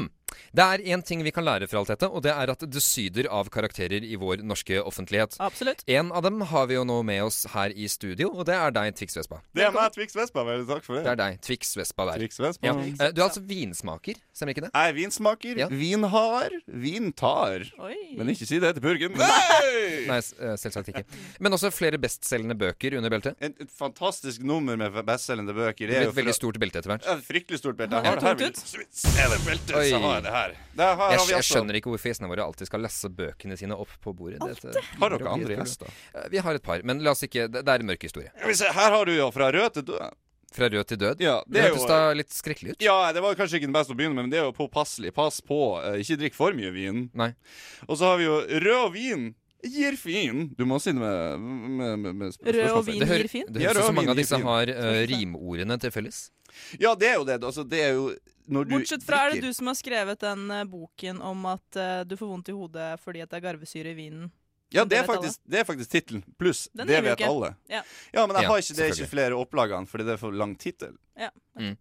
Det 0.52 0.64
er 0.64 0.82
én 0.92 1.00
ting 1.04 1.22
vi 1.24 1.30
kan 1.32 1.44
lære 1.46 1.64
fra 1.70 1.80
alt 1.80 1.88
dette, 1.94 2.08
og 2.12 2.20
det 2.26 2.32
er 2.34 2.50
at 2.52 2.60
det 2.68 2.82
syder 2.84 3.28
av 3.32 3.48
karakterer 3.52 4.04
i 4.04 4.18
vår 4.20 4.42
norske 4.44 4.82
offentlighet. 4.84 5.38
Absolutt. 5.40 5.80
En 5.88 6.10
av 6.12 6.22
dem 6.26 6.42
har 6.50 6.66
vi 6.68 6.76
jo 6.76 6.82
nå 6.84 6.98
med 7.08 7.22
oss 7.24 7.46
her 7.54 7.72
i 7.72 7.88
studio, 7.88 8.28
og 8.36 8.44
det 8.50 8.54
er 8.58 8.74
deg, 8.76 8.92
Twix 8.98 9.16
Vespa. 9.16 9.40
Det 9.56 9.64
er 9.64 9.72
meg, 9.72 9.88
Twix 9.96 10.12
Vespa. 10.18 10.44
Veldig 10.44 10.68
takk 10.68 10.84
for 10.84 10.98
det. 10.98 11.04
Det 11.06 11.12
er 11.14 11.20
deg, 11.22 11.38
Twix 11.48 11.72
Vespa 11.80 12.04
der. 12.10 12.20
Twix 12.20 12.36
Vespa. 12.44 12.68
Ja. 12.68 12.74
Eh, 12.76 13.12
Du 13.16 13.22
er 13.22 13.28
altså 13.30 13.40
vinsmaker, 13.48 14.20
stemmer 14.32 14.54
ikke 14.54 14.64
det? 14.66 14.70
Jeg 14.74 14.88
er 14.92 14.96
vinsmaker, 14.96 15.58
Ja. 15.62 15.66
vinhar, 15.68 16.50
vintar. 16.66 17.64
Oi. 17.78 17.96
Men 18.16 18.28
ikke 18.32 18.46
si 18.48 18.58
det 18.62 18.74
til 18.76 18.82
purken. 18.84 19.16
Nei, 19.16 20.18
eh, 20.18 20.54
selvsagt 20.60 20.88
ikke. 20.92 21.04
Men 21.40 21.52
også 21.56 21.70
flere 21.72 21.98
bestselgende 22.00 22.56
bøker 22.58 22.96
under 22.98 23.12
beltet. 23.12 23.36
Et, 23.40 23.54
et 23.60 23.70
fantastisk 23.70 24.42
nummer 24.42 24.76
med 24.80 24.92
bestselgende 25.06 25.54
bøker. 25.56 25.86
Det 25.92 25.96
er 26.00 26.06
jo 26.08 26.14
et 26.14 26.18
veldig 26.20 26.34
stort 26.36 26.58
belte 26.62 26.80
etter 26.82 26.94
hvert. 26.94 27.06
Ja, 27.08 27.16
fryktelig 27.22 27.60
stort 27.62 27.76
belte. 27.80 28.00
Jeg 28.00 28.04
Ja, 28.04 28.10
har 28.10 28.34
det 28.40 28.48
her. 28.48 28.86
Se 28.92 29.28
det 29.34 29.40
beltet, 29.46 29.74
Oi. 29.76 29.86
så 29.90 30.00
har 30.02 30.14
jeg 30.18 30.22
det 30.28 30.32
her. 30.36 30.56
Der 30.76 30.94
har 30.96 31.10
Jeg, 31.12 31.20
vi 31.20 31.32
jeg 31.32 31.38
altså 31.42 31.54
skjønner 31.58 31.78
ikke 31.80 31.90
hvorfor 31.92 32.08
gjestene 32.12 32.28
våre 32.32 32.46
alltid 32.48 32.66
skal 32.70 32.80
lasse 32.86 33.08
bøkene 33.12 33.58
sine 33.60 33.76
opp 33.76 33.92
på 34.02 34.14
bordet. 34.16 34.40
Dette- 34.40 34.80
Har 34.98 35.10
dere 35.18 35.28
andre 35.36 35.56
gjester? 35.60 35.86
Eh, 36.14 36.28
Vi 36.32 36.38
har 36.38 36.54
et 36.54 36.62
par, 36.62 36.80
men 36.82 37.02
la 37.04 37.10
oss 37.12 37.22
ikke 37.22 37.48
Det, 37.52 37.64
det 37.64 37.68
er 37.68 37.80
en 37.80 37.86
mørk 37.86 38.02
historie. 38.02 38.30
Her 38.42 38.90
har 38.96 39.04
du 39.04 39.12
jo 39.14 39.30
fra 39.30 39.50
rød 39.52 39.74
til 39.74 39.82
død. 39.82 40.10
Fra 40.56 40.68
rød 40.72 40.88
til 40.90 41.00
død? 41.00 41.22
Ja, 41.24 41.36
det 41.48 41.66
hørtes 41.66 41.86
da 41.88 42.00
litt 42.16 42.34
skrekkelig 42.34 42.74
ut. 42.74 42.84
Ja, 42.84 42.96
det 43.14 43.22
var 43.24 43.36
kanskje 43.38 43.60
ikke 43.60 43.70
den 43.70 43.76
beste 43.76 43.94
å 43.94 43.98
begynne 43.98 44.16
med, 44.16 44.28
men 44.28 44.34
det 44.34 44.40
er 44.42 44.48
jo 44.48 44.56
påpasselig. 44.56 45.14
Pass 45.16 45.40
på, 45.44 45.60
eh, 45.80 46.00
ikke 46.04 46.18
drikk 46.24 46.36
for 46.38 46.56
mye 46.56 46.72
vin. 46.74 47.06
Nei. 47.18 47.32
Og 47.88 47.96
så 47.96 48.12
har 48.12 48.20
vi 48.20 48.28
jo 48.28 48.40
rød 48.42 48.92
vin 48.96 49.30
gir 49.62 49.96
fin. 49.96 50.48
Du 50.58 50.64
må 50.66 50.78
si 50.82 50.92
det 50.92 50.98
med, 50.98 51.40
med, 51.40 51.98
med, 51.98 52.14
med 52.14 52.36
Rød 52.42 52.70
og 52.74 52.84
vin 52.86 53.00
Det, 53.00 53.08
hører, 53.08 53.24
gir 53.24 53.30
fin? 53.30 53.46
det 53.48 53.62
høres 53.62 53.82
ut 53.82 53.88
som 53.88 53.98
mange 53.98 54.12
av 54.12 54.18
disse 54.18 54.38
har 54.42 54.74
uh, 54.74 55.00
rimordene 55.10 55.78
til 55.82 55.94
felles. 55.94 56.22
Ja, 56.80 56.94
det 56.98 57.12
er 57.12 57.18
jo 57.20 57.26
det. 57.28 57.38
Altså, 57.40 57.64
det 57.64 57.80
er 57.80 57.96
jo 57.96 58.10
når 58.52 58.66
du 58.66 58.74
Bortsett 58.74 59.04
fra 59.06 59.20
er 59.24 59.36
det 59.36 59.46
du 59.46 59.54
som 59.54 59.70
har 59.70 59.78
skrevet 59.78 60.22
den 60.22 60.48
uh, 60.50 60.64
boken 60.68 61.22
om 61.22 61.46
at 61.52 61.78
uh, 61.78 62.02
du 62.02 62.16
får 62.18 62.32
vondt 62.32 62.50
i 62.50 62.56
hodet 62.56 62.88
fordi 63.02 63.22
at 63.22 63.30
det 63.30 63.38
er 63.38 63.46
garvesyre 63.46 63.94
i 63.94 63.98
vinen. 63.98 64.30
Ja, 64.74 64.84
det 64.84 64.98
er 64.98 65.02
vet 65.02 65.10
alle. 65.10 65.20
faktisk, 65.20 65.40
det 65.52 65.58
er 65.60 65.64
faktisk 65.68 65.90
tittelen. 65.92 66.24
Pluss 66.40 66.68
Den 66.72 66.86
det 66.88 67.02
vet 67.04 67.18
ikke. 67.18 67.28
alle. 67.28 67.54
Ja. 67.68 67.82
Ja, 68.12 68.26
men 68.26 68.36
jeg 68.40 68.48
har 68.48 68.58
ikke, 68.64 68.76
det 68.78 68.84
er 68.86 68.94
ikke 68.96 69.10
flere 69.10 69.38
opplagene, 69.38 69.86
fordi 69.90 70.04
det 70.08 70.14
er 70.16 70.20
for 70.20 70.32
lang 70.32 70.56
tittel. 70.58 70.94
Ja. 71.18 71.28
Mm. 71.60 71.74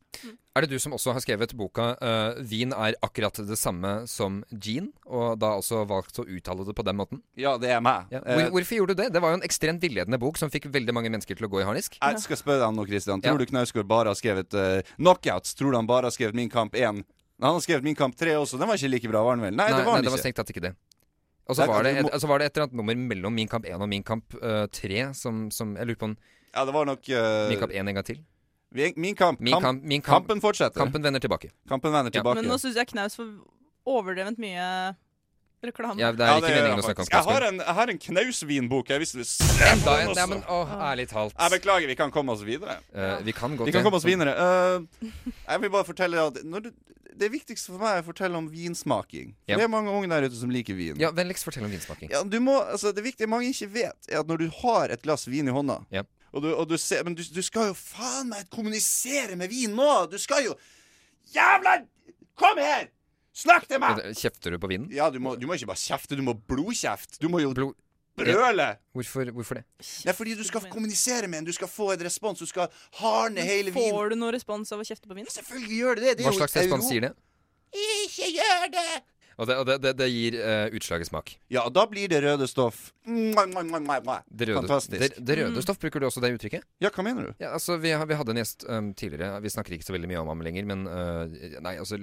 Er 0.55 0.65
det 0.65 0.69
du 0.73 0.79
som 0.83 0.91
også 0.91 1.13
har 1.15 1.23
skrevet 1.23 1.53
boka 1.55 1.93
uh, 2.03 2.41
'Vin 2.43 2.73
er 2.75 2.97
akkurat 3.01 3.37
det 3.47 3.55
samme 3.57 4.05
som 4.11 4.41
gin', 4.51 4.89
og 5.07 5.39
da 5.39 5.53
også 5.55 5.85
valgt 5.87 6.19
å 6.19 6.25
uttale 6.27 6.65
det 6.67 6.75
på 6.75 6.83
den 6.83 6.99
måten? 6.99 7.21
Ja, 7.39 7.55
det 7.57 7.71
er 7.71 7.79
meg. 7.79 8.11
Ja. 8.11 8.19
Eh, 8.25 8.35
Hvor, 8.35 8.57
hvorfor 8.57 8.75
gjorde 8.81 8.95
du 8.97 9.03
det? 9.03 9.13
Det 9.15 9.21
var 9.23 9.31
jo 9.31 9.39
en 9.39 9.47
ekstremt 9.47 9.81
villedende 9.81 10.19
bok 10.19 10.37
som 10.37 10.51
fikk 10.51 10.67
veldig 10.67 10.93
mange 10.93 11.09
mennesker 11.09 11.39
til 11.39 11.47
å 11.47 11.51
gå 11.51 11.61
i 11.63 11.65
harnisk. 11.69 11.95
Jeg 12.01 12.19
skal 12.19 12.37
spørre 12.37 12.59
deg 12.59 12.67
om 12.67 12.75
noe, 12.81 12.89
Christian. 12.91 13.23
Ja. 13.23 13.31
Tror 13.31 13.39
du 13.39 13.45
Knausgård 13.47 13.87
bare 13.87 14.11
har 14.11 14.19
skrevet 14.19 14.51
uh, 14.53 14.81
knockouts? 14.99 15.55
Tror 15.55 15.71
du 15.71 15.79
han 15.79 15.87
bare 15.87 16.11
har 16.11 16.15
skrevet 16.15 16.35
Min 16.35 16.51
kamp 16.51 16.75
1? 16.75 17.05
Han 17.41 17.55
har 17.55 17.63
skrevet 17.63 17.83
Min 17.87 17.95
kamp 17.95 18.15
3 18.19 18.35
også. 18.37 18.59
Den 18.59 18.67
var 18.67 18.75
ikke 18.77 18.91
like 18.91 19.09
bra, 19.09 19.23
var 19.23 19.39
den 19.39 19.47
vel? 19.47 19.55
Nei, 19.55 19.71
det 19.71 19.79
var 19.79 19.95
nei, 19.95 20.01
den 20.01 20.05
det 20.05 20.11
var 20.11 20.19
ikke. 20.19 20.27
strengt 20.27 20.41
tatt 20.43 20.51
ikke 20.53 20.67
det. 20.67 20.75
Og 21.51 21.57
så 21.59 21.67
var, 21.67 21.83
et- 21.89 22.05
må- 22.07 22.27
var 22.31 22.39
det 22.39 22.45
et 22.47 22.55
eller 22.57 22.67
annet 22.69 22.77
nummer 22.79 22.95
mellom 23.11 23.33
Min 23.35 23.47
kamp 23.51 23.65
1 23.67 23.75
og 23.75 23.89
Min 23.91 24.03
kamp 24.07 24.35
uh, 24.39 24.65
3 24.71 25.09
som, 25.19 25.49
som 25.51 25.75
Jeg 25.75 25.89
lurer 25.89 25.99
på 25.99 26.07
om 26.11 26.17
Ja, 26.55 26.63
det 26.67 26.73
var 26.75 26.85
nok 26.87 27.03
uh, 27.11 27.49
Min 27.51 27.59
kamp 27.59 27.71
1 27.75 27.83
en 27.83 27.95
gang 27.99 28.05
til. 28.07 28.21
Min 28.71 29.15
kamp. 29.19 29.41
Min 29.43 29.51
kamp, 29.53 29.63
kamp, 29.65 29.83
min 29.83 30.01
kamp 30.01 30.27
kampen 30.27 30.39
fortsetter. 30.41 30.79
Kampen 30.79 31.03
vender 31.03 31.19
tilbake. 31.19 31.49
Kampen 31.67 31.91
vender 31.91 32.07
Ja. 32.13 32.21
tilbake. 32.21 32.39
Men 32.39 32.47
nå 32.47 32.55
syns 32.61 32.75
jeg 32.79 32.87
Knaus 32.87 33.17
får 33.19 33.27
overdrevent 33.85 34.39
mye 34.39 34.95
Reklame. 35.61 36.01
Ja, 36.01 36.09
det 36.11 36.25
er 36.25 36.39
ikke 36.39 36.53
meningen 36.55 36.79
å 36.81 36.85
snakke 36.87 37.03
om. 37.03 37.09
Jeg 37.13 37.25
har 37.27 37.43
en, 37.45 37.59
jeg 37.61 37.75
har 37.77 37.91
en 37.93 37.99
Knausvin-bok. 38.01 38.87
Jeg 38.89 39.01
visste 39.03 39.19
det 39.21 39.27
Enda 39.69 39.97
en. 40.01 40.13
Nei, 40.17 40.25
men 40.31 40.39
åh, 40.49 40.71
ærlig 40.89 41.05
talt. 41.11 41.35
Jeg 41.37 41.53
beklager, 41.53 41.91
vi 41.91 41.97
kan 41.99 42.13
komme 42.13 42.33
oss 42.33 42.41
videre. 42.47 42.79
Eh, 42.95 43.19
vi 43.27 43.35
kan 43.37 43.53
godt 43.59 43.69
Vi 43.69 43.75
kan 43.75 43.83
det. 43.83 43.85
komme 43.85 43.99
oss 43.99 44.07
videre. 44.07 44.33
Eh, 44.33 45.11
jeg 45.51 45.61
vil 45.61 45.69
bare 45.75 45.85
fortelle 45.85 46.23
at 46.31 46.41
når 46.43 46.65
du, 46.65 46.71
Det 47.21 47.27
viktigste 47.29 47.69
for 47.69 47.77
meg 47.83 47.99
er 47.99 48.01
å 48.01 48.05
fortelle 48.07 48.37
om 48.39 48.47
vinsmaking. 48.49 49.35
For 49.43 49.51
Ja. 49.53 49.57
Det 49.59 49.63
er 49.67 49.69
mange 49.69 49.91
unge 49.93 50.09
der 50.09 50.25
ute 50.25 50.39
som 50.39 50.49
liker 50.49 50.73
vin. 50.73 50.97
Ja, 50.97 51.11
Vennligst 51.11 51.43
fortell 51.45 51.65
om 51.67 51.69
vinsmaking. 51.69 52.09
Ja, 52.09 52.23
du 52.23 52.39
må, 52.39 52.55
altså, 52.63 52.89
det 52.95 53.03
viktige 53.03 53.27
mange 53.29 53.51
ikke 53.51 53.67
vet, 53.69 53.99
er 54.09 54.21
at 54.23 54.27
når 54.31 54.37
du 54.39 54.49
har 54.63 54.89
et 54.89 55.03
glass 55.03 55.27
vin 55.27 55.45
i 55.47 55.51
hånda 55.53 55.83
og 56.33 56.41
du, 56.41 56.55
og 56.55 56.67
du 56.69 56.77
ser, 56.77 57.03
Men 57.03 57.13
du, 57.13 57.21
du 57.21 57.41
skal 57.43 57.67
jo 57.67 57.73
faen 57.75 58.29
meg 58.31 58.49
kommunisere 58.49 59.35
med 59.35 59.49
vin 59.51 59.75
nå! 59.75 60.07
Du 60.09 60.17
skal 60.17 60.45
jo 60.45 60.55
Jævla 61.35 61.83
Kom 62.39 62.57
her! 62.57 62.87
Snakk 63.31 63.67
til 63.69 63.79
meg! 63.79 64.01
Kjefter 64.17 64.53
du 64.53 64.59
på 64.59 64.69
vinden? 64.71 64.91
Ja, 64.93 65.07
du 65.11 65.21
må, 65.23 65.37
du 65.39 65.47
må 65.47 65.55
ikke 65.55 65.71
bare 65.71 65.79
kjefte, 65.79 66.17
du 66.19 66.23
må 66.25 66.35
blodkjefte. 66.35 67.19
Du 67.21 67.29
må 67.31 67.39
jo 67.43 67.53
brøle. 67.55 68.67
Hvorfor, 68.91 69.31
hvorfor 69.31 69.61
det? 69.61 69.63
Nei, 70.05 70.15
fordi 70.15 70.35
du 70.35 70.43
skal 70.47 70.67
kommunisere 70.71 71.29
med 71.31 71.41
en, 71.41 71.47
du 71.47 71.55
skal 71.55 71.71
få 71.71 71.93
en 71.95 72.03
respons, 72.03 72.43
du 72.43 72.49
skal 72.49 72.67
harne 72.99 73.45
hele 73.47 73.71
vinen. 73.71 73.95
Får 73.95 74.11
du 74.11 74.19
noe 74.19 74.35
respons 74.35 74.75
av 74.75 74.83
å 74.83 74.87
kjefte 74.87 75.07
på 75.07 75.15
vinden? 75.15 75.31
Selvfølgelig 75.31 75.79
gjør 75.79 76.01
det 76.01 76.03
det. 76.03 76.17
det 76.19 76.25
er 76.25 76.29
Hva 76.29 76.37
slags 76.41 76.59
respons 76.59 76.91
sier 76.91 77.07
det? 77.07 77.13
Ikke 77.71 78.27
gjør 78.35 78.67
det! 78.75 78.89
Og 79.39 79.47
det, 79.47 79.55
og 79.61 79.65
det, 79.69 79.77
det, 79.83 79.91
det 79.99 80.07
gir 80.11 80.35
uh, 80.41 80.67
utslag 80.75 81.03
i 81.03 81.07
smak. 81.07 81.33
Ja, 81.53 81.63
og 81.65 81.73
da 81.75 81.85
blir 81.89 82.11
det 82.11 82.19
røde 82.25 82.47
stoff. 82.49 82.91
Mwah, 83.07 83.47
mwah, 83.49 83.63
mwah, 83.67 83.81
mwah, 83.85 84.01
mwah. 84.05 84.23
Det 84.27 84.49
røde, 84.49 84.61
Fantastisk. 84.63 85.01
Det, 85.01 85.23
det 85.27 85.37
røde 85.39 85.63
stoff, 85.65 85.79
bruker 85.81 86.03
du 86.03 86.07
også 86.09 86.23
det 86.23 86.33
uttrykket? 86.35 86.67
Ja, 86.83 86.91
hva 86.93 87.05
mener 87.07 87.29
du? 87.29 87.33
Ja, 87.41 87.53
altså, 87.55 87.79
vi, 87.81 87.93
vi 87.95 88.19
hadde 88.19 88.35
en 88.35 88.41
gjest 88.41 88.67
um, 88.67 88.91
tidligere. 88.97 89.39
Vi 89.41 89.53
snakker 89.55 89.77
ikke 89.77 89.87
så 89.87 89.95
veldig 89.95 90.11
mye 90.11 90.21
om 90.21 90.31
ham 90.33 90.45
lenger, 90.45 90.67
men 90.73 90.85
uh, 90.89 91.25
Nei, 91.63 91.77
altså 91.81 92.01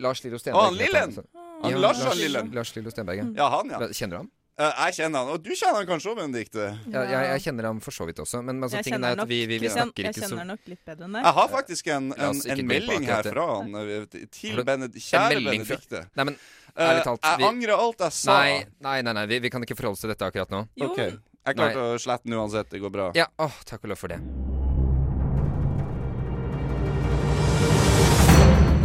Lars 0.00 0.24
Lillo 0.24 0.40
Stenberg. 0.40 0.62
Å, 0.62 0.70
han 0.70 0.78
Lillen! 0.80 1.16
heter 1.16 1.28
Han 1.62 1.76
Ja, 1.76 1.82
Lars 1.86 2.02
Lars, 2.02 2.18
Lillen. 2.18 2.54
Lars 2.56 2.74
Lillo 2.76 2.90
Stenberg, 2.94 3.22
ja. 3.22 3.28
Ja, 3.38 3.50
han, 3.58 3.70
ja. 3.70 3.92
Kjenner 3.92 4.16
du 4.16 4.22
ham? 4.24 4.32
Eh, 4.60 4.72
jeg 4.84 4.98
kjenner 4.98 5.22
han, 5.22 5.30
og 5.32 5.40
du 5.40 5.50
kjenner 5.56 5.78
han 5.80 5.86
kanskje 5.88 6.10
òg, 6.12 6.18
Benedicte? 6.20 6.64
Ja, 6.92 7.02
jeg, 7.08 7.28
jeg 7.30 7.44
kjenner 7.46 7.70
ham 7.70 7.78
for 7.80 7.96
så 7.96 8.04
vidt 8.04 8.18
også, 8.20 8.42
men 8.44 8.60
altså, 8.60 8.82
Jeg 8.82 8.90
tingen 8.90 9.06
er 9.08 9.14
at 9.16 9.22
nok, 9.22 9.30
vi, 9.30 9.38
vi, 9.48 9.56
vi 9.62 9.70
snakker 9.72 10.10
ikke 10.10 10.20
så 10.20 10.28
kjenner 10.28 10.50
nok 10.52 10.68
litt 10.68 10.82
bedre 10.84 11.06
enn 11.08 11.16
deg. 11.16 11.24
Jeg 11.24 11.36
har 11.38 11.48
faktisk 11.54 11.88
en, 11.94 12.10
en, 12.12 12.42
en 12.54 12.66
melding 12.68 13.06
her 13.08 13.30
fra 13.32 13.46
han 13.54 13.78
eh, 13.80 14.26
til 14.28 14.60
Bened 14.68 14.98
kjære 14.98 15.38
melding 15.40 15.64
Benedicte. 15.64 16.04
Nei, 16.18 16.28
men 16.32 16.36
Eh, 16.72 16.88
ærlig 16.88 17.02
talt 17.04 17.26
jeg 17.26 17.44
angrer 17.44 17.76
alt 17.76 18.00
jeg 18.00 18.14
sa. 18.16 18.34
Nei, 18.40 18.52
nei, 18.80 18.94
nei, 19.04 19.12
nei 19.18 19.26
vi, 19.28 19.38
vi 19.44 19.50
kan 19.52 19.60
ikke 19.64 19.76
forholde 19.76 19.98
oss 19.98 20.04
til 20.06 20.12
dette 20.12 20.24
akkurat 20.24 20.54
nå. 20.54 20.62
OK. 20.86 21.00
Jeg 21.42 21.58
klarte 21.58 21.82
å 21.84 21.98
slette 22.00 22.24
den 22.24 22.38
uansett. 22.38 22.70
Det 22.72 22.80
går 22.80 22.92
bra. 22.94 23.10
Ja, 23.18 23.26
åh, 23.36 23.58
takk 23.68 23.84
og 23.84 23.92
lov 23.92 24.00
for 24.00 24.08
det. 24.14 24.20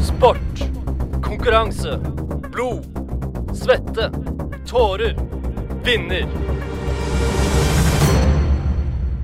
Sport. 0.04 0.66
Konkurranse. 1.24 1.96
Blod. 2.52 2.84
Svette. 3.58 4.12
Tårer. 4.68 5.16
Vinner. 5.86 6.26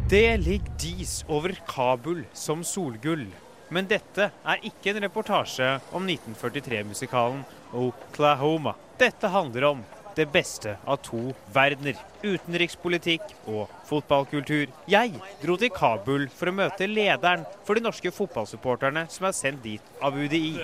Det 0.09 0.37
ligger 0.37 0.71
dis 0.79 1.25
over 1.27 1.55
Kabul 1.67 2.23
som 2.33 2.63
solgull. 2.63 3.27
Men 3.69 3.87
dette 3.89 4.31
er 4.33 4.65
ikke 4.65 4.91
en 4.93 5.03
reportasje 5.05 5.69
om 5.93 6.09
1943-musikalen 6.09 7.43
Oklahoma. 7.73 8.73
Dette 8.97 9.29
handler 9.29 9.69
om 9.69 9.85
det 10.15 10.25
beste 10.33 10.75
av 10.85 10.97
to 11.05 11.21
verdener. 11.53 11.97
Utenrikspolitikk 12.23 13.33
og 13.45 13.69
fotballkultur. 13.89 14.69
Jeg 14.89 15.13
dro 15.41 15.57
til 15.61 15.73
Kabul 15.73 16.27
for 16.33 16.49
å 16.49 16.57
møte 16.57 16.89
lederen 16.89 17.45
for 17.67 17.77
de 17.77 17.85
norske 17.85 18.13
fotballsupporterne 18.13 19.05
som 19.13 19.29
er 19.29 19.37
sendt 19.37 19.65
dit 19.65 19.93
av 20.01 20.17
UDI. 20.17 20.57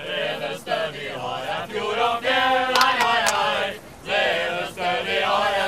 Ja, 4.89 5.58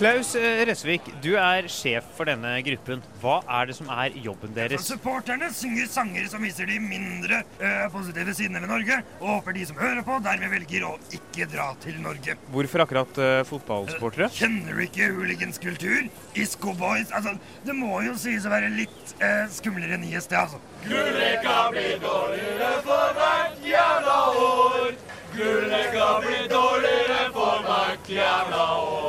Klaus 0.00 0.30
eh, 0.32 0.62
Røsvik, 0.64 1.10
du 1.20 1.34
er 1.36 1.66
sjef 1.68 2.06
for 2.16 2.24
denne 2.24 2.54
gruppen. 2.64 3.02
Hva 3.20 3.34
er 3.58 3.66
det 3.68 3.74
som 3.76 3.90
er 3.92 4.14
jobben 4.24 4.54
deres? 4.56 4.86
Supporterne 4.88 5.50
synger 5.52 5.90
sanger 5.92 6.30
som 6.32 6.40
viser 6.40 6.70
de 6.70 6.78
mindre 6.80 7.42
uh, 7.60 7.84
positive 7.92 8.32
sidene 8.38 8.62
ved 8.62 8.72
Norge, 8.72 8.96
og 9.18 9.26
håper 9.34 9.58
de 9.58 9.66
som 9.68 9.76
hører 9.76 10.00
på, 10.06 10.16
dermed 10.24 10.54
velger 10.54 10.86
å 10.88 10.94
ikke 11.12 11.50
dra 11.52 11.66
til 11.84 11.98
Norge. 12.00 12.38
Hvorfor 12.54 12.86
akkurat 12.86 13.12
fotballsportere? 13.12 13.50
fotballsupportere? 13.50 14.30
Kjenner 14.38 14.80
du 14.80 14.86
ikke 14.86 15.10
hooliganskultur? 15.18 16.08
Isco 16.32 16.72
Boys? 16.80 17.12
Altså, 17.12 17.36
det 17.68 17.76
må 17.76 18.00
jo 18.06 18.16
sies 18.24 18.48
å 18.48 18.54
være 18.54 18.72
litt 18.72 19.14
eh, 19.20 19.44
skumlere 19.52 19.98
enn 19.98 20.08
IS, 20.08 20.30
det, 20.32 20.40
altså. 20.46 20.62
Gullrekka 20.86 21.58
blir 21.76 22.00
dårligere 22.06 22.72
for 22.88 23.20
hvert 23.20 23.68
jævla 23.68 24.16
år. 24.48 24.90
Gullrekka 25.36 26.10
blir 26.24 26.50
dårligere 26.56 27.22
for 27.36 27.68
hvert 27.68 28.12
jævla 28.16 28.64
år. 28.80 28.99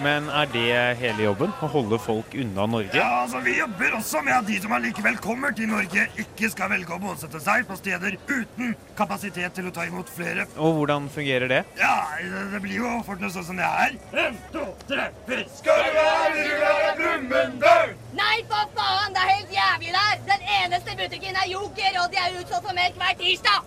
Men 0.00 0.28
er 0.32 0.46
det 0.52 0.96
hele 1.00 1.22
jobben? 1.26 1.52
Å 1.62 1.68
holde 1.70 1.98
folk 2.00 2.32
unna 2.34 2.64
Norge? 2.66 2.94
Ja, 2.96 3.22
altså 3.24 3.40
Vi 3.44 3.58
jobber 3.58 3.96
også 3.98 4.22
med 4.24 4.32
at 4.34 4.46
de 4.46 4.56
som 4.62 4.72
allikevel 4.72 5.18
kommer 5.22 5.52
til 5.56 5.68
Norge, 5.68 6.06
ikke 6.18 6.50
skal 6.50 6.70
velge 6.72 6.94
å 6.96 6.98
bosette 7.02 7.40
seg 7.42 7.66
på 7.68 7.76
steder 7.76 8.16
uten 8.30 8.74
kapasitet 8.98 9.54
til 9.54 9.68
å 9.68 9.74
ta 9.74 9.84
imot 9.88 10.08
flere. 10.08 10.46
Og 10.56 10.78
hvordan 10.80 11.08
fungerer 11.12 11.48
det? 11.48 11.64
Ja, 11.78 12.06
det- 12.22 12.50
det 12.52 12.62
blir 12.62 12.76
jo 12.80 13.02
fort 13.06 13.20
noe 13.20 13.30
sånn 13.30 13.44
som 13.44 13.56
det 13.56 13.64
er. 13.68 13.96
En, 14.26 14.38
to, 14.52 14.64
tre, 14.88 15.10
fire. 15.26 15.44
Skal 15.56 15.82
du 15.84 15.90
være 15.98 16.32
du 16.32 16.42
rullere 16.48 16.96
Brumunddal? 16.96 17.94
Nei, 18.14 18.42
for 18.48 18.64
faen! 18.76 19.12
Det 19.12 19.20
er 19.22 19.30
helt 19.36 19.52
jævlig 19.52 19.92
der! 19.92 20.18
Den 20.26 20.42
eneste 20.62 20.96
butikken 20.96 21.36
er 21.36 21.48
Joker, 21.48 21.92
og 22.04 22.10
de 22.10 22.16
er 22.18 22.40
utsolgt 22.40 22.66
for 22.66 22.74
melk 22.74 22.94
hver 22.96 23.14
tirsdag! 23.18 23.62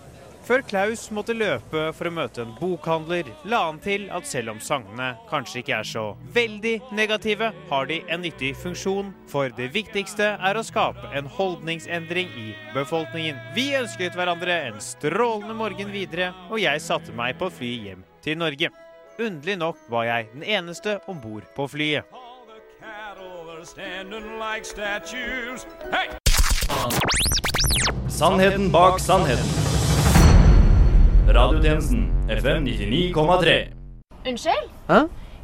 Før 0.46 0.62
Klaus 0.62 1.08
måtte 1.10 1.34
løpe 1.34 1.88
for 1.98 2.06
å 2.06 2.10
møte 2.14 2.44
en 2.44 2.52
bokhandler, 2.54 3.26
la 3.50 3.64
han 3.64 3.80
til 3.82 4.04
at 4.14 4.28
selv 4.30 4.52
om 4.52 4.60
sangene 4.62 5.08
kanskje 5.26 5.58
ikke 5.58 5.80
er 5.80 5.88
så 5.90 6.04
veldig 6.36 6.74
negative, 6.94 7.48
har 7.66 7.88
de 7.90 7.96
en 8.06 8.22
nyttig 8.22 8.52
funksjon, 8.60 9.10
for 9.26 9.50
det 9.58 9.72
viktigste 9.74 10.28
er 10.38 10.54
å 10.54 10.62
skape 10.62 11.10
en 11.18 11.26
holdningsendring 11.26 12.30
i 12.38 12.46
befolkningen. 12.76 13.40
Vi 13.58 13.72
ønsket 13.74 14.14
hverandre 14.14 14.60
en 14.68 14.78
strålende 14.78 15.56
morgen 15.58 15.90
videre, 15.90 16.30
og 16.46 16.62
jeg 16.62 16.84
satte 16.84 17.14
meg 17.18 17.40
på 17.42 17.50
fly 17.50 17.72
hjem 17.88 18.06
til 18.22 18.38
Norge. 18.38 18.70
Underlig 19.18 19.58
nok 19.58 19.80
var 19.90 20.06
jeg 20.06 20.30
den 20.36 20.46
eneste 20.46 21.00
om 21.10 21.18
bord 21.18 21.48
på 21.58 21.66
flyet. 21.74 22.06
Standing 23.66 24.38
like. 24.38 24.62
Hey! 25.90 26.06
Sannheten 28.06 28.70
bak 28.70 29.00
sannheten. 29.02 29.75
Radiotjenesten 31.26 32.06
FM 32.30 32.64
99,3. 32.66 33.54
Unnskyld? 34.26 34.68
Hæ? 34.88 34.98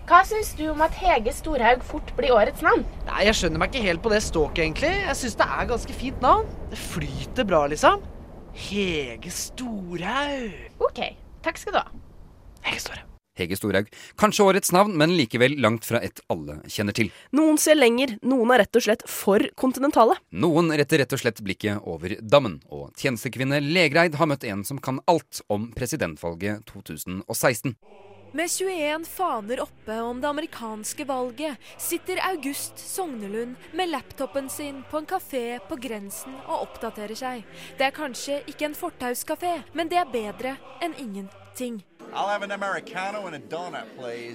Hva 0.06 0.20
syns 0.26 0.52
du 0.58 0.64
om 0.70 0.80
at 0.84 0.94
Hege 0.98 1.32
Storhaug 1.34 1.82
fort 1.86 2.12
blir 2.18 2.30
årets 2.34 2.62
navn? 2.62 2.84
Nei, 3.06 3.24
Jeg 3.26 3.34
skjønner 3.38 3.62
meg 3.62 3.70
ikke 3.74 3.84
helt 3.86 4.02
på 4.02 4.10
det 4.12 4.22
ståket, 4.22 4.62
egentlig. 4.64 4.92
Jeg 5.08 5.16
syns 5.18 5.36
det 5.38 5.46
er 5.58 5.70
ganske 5.70 5.96
fint 5.98 6.22
navn. 6.22 6.46
Det 6.70 6.78
flyter 6.78 7.46
bra, 7.50 7.64
liksom. 7.70 8.02
Hege 8.54 9.30
Storhaug. 9.30 10.58
OK. 10.86 11.00
Takk 11.42 11.58
skal 11.58 11.74
du 11.74 11.80
ha. 11.82 11.88
Hege 12.66 12.84
Storhaug. 12.86 13.11
Hege 13.38 13.56
Storhaug. 13.56 13.88
Kanskje 14.20 14.44
årets 14.44 14.72
navn, 14.74 14.96
men 14.98 15.14
likevel 15.16 15.56
langt 15.62 15.86
fra 15.88 16.02
et 16.04 16.20
alle 16.32 16.58
kjenner 16.68 16.96
til. 16.96 17.10
Noen 17.36 17.58
ser 17.60 17.78
lenger, 17.78 18.16
noen 18.22 18.52
er 18.52 18.64
rett 18.64 18.80
og 18.80 18.86
slett 18.86 19.04
for 19.08 19.44
kontinentale. 19.58 20.18
Noen 20.36 20.72
retter 20.76 21.02
rett 21.02 21.16
og 21.16 21.22
slett 21.22 21.42
blikket 21.44 21.82
over 21.88 22.18
dammen, 22.20 22.60
og 22.68 22.92
tjenestekvinne 23.00 23.62
Legreid 23.64 24.20
har 24.20 24.28
møtt 24.30 24.44
en 24.48 24.64
som 24.68 24.80
kan 24.82 25.00
alt 25.10 25.42
om 25.52 25.70
presidentvalget 25.76 26.66
2016. 26.68 27.76
Med 28.32 28.48
21 28.48 29.04
faner 29.04 29.60
oppe 29.60 29.96
om 30.00 30.20
det 30.20 30.28
amerikanske 30.28 31.04
valget 31.04 31.56
sitter 31.76 32.16
August 32.30 32.78
Sognelund 32.80 33.56
med 33.76 33.92
laptopen 33.92 34.48
sin 34.48 34.80
på 34.90 35.02
en 35.02 35.06
kafé 35.06 35.58
på 35.68 35.76
grensen 35.76 36.38
og 36.46 36.62
oppdaterer 36.62 37.18
seg. 37.18 37.44
Det 37.76 37.90
er 37.90 37.96
kanskje 37.96 38.40
ikke 38.48 38.70
en 38.70 38.78
fortauskafé, 38.78 39.58
men 39.76 39.92
det 39.92 40.00
er 40.00 40.08
bedre 40.16 40.56
enn 40.80 40.96
ingenting. 40.96 41.82
I'll 42.14 42.28
have 42.28 42.44
an 42.44 42.52
Americano 42.52 43.26
and 43.26 43.34
a 43.34 43.38
donut. 43.38 43.86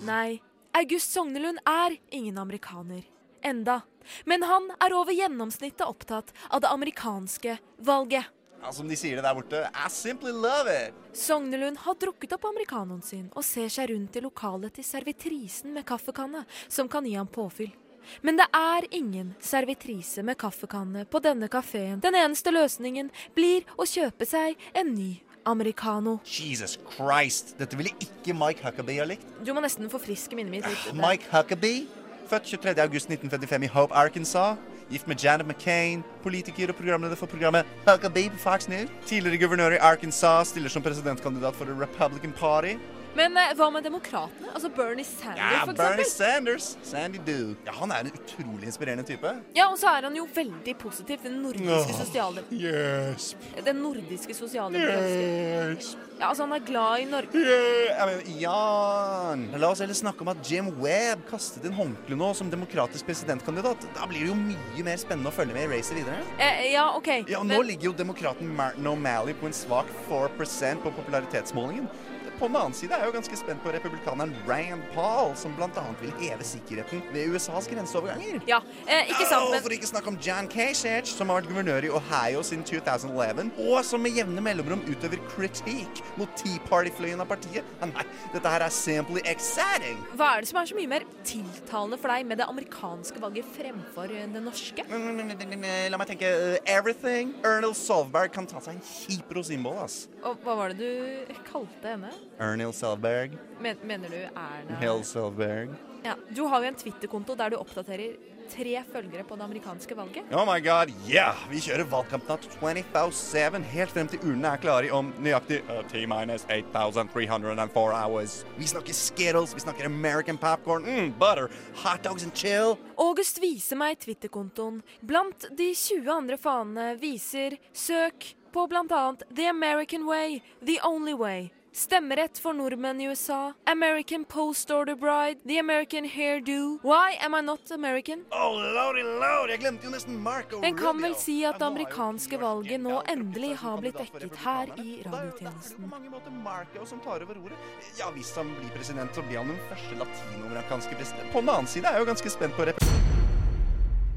Nei, 0.04 0.42
August 0.74 1.14
Sognelund 1.14 1.60
er 1.66 1.98
ingen 2.10 2.38
amerikaner. 2.38 3.04
Enda. 3.42 3.82
Men 4.26 4.44
han 4.44 4.72
er 4.80 4.94
over 4.94 5.14
gjennomsnittet 5.14 5.86
opptatt 5.86 6.34
av 6.50 6.62
det 6.62 6.68
amerikanske 6.68 7.58
valget. 7.78 8.26
Ja, 8.62 8.72
som 8.72 8.88
de 8.90 8.96
sier 8.98 9.16
det 9.16 9.26
der 9.28 9.36
borte, 9.38 9.60
I 9.70 9.90
simply 9.90 10.32
love 10.32 10.74
it. 10.88 10.96
Sognelund 11.14 11.78
har 11.78 11.96
drukket 12.02 12.34
opp 12.34 12.48
americanoen 12.50 13.04
sin 13.06 13.28
og 13.36 13.46
ser 13.46 13.70
seg 13.70 13.92
rundt 13.92 14.18
i 14.18 14.26
lokalet 14.26 14.74
til 14.74 14.88
servitrisen 14.88 15.76
med 15.78 15.86
kaffekanne, 15.86 16.48
som 16.68 16.90
kan 16.90 17.06
gi 17.06 17.14
ham 17.14 17.30
påfyll. 17.30 17.76
Men 18.22 18.40
det 18.40 18.48
er 18.56 18.88
ingen 18.96 19.36
servitrise 19.44 20.24
med 20.24 20.40
kaffekanne 20.40 21.06
på 21.06 21.22
denne 21.22 21.50
kafeen. 21.52 22.00
Den 22.02 22.16
eneste 22.16 22.54
løsningen 22.56 23.12
blir 23.36 23.68
å 23.78 23.86
kjøpe 23.86 24.26
seg 24.26 24.58
en 24.74 24.96
ny 24.96 25.12
americano. 25.48 26.18
Jesus 26.26 26.78
Christ, 26.96 27.56
dette 27.60 27.78
ville 27.80 27.94
ikke 28.04 28.36
Mike 28.36 28.64
Huckabee 28.66 29.00
ha 29.00 29.08
likt. 29.08 29.24
Du 29.46 29.54
må 29.56 29.64
nesten 29.64 29.90
forfriske 29.92 30.36
minnet 30.36 30.52
mitt 30.60 30.68
litt. 30.68 30.90
Mike 31.06 31.30
Huckabee, 31.32 31.86
født 32.28 32.52
23.8.1955 32.54 33.64
i 33.70 33.72
Hope, 33.76 33.96
Arkansas. 33.96 34.58
Gift 34.88 35.08
med 35.08 35.20
Janet 35.20 35.48
McCain, 35.48 36.04
politiker 36.24 36.72
og 36.72 36.78
programleder 36.78 37.20
for 37.20 37.28
programmet 37.28 37.68
Huckabee 37.88 38.30
på 38.32 38.38
Fox 38.40 38.70
News. 38.72 38.92
Tidligere 39.06 39.42
guvernør 39.42 39.76
i 39.76 39.82
Arkansas, 39.84 40.48
stiller 40.54 40.72
som 40.72 40.84
presidentkandidat 40.84 41.56
for 41.56 41.68
The 41.68 41.76
Republican 41.76 42.32
Party. 42.32 42.78
Men 43.18 43.38
eh, 43.42 43.54
hva 43.58 43.68
med 43.74 43.86
demokratene? 43.88 44.52
Altså 44.54 44.70
Bernie 44.74 45.06
Sanders, 45.08 45.40
Ja, 45.42 45.64
for 45.66 45.74
Bernie 45.78 46.06
eksempel. 46.06 46.60
Sanders. 46.62 46.68
Sandy 46.86 47.22
Duke. 47.26 47.58
Ja, 47.66 47.74
han 47.80 47.94
er 47.96 48.06
en 48.06 48.12
utrolig 48.14 48.70
inspirerende 48.70 49.06
type. 49.08 49.32
Ja, 49.58 49.68
og 49.72 49.78
så 49.82 49.90
er 49.96 50.06
han 50.10 50.18
jo 50.18 50.28
veldig 50.36 50.76
positiv 50.82 51.18
til 51.24 51.32
den 51.32 51.40
nordiske 51.42 51.74
Åh, 51.74 51.96
sosiale... 52.04 52.44
Yes. 52.54 53.32
Den 53.66 53.82
nordiske 53.82 54.36
sosialdemokratiske 54.38 55.98
Ja, 56.18 56.30
altså 56.32 56.46
han 56.48 56.54
er 56.58 56.64
glad 56.66 57.02
i 57.04 57.06
Norge. 57.10 57.38
Yeah, 57.38 57.90
jeg 57.92 58.08
mener, 58.12 58.30
Jan! 58.42 59.44
La 59.62 59.70
oss 59.74 59.82
heller 59.84 59.98
snakke 59.98 60.26
om 60.26 60.32
at 60.34 60.42
Jim 60.50 60.70
Webb 60.82 61.26
kastet 61.30 61.66
inn 61.68 61.76
håndkleet 61.78 62.18
nå 62.22 62.30
som 62.38 62.50
demokratisk 62.54 63.06
presidentkandidat. 63.10 63.86
Da 63.98 64.08
blir 64.10 64.26
det 64.26 64.32
jo 64.32 64.38
mye 64.40 64.86
mer 64.88 64.98
spennende 65.02 65.30
å 65.32 65.36
følge 65.36 65.58
med 65.58 65.68
i 65.68 65.72
racet 65.76 65.98
videre. 66.00 66.22
Eh, 66.42 66.68
ja, 66.74 66.88
OK. 66.98 67.10
Ja, 67.30 67.42
og 67.42 67.50
Nå 67.50 67.62
ligger 67.66 67.92
jo 67.92 67.96
demokraten 67.98 68.50
Martin 68.58 68.90
O'Malley 68.90 69.38
på 69.38 69.50
en 69.50 69.58
svak 69.58 69.90
4% 70.10 70.82
på 70.86 70.94
popularitetsmålingen. 71.02 71.90
På 72.38 72.48
den 72.48 72.56
annen 72.56 72.74
side 72.78 72.94
er 72.94 73.02
jeg 73.02 73.10
jo 73.10 73.16
ganske 73.16 73.38
spent 73.40 73.64
på 73.64 73.72
republikaneren 73.74 74.34
Rand 74.46 74.84
Paul, 74.94 75.32
som 75.40 75.56
bl.a. 75.58 75.84
vil 76.02 76.12
heve 76.20 76.46
sikkerheten 76.46 77.02
ved 77.14 77.34
USAs 77.34 77.66
grenseoverganger. 77.72 78.44
Ja, 78.50 78.60
eh, 78.86 79.10
ikke 79.10 79.26
sant, 79.26 79.50
men... 79.50 79.64
for 79.66 79.74
ikke 79.74 79.90
snakke 79.90 80.12
om 80.12 80.20
Jan 80.22 80.50
Kasich, 80.52 81.10
som 81.10 81.32
har 81.32 81.42
vært 81.42 81.50
guvernør 81.50 81.88
i 81.88 81.92
Ohio 81.98 82.44
siden 82.46 82.62
2011, 82.68 83.50
og 83.66 83.80
som 83.88 84.06
med 84.06 84.14
jevne 84.20 84.44
mellomrom 84.46 84.84
utøver 84.86 85.22
kritikk 85.32 86.04
mot 86.20 86.30
Tea 86.38 86.62
Party-fløyen 86.70 87.24
av 87.24 87.30
partiet. 87.32 87.66
Ja, 87.82 87.90
Nei, 87.90 88.06
dette 88.36 88.54
her 88.54 88.68
er 88.68 88.74
simply 88.74 89.24
exciting. 89.26 89.98
hva 90.14 90.36
er 90.36 90.46
det 90.46 90.52
som 90.52 90.62
er 90.62 90.70
så 90.70 90.78
mye 90.78 90.92
mer 90.92 91.08
tiltalende 91.26 91.98
for 91.98 92.14
deg 92.14 92.30
med 92.30 92.42
det 92.42 92.48
amerikanske 92.52 93.22
valget 93.24 93.50
fremfor 93.58 94.14
eh, 94.14 94.30
det 94.30 94.44
norske? 94.46 94.86
La 94.88 95.98
meg 95.98 96.10
tenke 96.12 96.30
uh, 96.30 96.58
everything. 96.70 97.34
Ernil 97.48 97.74
Solberg 97.78 98.30
kan 98.36 98.46
ta 98.46 98.62
seg 98.62 98.78
en 98.78 98.86
kjip 98.86 99.34
rosinbolle, 99.34 99.88
ass. 99.88 100.06
Og 100.28 100.42
hva 100.44 100.58
var 100.60 100.74
det 100.76 100.84
du 100.84 101.36
kalte 101.48 101.94
henne? 101.94 102.10
Ernil 102.44 102.74
Selberg. 102.76 103.38
Men, 103.64 103.80
mener 103.88 104.12
du 104.12 104.18
Erna 104.28 104.80
Hill 104.82 105.06
Selberg. 105.08 105.72
Ja, 106.04 106.16
Du 106.36 106.44
har 106.52 106.62
jo 106.64 106.68
en 106.68 106.76
Twitter-konto 106.76 107.36
der 107.36 107.54
du 107.54 107.58
oppdaterer 107.62 108.18
tre 108.48 108.84
følgere 108.92 109.24
på 109.28 109.36
det 109.36 109.44
amerikanske 109.44 109.96
valget. 109.96 110.30
Oh 110.32 110.46
my 110.48 110.60
god, 110.64 110.92
yeah! 111.10 111.36
Vi 111.52 111.60
kjører 111.64 111.88
valgkampnatt 111.92 112.48
24-7 112.62 113.64
helt 113.74 113.92
frem 113.92 114.08
til 114.12 114.24
urnene 114.24 114.54
er 114.54 114.62
klare 114.64 114.92
om 114.96 115.12
nøyaktig 115.20 115.60
uh, 115.68 115.82
T-minus 115.92 116.46
8304 116.48 117.98
hours. 117.98 118.38
Vi 118.56 118.70
snakker 118.72 118.96
Skittles, 118.96 119.56
vi 119.56 119.66
snakker 119.66 119.90
American 119.90 120.40
popcorn, 120.40 120.88
mm, 120.88 121.14
butter, 121.20 121.52
hot 121.84 122.04
dogs 122.08 122.24
and 122.24 122.36
chill. 122.36 122.78
August 122.96 123.42
viser 123.44 123.80
meg 123.80 124.00
Twitter-kontoen. 124.04 124.80
Blant 125.02 125.50
de 125.52 125.74
20 125.76 126.12
andre 126.14 126.40
fanene 126.40 126.94
viser 127.02 127.60
søk 127.76 128.32
på 128.52 128.68
annet 128.72 129.24
The 129.36 129.48
American 129.48 130.06
Way, 130.06 130.42
The 130.66 130.82
Only 130.82 131.14
Way. 131.14 131.52
Stemmerett 131.78 132.38
for 132.38 132.54
nordmenn 132.54 133.02
i 133.02 133.04
USA. 133.04 133.54
American 133.64 134.26
Post 134.26 134.72
Order 134.72 134.96
Bride. 134.96 135.40
The 135.44 135.60
American 135.60 136.10
Hairdo. 136.10 136.80
Why 136.82 137.18
am 137.22 137.36
I 137.36 137.42
not 137.42 137.72
American? 137.72 138.26
Oh, 138.32 138.56
lordy 138.56 139.04
lordy. 139.04 139.52
jeg 139.52 139.60
glemte 139.60 139.86
jo 139.86 139.92
nesten 139.94 140.18
Marco 140.24 140.62
En 140.66 140.78
kan 140.78 141.02
vel 141.02 141.14
si 141.16 141.36
at 141.46 141.60
det 141.60 141.68
amerikanske 141.68 142.40
valget 142.42 142.82
nå 142.82 143.04
endelig 143.14 143.52
har 143.62 143.78
blitt 143.84 144.00
dekket 144.02 144.40
her 144.46 144.74
i 144.82 145.04
radiotjenesten. 145.06 145.84
På 145.84 145.92
mange 145.94 146.10
måter 146.10 146.32
Marco 146.32 146.86
som 146.86 147.00
tar 147.06 147.22
over 147.22 147.38
ordet. 147.44 147.62
Ja, 148.00 148.10
hvis 148.16 148.34
han 148.36 148.50
blir 148.58 148.74
president, 148.74 149.14
så 149.14 149.22
blir 149.30 149.44
han 149.44 149.54
den 149.54 149.62
første 149.70 150.02
latinoamerikanske 150.02 150.98
presidenten. 150.98 151.32
På 151.34 151.46
den 151.46 151.54
annen 151.60 151.70
side 151.70 151.86
er 151.86 152.00
jeg 152.00 152.08
jo 152.08 152.12
ganske 152.16 152.36
spent 152.40 152.58
på 152.58 152.72
rep... 152.72 153.17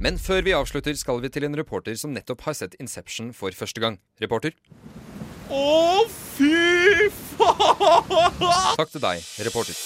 Men 0.01 0.16
før 0.16 0.40
vi 0.46 0.53
avslutter, 0.57 0.96
skal 0.96 1.18
vi 1.20 1.28
til 1.28 1.44
en 1.44 1.57
reporter 1.61 1.92
som 2.01 2.14
nettopp 2.16 2.46
har 2.46 2.55
sett 2.57 2.76
Inception 2.80 3.34
for 3.36 3.53
første 3.53 3.82
gang. 3.82 3.98
Reporter? 4.22 4.55
Å, 5.53 6.07
fy 6.38 7.11
faen! 7.34 8.46
Takk 8.80 8.94
til 8.94 9.05
deg, 9.05 9.26
reporter. 9.44 9.76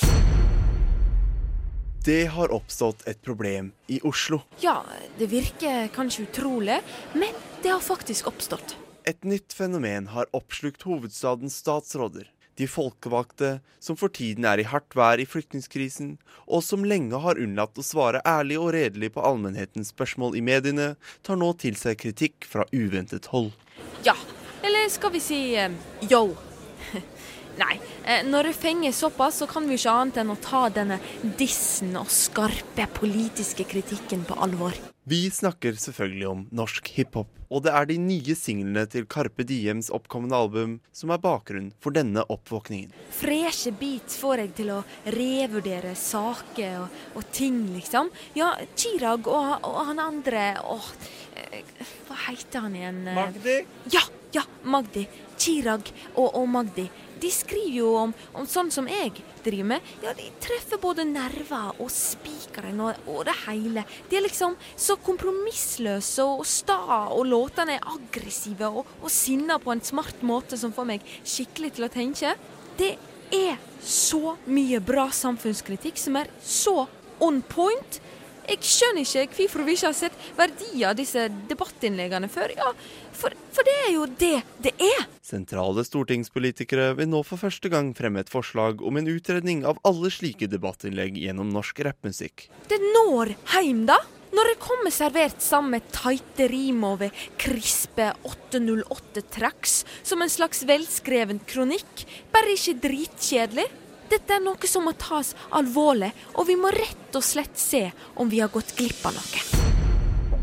Det 2.06 2.20
har 2.30 2.54
oppstått 2.54 3.02
et 3.10 3.18
problem 3.26 3.72
i 3.90 3.98
Oslo. 4.06 4.44
Ja, 4.62 4.84
det 5.18 5.32
virker 5.32 5.90
kanskje 5.90 6.28
utrolig, 6.28 6.78
men 7.16 7.34
det 7.64 7.72
har 7.74 7.82
faktisk 7.82 8.30
oppstått. 8.30 8.76
Et 9.10 9.26
nytt 9.26 9.56
fenomen 9.56 10.12
har 10.14 10.30
oppslukt 10.36 10.86
hovedstadens 10.86 11.58
statsråder. 11.64 12.30
De 12.58 12.68
folkevalgte 12.70 13.58
som 13.82 13.98
for 13.98 14.12
tiden 14.14 14.46
er 14.46 14.62
i 14.62 14.66
hardt 14.68 14.94
vær 14.94 15.18
i 15.18 15.26
flyktningkrisen, 15.26 16.14
og 16.46 16.62
som 16.62 16.86
lenge 16.86 17.18
har 17.24 17.40
unnlatt 17.40 17.78
å 17.78 17.86
svare 17.86 18.22
ærlig 18.28 18.60
og 18.60 18.72
redelig 18.76 19.12
på 19.16 19.24
allmennhetens 19.26 19.90
spørsmål 19.94 20.38
i 20.38 20.44
mediene, 20.44 20.94
tar 21.26 21.40
nå 21.40 21.50
til 21.58 21.78
seg 21.80 21.98
kritikk 22.02 22.46
fra 22.50 22.66
uventet 22.72 23.30
hold. 23.34 23.52
Ja, 24.06 24.16
eller 24.62 24.88
skal 24.92 25.14
vi 25.14 25.22
si 25.24 25.40
eh, 25.58 25.74
yo. 26.10 26.28
Nei, 27.62 27.76
eh, 28.04 28.22
når 28.26 28.50
det 28.50 28.56
fenger 28.58 28.94
såpass, 28.94 29.42
så 29.42 29.50
kan 29.50 29.66
vi 29.68 29.78
ikke 29.78 29.98
annet 29.98 30.22
enn 30.22 30.34
å 30.34 30.40
ta 30.42 30.66
denne 30.74 30.98
dissen 31.38 31.94
og 31.98 32.10
skarpe 32.10 32.88
politiske 32.98 33.66
kritikken 33.70 34.26
på 34.28 34.38
alvor. 34.46 34.78
Vi 35.06 35.30
snakker 35.30 35.76
selvfølgelig 35.76 36.28
om 36.30 36.42
norsk 36.56 36.86
hiphop, 36.96 37.28
og 37.52 37.66
det 37.66 37.72
er 37.76 37.88
de 37.90 37.98
nye 38.00 38.32
singlene 38.40 38.86
til 38.88 39.04
Carpe 39.04 39.44
Diems 39.44 39.90
oppkommende 39.92 40.38
album 40.40 40.78
som 40.96 41.12
er 41.12 41.20
bakgrunnen 41.20 41.74
for 41.84 41.92
denne 41.92 42.22
oppvåkningen. 42.32 42.94
Freshe 43.12 43.74
beats 43.76 44.16
får 44.16 44.40
jeg 44.40 44.54
til 44.62 44.72
å 44.72 44.78
revurdere 45.12 45.92
saker 46.00 46.78
og, 46.86 46.96
og 47.20 47.28
ting, 47.36 47.60
liksom. 47.74 48.08
Ja, 48.38 48.54
Chirag 48.80 49.28
og, 49.28 49.52
og 49.68 49.78
han 49.90 50.00
andre 50.00 50.46
Åh, 50.72 50.88
eh, 51.42 51.84
hva 52.08 52.16
heter 52.30 52.64
han 52.64 52.80
igjen? 52.80 53.04
Magdi? 53.12 53.60
Ja, 53.92 54.06
ja, 54.32 54.48
Magdi. 54.64 55.04
Chirag 55.36 55.92
og, 56.14 56.30
og 56.30 56.48
Magdi. 56.48 56.88
De 57.24 57.30
skriver 57.32 57.78
jo 57.78 57.94
om, 57.96 58.10
om 58.36 58.44
sånn 58.44 58.68
som 58.74 58.88
jeg 58.90 59.14
driver 59.44 59.70
med. 59.70 59.86
Ja, 60.04 60.12
De 60.12 60.26
treffer 60.44 60.80
både 60.82 61.06
nerver 61.08 61.78
og 61.80 61.88
spikeren 61.92 62.82
og, 62.84 62.98
og 63.08 63.22
det 63.24 63.36
hele. 63.46 63.86
De 64.10 64.18
er 64.18 64.26
liksom 64.26 64.58
så 64.76 64.98
kompromissløse 65.00 66.26
og 66.26 66.44
sta, 66.48 66.76
og 67.16 67.24
låtene 67.30 67.78
er 67.78 67.88
aggressive 67.94 68.68
og, 68.68 68.92
og 69.00 69.08
sinna 69.12 69.56
på 69.62 69.72
en 69.72 69.80
smart 69.84 70.20
måte 70.20 70.60
som 70.60 70.74
får 70.76 70.90
meg 70.92 71.08
skikkelig 71.24 71.72
til 71.78 71.88
å 71.88 71.92
tenke. 71.96 72.34
Det 72.76 72.92
er 73.32 73.56
så 73.80 74.36
mye 74.44 74.84
bra 74.84 75.08
samfunnskritikk 75.08 75.96
som 76.00 76.20
er 76.20 76.28
så 76.44 76.84
on 77.24 77.40
point. 77.48 78.00
Jeg 78.48 78.60
skjønner 78.68 79.04
ikke 79.04 79.38
hvorfor 79.38 79.64
vi 79.64 79.76
ikke 79.76 79.90
har 79.90 79.96
sett 79.96 80.24
verdier 80.36 80.90
av 80.90 80.98
disse 80.98 81.26
debattinnleggene 81.50 82.28
før. 82.32 82.52
Ja, 82.58 82.72
for, 83.16 83.34
for 83.54 83.66
det 83.66 83.76
er 83.86 83.92
jo 83.94 84.06
det 84.20 84.34
det 84.64 84.74
er. 84.82 85.06
Sentrale 85.24 85.84
stortingspolitikere 85.86 86.90
vil 86.98 87.08
nå 87.12 87.22
for 87.26 87.40
første 87.40 87.70
gang 87.72 87.92
fremme 87.96 88.20
et 88.24 88.32
forslag 88.32 88.82
om 88.84 89.00
en 89.00 89.08
utredning 89.08 89.64
av 89.68 89.80
alle 89.88 90.12
slike 90.12 90.50
debattinnlegg 90.52 91.16
gjennom 91.22 91.52
norsk 91.54 91.80
rappmusikk. 91.86 92.48
Det 92.68 92.80
når 92.82 93.34
heim, 93.54 93.86
da. 93.88 93.98
Når 94.34 94.48
det 94.50 94.58
kommer 94.58 94.90
servert 94.90 95.42
sammen 95.44 95.76
med 95.76 95.84
tighte 95.94 96.48
rim 96.50 96.80
over 96.86 97.12
krispe 97.38 98.08
808-tracks 98.26 99.76
som 100.02 100.24
en 100.24 100.32
slags 100.32 100.64
velskreven 100.66 101.38
kronikk, 101.46 102.02
bare 102.34 102.56
ikke 102.56 102.80
dritkjedelig. 102.82 103.68
Dette 104.10 104.36
er 104.36 104.42
noe 104.44 104.68
som 104.70 104.84
må 104.86 104.94
tas 104.98 105.34
alvorlig, 105.54 106.12
og 106.34 106.48
vi 106.50 106.58
må 106.60 106.72
rett 106.74 107.16
og 107.16 107.24
slett 107.24 107.56
se 107.60 107.86
om 108.20 108.30
vi 108.30 108.42
har 108.44 108.52
gått 108.52 108.76
glipp 108.76 109.04
av 109.08 109.16
noe. 109.16 109.72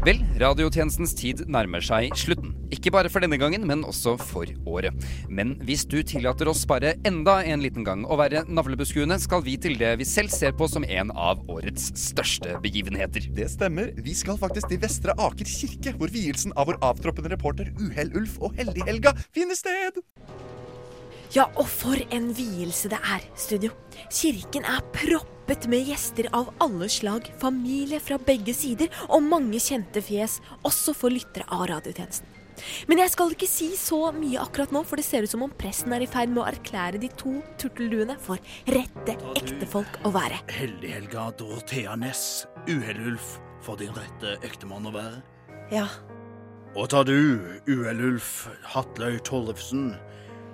Vel, 0.01 0.17
radiotjenestens 0.41 1.11
tid 1.13 1.43
nærmer 1.45 1.83
seg 1.85 2.15
slutten. 2.17 2.55
Ikke 2.73 2.89
bare 2.89 3.09
for 3.13 3.21
denne 3.21 3.37
gangen, 3.37 3.67
men 3.69 3.83
også 3.85 4.15
for 4.17 4.49
året. 4.65 4.97
Men 5.29 5.51
hvis 5.67 5.83
du 5.85 5.99
tillater 6.01 6.49
oss 6.49 6.63
bare 6.65 6.95
enda 7.05 7.35
en 7.45 7.61
liten 7.61 7.85
gang 7.85 8.01
å 8.09 8.17
være 8.17 8.41
navlebeskuende, 8.49 9.19
skal 9.21 9.45
vi 9.45 9.59
til 9.61 9.77
det 9.77 9.93
vi 10.01 10.07
selv 10.09 10.33
ser 10.33 10.57
på 10.57 10.65
som 10.71 10.87
en 10.87 11.13
av 11.13 11.45
årets 11.53 11.91
største 12.01 12.57
begivenheter. 12.65 13.29
Det 13.37 13.45
stemmer. 13.53 13.93
Vi 14.01 14.17
skal 14.17 14.41
faktisk 14.41 14.71
til 14.73 14.81
Vestre 14.81 15.13
Aker 15.21 15.53
kirke, 15.53 15.93
hvor 16.01 16.09
vielsen 16.09 16.57
av 16.57 16.71
vår 16.71 16.81
avtroppende 16.89 17.35
reporter 17.35 17.69
Uhell-Ulf 17.77 18.39
og 18.41 18.57
Heldig-Helga 18.57 19.13
finner 19.29 19.59
sted. 19.59 20.01
Ja, 21.31 21.45
og 21.55 21.67
for 21.71 21.95
en 22.11 22.31
vielse 22.35 22.89
det 22.91 22.97
er, 23.07 23.23
studio. 23.39 23.71
Kirken 24.11 24.65
er 24.67 24.83
proppet 24.91 25.63
med 25.71 25.87
gjester 25.87 26.27
av 26.35 26.49
alle 26.63 26.89
slag, 26.91 27.29
familie 27.39 28.01
fra 28.03 28.17
begge 28.19 28.51
sider 28.55 28.91
og 29.07 29.23
mange 29.23 29.61
kjente 29.63 30.03
fjes, 30.03 30.41
også 30.67 30.95
for 30.97 31.13
lyttere 31.13 31.47
av 31.47 31.69
radiotjenesten. 31.71 32.27
Men 32.91 32.99
jeg 32.99 33.13
skal 33.13 33.31
ikke 33.31 33.47
si 33.49 33.69
så 33.79 34.11
mye 34.11 34.43
akkurat 34.43 34.75
nå, 34.75 34.83
for 34.85 34.99
det 34.99 35.07
ser 35.07 35.23
ut 35.23 35.31
som 35.31 35.47
om 35.47 35.55
presten 35.55 35.95
er 35.95 36.03
i 36.03 36.11
ferd 36.11 36.33
med 36.33 36.43
å 36.43 36.49
erklære 36.51 36.99
de 37.01 37.09
to 37.15 37.37
turtelduene 37.61 38.19
for 38.21 38.41
rette 38.67 39.15
ektefolk 39.39 40.01
å 40.03 40.11
være. 40.13 40.43
Heldig-Helga 40.51 41.29
Dorothea 41.39 41.95
Næss, 41.95 42.43
Uhell-Ulf, 42.67 43.37
for 43.63 43.79
din 43.79 43.95
rette 43.95 44.35
ektemann 44.43 44.91
å 44.91 44.95
være. 44.99 45.23
Ja. 45.71 45.87
Og 46.75 46.91
tar 46.91 47.07
du, 47.07 47.39
Uhellulf 47.71 48.49
Hatløy 48.75 49.17
Tollefsen, 49.27 49.93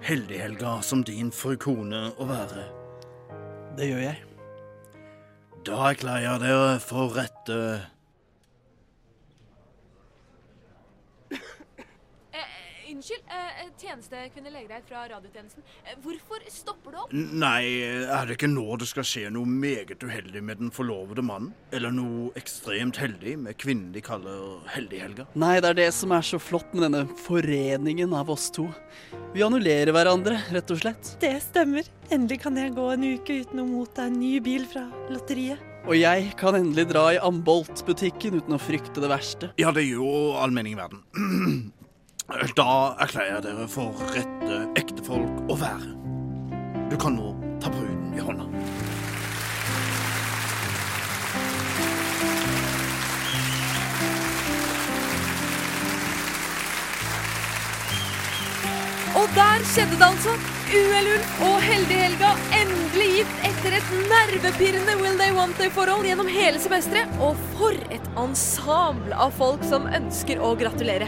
Heldig-Helga 0.01 0.81
som 0.81 1.03
din 1.03 1.31
fru 1.31 1.55
kone 1.59 2.07
å 2.17 2.27
være? 2.29 2.63
Det 3.77 3.89
gjør 3.89 4.03
jeg. 4.05 4.23
Da 5.67 5.77
erklærer 5.89 6.23
jeg 6.23 6.43
dere 6.45 6.79
for 6.79 7.15
rette 7.17 7.57
Eh, 12.37 12.86
unnskyld, 12.97 13.23
eh, 13.29 13.67
tjenestekvinne 13.77 14.51
Legreid 14.51 14.85
fra 14.87 15.03
radiotjenesten. 15.09 15.63
Eh, 15.85 15.97
hvorfor 16.01 16.41
stopper 16.49 16.91
du 16.91 16.97
opp? 16.97 17.13
Nei, 17.13 17.83
er 18.09 18.25
det 18.25 18.37
ikke 18.37 18.49
nå 18.49 18.77
det 18.81 18.89
skal 18.89 19.05
skje 19.05 19.29
noe 19.33 19.45
meget 19.45 20.01
uheldig 20.01 20.41
med 20.43 20.61
den 20.63 20.71
forlovede 20.73 21.21
mannen? 21.25 21.53
Eller 21.71 21.93
noe 21.93 22.31
ekstremt 22.39 22.97
heldig 22.97 23.37
med 23.43 23.57
kvinnen 23.61 23.93
de 23.93 24.01
kaller 24.01 24.65
Heldighelga? 24.73 25.27
Nei, 25.35 25.59
det 25.61 25.71
er 25.71 25.79
det 25.83 25.91
som 25.93 26.15
er 26.15 26.25
så 26.25 26.41
flott 26.41 26.73
med 26.73 26.87
denne 26.87 27.05
foreningen 27.21 28.17
av 28.17 28.33
oss 28.33 28.49
to. 28.51 28.67
Vi 29.35 29.45
annullerer 29.45 29.93
hverandre, 29.93 30.39
rett 30.55 30.73
og 30.73 30.81
slett. 30.81 31.13
Det 31.21 31.35
stemmer. 31.43 31.85
Endelig 32.09 32.41
kan 32.41 32.57
jeg 32.57 32.73
gå 32.73 32.89
en 32.93 33.09
uke 33.13 33.41
uten 33.43 33.61
å 33.61 33.69
motta 33.69 34.07
en 34.07 34.17
ny 34.17 34.37
bil 34.41 34.65
fra 34.65 34.87
lotteriet. 35.13 35.61
Og 35.87 35.95
jeg 35.95 36.33
kan 36.35 36.55
endelig 36.57 36.89
dra 36.89 37.05
i 37.15 37.19
Ambolt-butikken 37.23 38.41
uten 38.41 38.57
å 38.57 38.59
frykte 38.59 38.99
det 38.99 39.07
verste. 39.11 39.53
Ja, 39.61 39.71
det 39.71 39.85
er 39.85 39.93
jo 40.01 40.09
allmenning 40.35 40.75
i 40.75 40.81
verden. 40.81 41.71
Da 42.27 42.95
erklærer 42.99 43.37
jeg 43.37 43.43
dere 43.45 43.65
for 43.71 43.95
rette 44.11 44.55
ektefolk 44.75 45.45
å 45.47 45.55
være. 45.55 45.93
Du 46.91 46.97
kan 46.99 47.15
nå 47.15 47.29
ta 47.63 47.71
bruden 47.71 48.09
i 48.11 48.19
hånda. 48.19 48.43
Og 59.15 59.31
der 59.37 59.63
skjedde 59.71 59.95
det 59.95 60.09
altså. 60.09 60.35
UL-Ulf 60.67 61.39
og 61.47 61.55
Heldig-Helga 61.63 62.33
endelig 62.57 63.07
gitt 63.21 63.47
etter 63.53 63.77
et 63.79 63.95
nervepirrende 64.11 64.97
Will 64.99 65.15
They 65.15 65.31
Want 65.31 65.55
They-forhold 65.63 66.03
gjennom 66.11 66.27
hele 66.27 66.59
semesteret. 66.59 67.15
Og 67.23 67.39
for 67.55 67.79
et 67.87 68.11
ensemble 68.19 69.15
av 69.15 69.31
folk 69.39 69.63
som 69.71 69.87
ønsker 69.87 70.43
å 70.43 70.51
gratulere. 70.59 71.07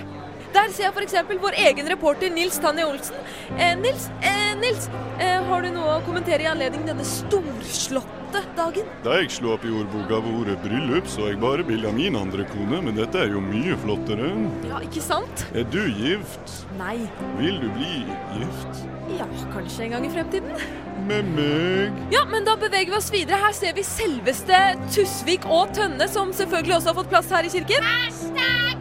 Der 0.54 0.72
ser 0.74 0.88
jeg 0.88 0.93
f.eks. 0.95 1.14
vår 1.41 1.58
egen 1.62 1.89
reporter 1.91 2.32
Nils 2.34 2.58
Tanje 2.62 2.86
Olsen. 2.89 3.18
Eh, 3.58 3.76
Nils, 3.78 4.08
eh, 4.26 4.56
Nils 4.58 4.88
eh, 5.22 5.38
har 5.45 5.62
du 5.62 5.70
noe 5.76 6.00
å 6.00 6.06
kommentere 6.08 6.45
i 6.45 6.50
anledning 6.50 6.88
denne 6.88 7.06
storslåtte 7.06 8.41
dagen? 8.58 8.89
Da 9.06 9.20
jeg 9.20 9.30
slo 9.36 9.54
opp 9.56 9.66
i 9.68 9.74
ordboka 9.74 10.22
ved 10.26 10.39
ordet 10.41 10.58
bryllup, 10.64 11.10
så 11.10 11.30
jeg 11.30 11.39
bare 11.41 11.66
bildet 11.68 11.91
av 11.91 11.97
min 11.97 12.18
andre 12.18 12.47
kone, 12.50 12.82
men 12.88 12.97
dette 12.97 13.22
er 13.22 13.34
jo 13.36 13.43
mye 13.45 13.78
flottere. 13.84 14.32
Ja, 14.72 14.82
ikke 14.89 15.06
sant? 15.06 15.45
Er 15.54 15.70
du 15.70 15.82
gift? 15.86 16.56
Nei. 16.82 16.97
Vil 17.38 17.62
du 17.62 17.70
bli 17.78 17.93
gift? 18.39 18.84
Ja, 19.20 19.30
kanskje 19.54 19.86
en 19.86 19.97
gang 19.97 20.10
i 20.10 20.12
fremtiden. 20.14 20.68
Med 21.10 21.30
meg? 21.38 22.04
Ja, 22.14 22.26
men 22.30 22.45
da 22.45 22.58
beveger 22.60 22.93
vi 22.93 23.00
oss 23.00 23.14
videre. 23.14 23.39
Her 23.41 23.56
ser 23.58 23.78
vi 23.78 23.86
selveste 23.86 24.60
Tusvik 24.93 25.45
og 25.50 25.74
Tønne, 25.78 26.10
som 26.10 26.34
selvfølgelig 26.34 26.80
også 26.82 26.93
har 26.93 27.02
fått 27.04 27.14
plass 27.14 27.34
her 27.34 27.45
i 27.45 27.54
kirken. 27.54 28.78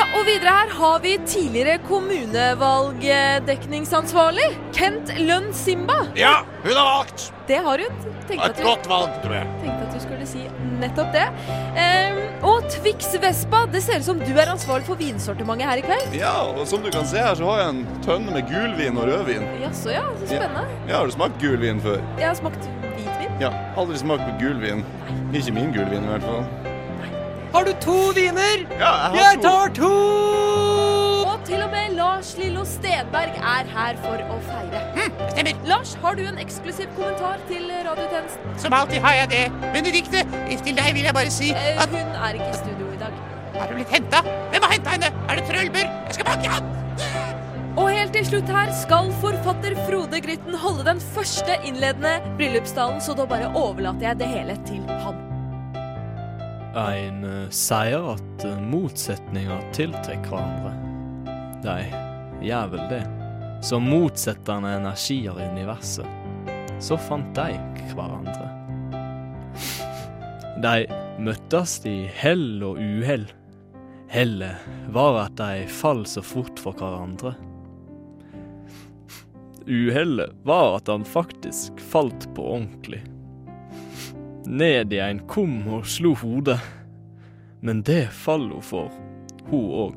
Ja, 0.00 0.06
og 0.16 0.22
videre 0.24 0.48
her 0.54 0.70
har 0.78 1.00
vi 1.04 1.10
tidligere 1.28 1.74
kommunevalgdekningsansvarlig, 1.84 4.46
Kent 4.72 5.10
Lønn 5.18 5.50
Simba. 5.52 5.98
Ja, 6.16 6.38
hun 6.62 6.72
har 6.72 6.86
valgt! 6.88 7.26
Det 7.50 7.58
har 7.66 7.78
hun. 7.84 7.92
Tenkte 8.28 8.44
at 8.46 8.50
Et 8.50 8.56
du- 8.56 8.62
godt 8.64 8.88
valg, 8.88 9.10
tror 9.24 9.34
jeg. 9.34 9.46
Tenkte 9.60 9.82
at 9.84 9.92
du 9.92 10.00
skulle 10.00 10.26
si 10.30 10.40
nettopp 10.80 11.12
det. 11.12 11.26
Um, 11.76 12.16
og 12.48 12.64
Twix 12.72 13.12
Vespa, 13.20 13.66
det 13.74 13.82
ser 13.84 13.96
ut 14.00 14.04
som 14.08 14.16
du 14.24 14.32
er 14.38 14.48
ansvarlig 14.54 14.86
for 14.88 14.96
vinsortimentet 14.96 15.66
her 15.68 15.76
i 15.76 15.80
kveld. 15.84 16.08
Ja, 16.16 16.32
og 16.48 16.64
som 16.70 16.80
du 16.82 16.88
kan 16.94 17.04
se 17.10 17.18
her, 17.20 17.34
så 17.36 17.44
har 17.50 17.58
jeg 17.60 17.68
en 17.74 17.84
tønne 18.06 18.30
med 18.38 18.48
gulvin 18.48 18.96
og 18.96 19.04
rødvin. 19.10 19.44
Jaså, 19.60 19.90
ja. 19.98 20.04
Så 20.16 20.24
spennende. 20.32 20.64
Ja, 20.88 20.96
har 20.96 21.04
du 21.04 21.10
smakt 21.12 21.36
gulvin 21.42 21.76
før? 21.84 22.00
Jeg 22.18 22.26
har 22.30 22.34
smakt 22.40 22.62
hvitvin. 22.96 23.32
Ja, 23.44 23.50
aldri 23.76 23.98
smakt 24.00 24.24
på 24.24 24.30
gulvin. 24.46 24.80
Ikke 25.34 25.52
min 25.52 25.72
gulvin 25.76 26.04
i 26.04 26.06
hvert 26.14 26.22
fall. 26.24 26.44
Har 27.52 27.64
du 27.66 27.72
to 27.82 27.94
viner? 28.14 28.62
Ja, 28.78 28.90
jeg 29.10 29.10
har 29.10 29.16
Jeg 29.16 29.36
to. 29.42 29.48
tar 29.48 29.68
to! 29.74 29.90
Og 31.30 31.40
til 31.46 31.62
og 31.64 31.70
med 31.72 31.96
Lars 31.96 32.28
Lillo 32.38 32.62
Stenberg 32.64 33.34
er 33.40 33.64
her 33.74 33.96
for 34.04 34.22
å 34.34 34.36
feire. 34.46 34.82
stemmer. 35.32 35.56
Lars, 35.66 35.94
har 36.02 36.14
du 36.14 36.22
en 36.28 36.38
eksklusiv 36.38 36.86
kommentar 36.96 37.38
til 37.48 37.66
radiotjenesten? 37.86 38.54
Som 38.58 38.72
alltid 38.72 39.00
har 39.02 39.14
jeg 39.20 39.30
det. 39.30 39.44
Benedicte, 39.74 40.24
til 40.64 40.76
deg 40.78 40.94
vil 40.94 41.08
jeg 41.08 41.14
bare 41.14 41.30
si 41.30 41.50
Eh, 41.50 41.82
at 41.82 41.88
Hun 41.88 42.14
er 42.26 42.38
ikke 42.38 42.50
i 42.50 42.58
studio 42.60 42.86
i 42.94 43.00
dag. 43.00 43.12
Har 43.58 43.66
du 43.68 43.74
blitt 43.74 43.88
henta? 43.88 44.22
Hvem 44.50 44.62
har 44.62 44.72
henta 44.72 44.90
henne? 44.90 45.10
Er 45.28 45.34
det 45.40 45.44
Trølber? 45.48 45.86
Jeg 46.06 46.14
skal 46.14 46.24
banke 46.24 46.48
han! 46.48 46.64
Og 47.76 47.90
helt 47.90 48.12
til 48.12 48.26
slutt 48.26 48.48
her 48.48 48.70
skal 48.82 49.10
forfatter 49.22 49.74
Frode 49.88 50.20
Grytten 50.20 50.54
holde 50.54 50.84
den 50.84 51.00
første 51.00 51.56
innledende 51.64 52.20
bryllupstalen, 52.36 53.00
så 53.00 53.14
da 53.16 53.24
bare 53.26 53.50
overlater 53.54 54.08
jeg 54.10 54.18
det 54.18 54.26
hele 54.28 54.56
til 54.66 54.82
ham. 55.04 55.29
En 56.74 57.24
eh, 57.24 57.48
sier 57.50 58.12
at 58.12 58.44
eh, 58.46 58.60
motsetninger 58.62 59.64
tiltrekker 59.74 60.30
hverandre. 60.30 60.74
De 61.64 62.46
gjør 62.46 62.70
vel 62.74 62.86
det. 62.92 63.02
Som 63.66 63.88
motsettende 63.90 64.70
energier 64.78 65.40
i 65.40 65.48
universet. 65.50 66.06
Så 66.80 66.96
fant 66.96 67.34
de 67.36 67.58
hverandre. 67.90 68.46
De 70.62 70.86
møttes 71.20 71.76
i 71.88 71.98
hell 72.22 72.62
og 72.64 72.78
uhell. 72.78 73.26
Hellet 74.10 74.70
var 74.94 75.24
at 75.26 75.36
de 75.38 75.66
fall 75.70 76.06
så 76.08 76.22
fort 76.24 76.58
for 76.62 76.78
hverandre. 76.78 77.34
Uhellet 79.66 80.32
var 80.46 80.78
at 80.78 80.88
han 80.90 81.04
faktisk 81.06 81.80
falt 81.92 82.26
på 82.34 82.46
ordentlig. 82.56 83.02
Ned 84.50 84.92
i 84.92 84.98
en 84.98 85.20
kum 85.30 85.60
og 85.70 85.84
slo 85.86 86.10
hodet. 86.18 86.58
Men 87.62 87.84
det 87.86 88.08
fall 88.10 88.48
hun 88.50 88.62
for, 88.66 88.88
hun 89.46 89.66
òg. 89.82 89.92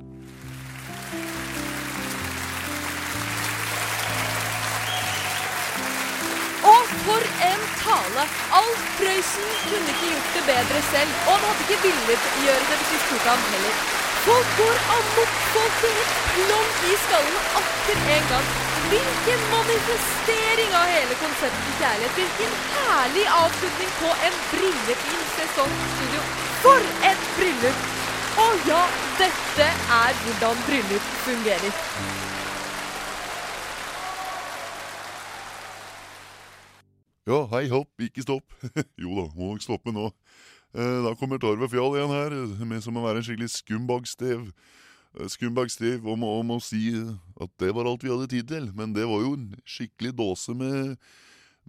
Og 6.70 6.92
for 7.06 7.26
en 7.48 7.64
tale! 7.82 8.26
Alf 8.60 8.84
Prøysen 9.00 9.48
kunne 9.64 9.90
ikke 9.90 10.12
gjort 10.12 10.30
det 10.38 10.44
bedre 10.52 10.84
selv, 10.92 11.16
og 11.26 11.34
han 11.34 11.48
hadde 11.48 11.66
ikke 11.66 11.80
villet 11.88 12.28
gjøre 12.44 12.68
det 12.68 12.78
hvis 12.84 12.94
vi 12.94 13.02
spurte 13.08 13.32
ham 13.32 13.48
heller. 13.56 13.82
Folk 14.28 14.54
går 14.60 14.78
amok, 15.00 15.34
folk 15.56 15.82
blir 15.82 15.98
helt 15.98 16.22
plomb 16.36 16.86
i 16.92 17.02
skallen 17.08 17.42
atter 17.64 18.06
en 18.20 18.30
gang. 18.36 18.63
Hvilken 18.92 19.42
manifestering 19.52 20.72
av 20.80 20.86
hele 20.96 21.16
konseptet 21.22 21.80
kjærlighet. 21.82 22.18
Hvilken 22.20 22.52
herlig 22.76 23.26
avslutning 23.40 23.92
på 24.02 24.12
en 24.28 24.38
brillefin 24.52 25.24
sesong 25.38 25.74
studio. 25.96 26.22
For 26.66 26.92
et 27.12 27.26
bryllup! 27.38 27.80
Og 28.44 28.68
ja, 28.68 28.84
dette 29.22 29.68
er 30.02 30.22
hvordan 30.26 30.62
bryllup 30.68 31.10
fungerer. 31.26 31.82
Ja, 37.30 37.40
hei 37.54 37.68
hopp, 37.72 37.92
ikke 38.04 38.26
stopp. 38.26 38.56
jo 39.04 39.14
da, 39.16 39.28
må 39.38 39.54
nok 39.54 39.64
stoppe 39.64 39.94
nå. 39.96 40.10
Eh, 40.76 40.98
Da 41.06 41.14
kommer 41.20 41.40
Torve 41.40 41.70
Fjall 41.72 41.96
igjen 42.00 42.12
her, 42.12 42.36
med 42.68 42.84
som 42.84 42.98
å 43.00 43.04
være 43.06 43.22
en 43.22 43.28
skikkelig 43.28 43.54
skumbagstev. 43.54 44.50
Eh, 45.20 45.28
Skumbagstev 45.30 46.08
om, 46.10 46.26
om 46.26 46.56
å 46.56 46.62
si 46.64 46.90
at 46.94 47.52
det 47.62 47.74
var 47.76 47.90
alt 47.90 48.06
vi 48.06 48.14
hadde 48.14 48.32
tid 48.32 48.50
til. 48.50 48.72
Men 48.78 48.96
det 48.96 49.06
var 49.10 49.22
jo 49.26 49.36
en 49.38 49.52
skikkelig 49.68 50.14
dåse 50.18 50.56
med, 50.58 50.96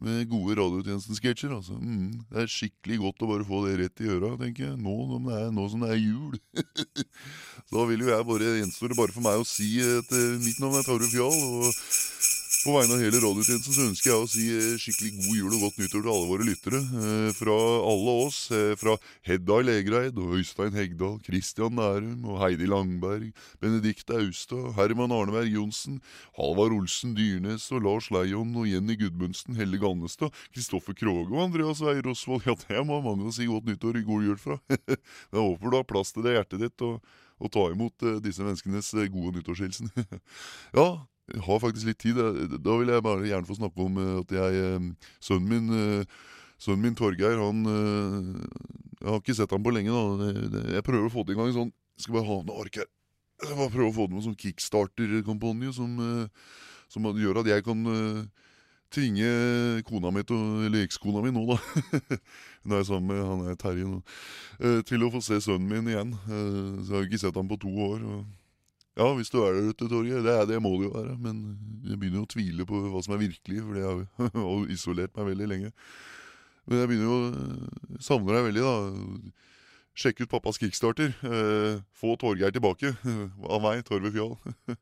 med 0.04 0.28
gode 0.30 0.56
radiotjenesten-sketsjer. 0.60 1.54
Altså. 1.58 1.76
Mm, 1.80 2.24
det 2.30 2.44
er 2.44 2.54
skikkelig 2.54 3.00
godt 3.04 3.24
å 3.24 3.30
bare 3.34 3.48
få 3.48 3.64
det 3.66 3.78
rett 3.82 4.04
i 4.04 4.10
øra, 4.16 4.34
tenker 4.40 4.70
jeg. 4.70 4.78
Nå 4.80 4.96
som 5.10 5.28
det 5.28 5.40
er, 5.40 5.50
nå 5.54 5.66
som 5.72 5.84
det 5.84 5.92
er 5.94 6.02
jul. 6.02 6.38
Da 7.72 7.80
vil 7.88 8.04
jo 8.04 8.10
jeg 8.12 8.26
bare, 8.28 8.48
gjenstår 8.60 8.92
det 8.92 8.96
bare 8.98 9.14
for 9.14 9.24
meg 9.24 9.40
å 9.40 9.46
si 9.48 9.70
at 9.82 10.10
eh, 10.14 10.34
mitt 10.38 10.60
navn 10.62 10.76
er 10.78 10.84
Tarjei 10.86 11.08
Fjall. 11.10 11.38
og 11.64 12.33
på 12.64 12.72
vegne 12.72 12.96
av 12.96 13.02
hele 13.02 13.18
radiotjenesten 13.20 13.74
så 13.74 13.82
ønsker 13.90 14.08
jeg 14.10 14.16
å 14.24 14.28
si 14.30 14.44
eh, 14.48 14.76
skikkelig 14.80 15.10
god 15.18 15.36
jul 15.36 15.52
og 15.56 15.64
godt 15.66 15.80
nyttår 15.82 16.00
til 16.04 16.10
alle 16.14 16.28
våre 16.30 16.46
lyttere. 16.48 16.80
Eh, 16.80 17.28
Fra 17.36 17.56
alle 17.90 18.14
oss, 18.24 18.38
eh, 18.56 18.72
fra 18.80 18.94
Hedda 19.28 19.58
Legreid 19.66 20.20
og 20.22 20.32
Øystein 20.38 20.76
Hegdal, 20.78 21.18
Christian 21.26 21.76
Nærum 21.76 22.24
og 22.24 22.40
Heidi 22.40 22.68
Langberg, 22.70 23.30
Benedicte 23.60 24.16
Austad, 24.16 24.72
Herman 24.78 25.12
Arneberg 25.12 25.52
Johnsen, 25.52 26.00
Halvard 26.38 26.76
Olsen 26.78 27.14
Dyrnes 27.18 27.68
og 27.74 27.84
Lars 27.84 28.08
Leion 28.14 28.56
og 28.56 28.68
Jenny 28.70 28.96
Gudmundsen, 29.00 29.60
Helle 29.60 29.80
Gannestad, 29.82 30.32
Kristoffer 30.56 30.96
Kroge 30.96 31.36
og 31.36 31.44
Andreas 31.50 31.84
Weier 31.84 32.08
Osvold. 32.14 32.48
Ja, 32.48 32.56
det 32.56 32.86
må 32.88 33.02
mange 33.04 33.28
å 33.28 33.34
si 33.34 33.48
godt 33.50 33.68
nyttår 33.68 34.00
og 34.00 34.08
god 34.08 34.30
jul 34.30 34.40
fra. 34.40 34.60
Jeg 34.72 35.40
håper 35.40 35.68
du 35.68 35.82
har 35.82 35.88
plass 35.88 36.16
til 36.16 36.24
det 36.24 36.38
hjertet 36.38 36.64
ditt 36.64 36.84
og, 36.86 37.00
og 37.44 37.52
ta 37.52 37.68
imot 37.72 38.12
disse 38.24 38.44
menneskenes 38.44 38.94
gode 39.12 39.36
nyttårshilsen. 39.38 39.92
ja, 40.78 40.88
har 41.32 41.60
faktisk 41.60 41.88
litt 41.88 41.98
tid. 41.98 42.16
Da- 42.16 42.76
vil 42.78 42.88
jeg 42.92 43.02
bare 43.02 43.24
gjerne 43.24 43.48
få 43.48 43.56
snakke 43.56 43.80
om 43.80 43.96
eh, 43.98 44.20
at 44.20 44.30
jeg 44.30 44.60
eh, 44.60 44.88
Sønnen 45.20 45.48
min, 45.48 45.70
eh, 45.72 46.04
sønnen 46.58 46.82
min 46.82 46.94
Torgeir, 46.94 47.40
han 47.40 47.64
Jeg 47.64 49.08
har 49.08 49.20
ikke 49.20 49.36
sett 49.36 49.50
ham 49.50 49.62
på 49.64 49.72
lenge, 49.72 49.90
da. 49.90 50.28
Jeg 50.76 50.84
prøver 50.84 51.08
å 51.08 51.12
få 51.12 51.24
til 51.24 51.34
en 51.34 51.42
gang 51.42 51.48
en 51.48 51.58
sånn 51.58 51.72
Skal 51.96 52.14
bare 52.14 52.28
ha 52.28 52.42
noe 52.44 52.60
ark 52.60 52.76
her. 52.76 52.88
jeg 53.42 53.56
bare 53.56 53.72
prøve 53.72 53.90
å 53.90 53.96
få 53.96 54.06
til 54.08 54.16
en 54.16 54.26
sånn 54.28 54.38
kickstarter-kampanje 54.38 55.74
som, 55.74 55.98
som 56.88 57.04
gjør 57.04 57.40
at 57.42 57.50
jeg 57.50 57.64
kan 57.66 57.82
tvinge 58.94 59.82
kona 59.84 60.10
mi 60.14 60.22
eller 60.22 60.84
ekskona 60.84 61.20
mi 61.22 61.32
nå, 61.34 61.42
da. 61.50 61.58
Hun 62.64 62.72
er 62.78 62.86
sammen 62.86 63.10
med 63.10 63.26
han 63.26 63.50
er 63.50 63.58
Terje 63.58 63.84
nå. 63.90 64.00
Til 64.86 65.02
å 65.04 65.10
få 65.10 65.20
se 65.20 65.40
sønnen 65.42 65.68
min 65.68 65.90
igjen. 65.90 66.14
Så 66.24 66.94
jeg 66.94 66.96
har 66.96 67.08
ikke 67.08 67.22
sett 67.26 67.36
ham 67.36 67.50
på 67.50 67.58
to 67.60 67.74
år. 67.74 68.00
Og 68.06 68.24
ja, 68.94 69.06
hvis 69.18 69.30
du 69.32 69.40
er 69.42 69.56
der 69.56 69.70
ute, 69.72 69.88
Torgeir. 69.90 70.22
Det, 70.22 70.34
det 70.52 70.60
må 70.62 70.74
det 70.78 70.88
jo 70.88 70.92
være. 70.94 71.14
Men 71.18 71.40
jeg 71.86 71.98
begynner 71.98 72.20
jo 72.22 72.26
å 72.28 72.32
tvile 72.34 72.66
på 72.68 72.82
hva 72.92 73.00
som 73.04 73.16
er 73.16 73.24
virkelig, 73.24 73.62
for 73.64 73.78
jeg 73.80 73.86
har 73.88 74.36
jo- 74.38 74.66
isolert 74.76 75.16
meg 75.18 75.32
veldig 75.32 75.48
lenge. 75.50 75.72
Men 76.64 76.80
jeg 76.80 76.90
begynner 76.92 77.10
jo 77.10 77.16
å 77.18 78.04
savne 78.06 78.36
deg 78.36 78.46
veldig, 78.48 78.62
da. 78.64 79.34
Sjekk 79.94 80.24
ut 80.24 80.30
pappas 80.32 80.58
kickstarter. 80.58 81.12
Eh, 81.22 81.82
få 81.94 82.14
Torgeir 82.18 82.54
tilbake. 82.54 82.94
Av 83.46 83.60
meg, 83.62 83.82
Torve 83.86 84.10
Fjall. 84.14 84.36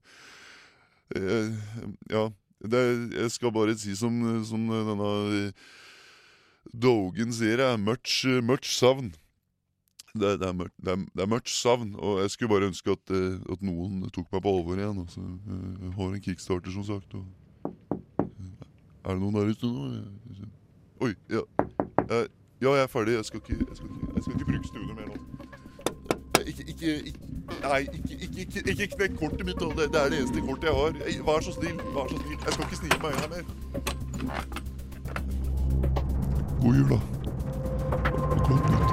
eh, 1.17 1.51
ja, 2.13 2.27
det, 2.63 2.85
jeg 3.17 3.33
skal 3.35 3.53
bare 3.53 3.75
si 3.81 3.97
som, 3.99 4.21
som 4.49 4.69
denne 4.71 5.11
eh, 5.41 5.71
Dogen 6.73 7.33
sier, 7.35 7.59
er 7.65 7.81
much, 7.81 8.23
much 8.47 8.69
savn. 8.71 9.11
Det, 10.13 10.41
det, 10.41 10.49
er 10.49 10.53
mørkt, 10.53 10.75
det, 10.77 10.93
er, 10.93 11.05
det 11.17 11.23
er 11.25 11.29
mørkt 11.33 11.49
savn, 11.49 11.95
og 11.97 12.19
jeg 12.21 12.31
skulle 12.31 12.53
bare 12.53 12.67
ønske 12.69 12.93
at, 12.93 13.13
eh, 13.17 13.39
at 13.53 13.63
noen 13.65 14.03
tok 14.13 14.27
meg 14.33 14.43
på 14.45 14.51
alvor 14.59 14.77
igjen. 14.77 14.99
Altså. 15.01 15.23
Jeg 15.87 15.93
har 15.97 16.11
en 16.13 16.21
kickstarter, 16.27 16.71
som 16.75 16.85
sagt. 16.85 17.15
Og... 17.17 17.25
Er 19.05 19.17
det 19.17 19.21
noen 19.23 19.35
der 19.35 19.49
ute 19.49 19.67
nå? 19.67 19.89
Oi, 21.03 21.15
ja. 21.33 21.41
Eh, 22.11 22.27
ja, 22.63 22.75
jeg 22.77 22.83
er 22.83 22.87
ferdig. 22.93 23.15
Jeg 23.15 23.25
skal 23.25 23.41
ikke, 23.41 23.57
jeg 23.69 23.77
skal 23.77 23.89
ikke, 23.89 24.13
jeg 24.15 24.23
skal 24.23 24.33
ikke 24.37 24.51
bruke 24.53 24.69
studio 24.69 24.95
mer 24.95 25.07
nå. 25.09 25.17
Eh, 26.39 26.47
Ikke, 26.47 26.65
ikke, 26.69 26.97
ikke 27.07 27.19
Nei, 27.63 27.81
ikke, 27.81 28.71
ikke, 28.71 28.87
knekk 28.97 29.17
kortet 29.19 29.47
mitt. 29.47 29.61
Det, 29.61 29.89
det 29.93 30.01
er 30.01 30.09
det 30.13 30.19
eneste 30.21 30.41
kortet 30.47 30.65
jeg 30.69 30.77
har. 30.77 30.91
Eh, 31.09 31.27
Vær 31.27 31.41
så 31.41 31.53
snill. 31.57 31.81
Vær 31.97 32.07
så 32.13 32.17
snill. 32.21 32.39
Jeg 32.45 32.53
skal 32.53 32.65
ikke 32.69 32.81
snike 32.83 33.01
meg 33.03 33.11
inn 33.13 33.21
her 33.25 33.31
mer. 33.33 33.45
God 36.63 36.75
jul, 36.77 36.89
da. 36.93 37.01
Og 38.13 38.41
godt 38.49 38.71
nytt. 38.71 38.92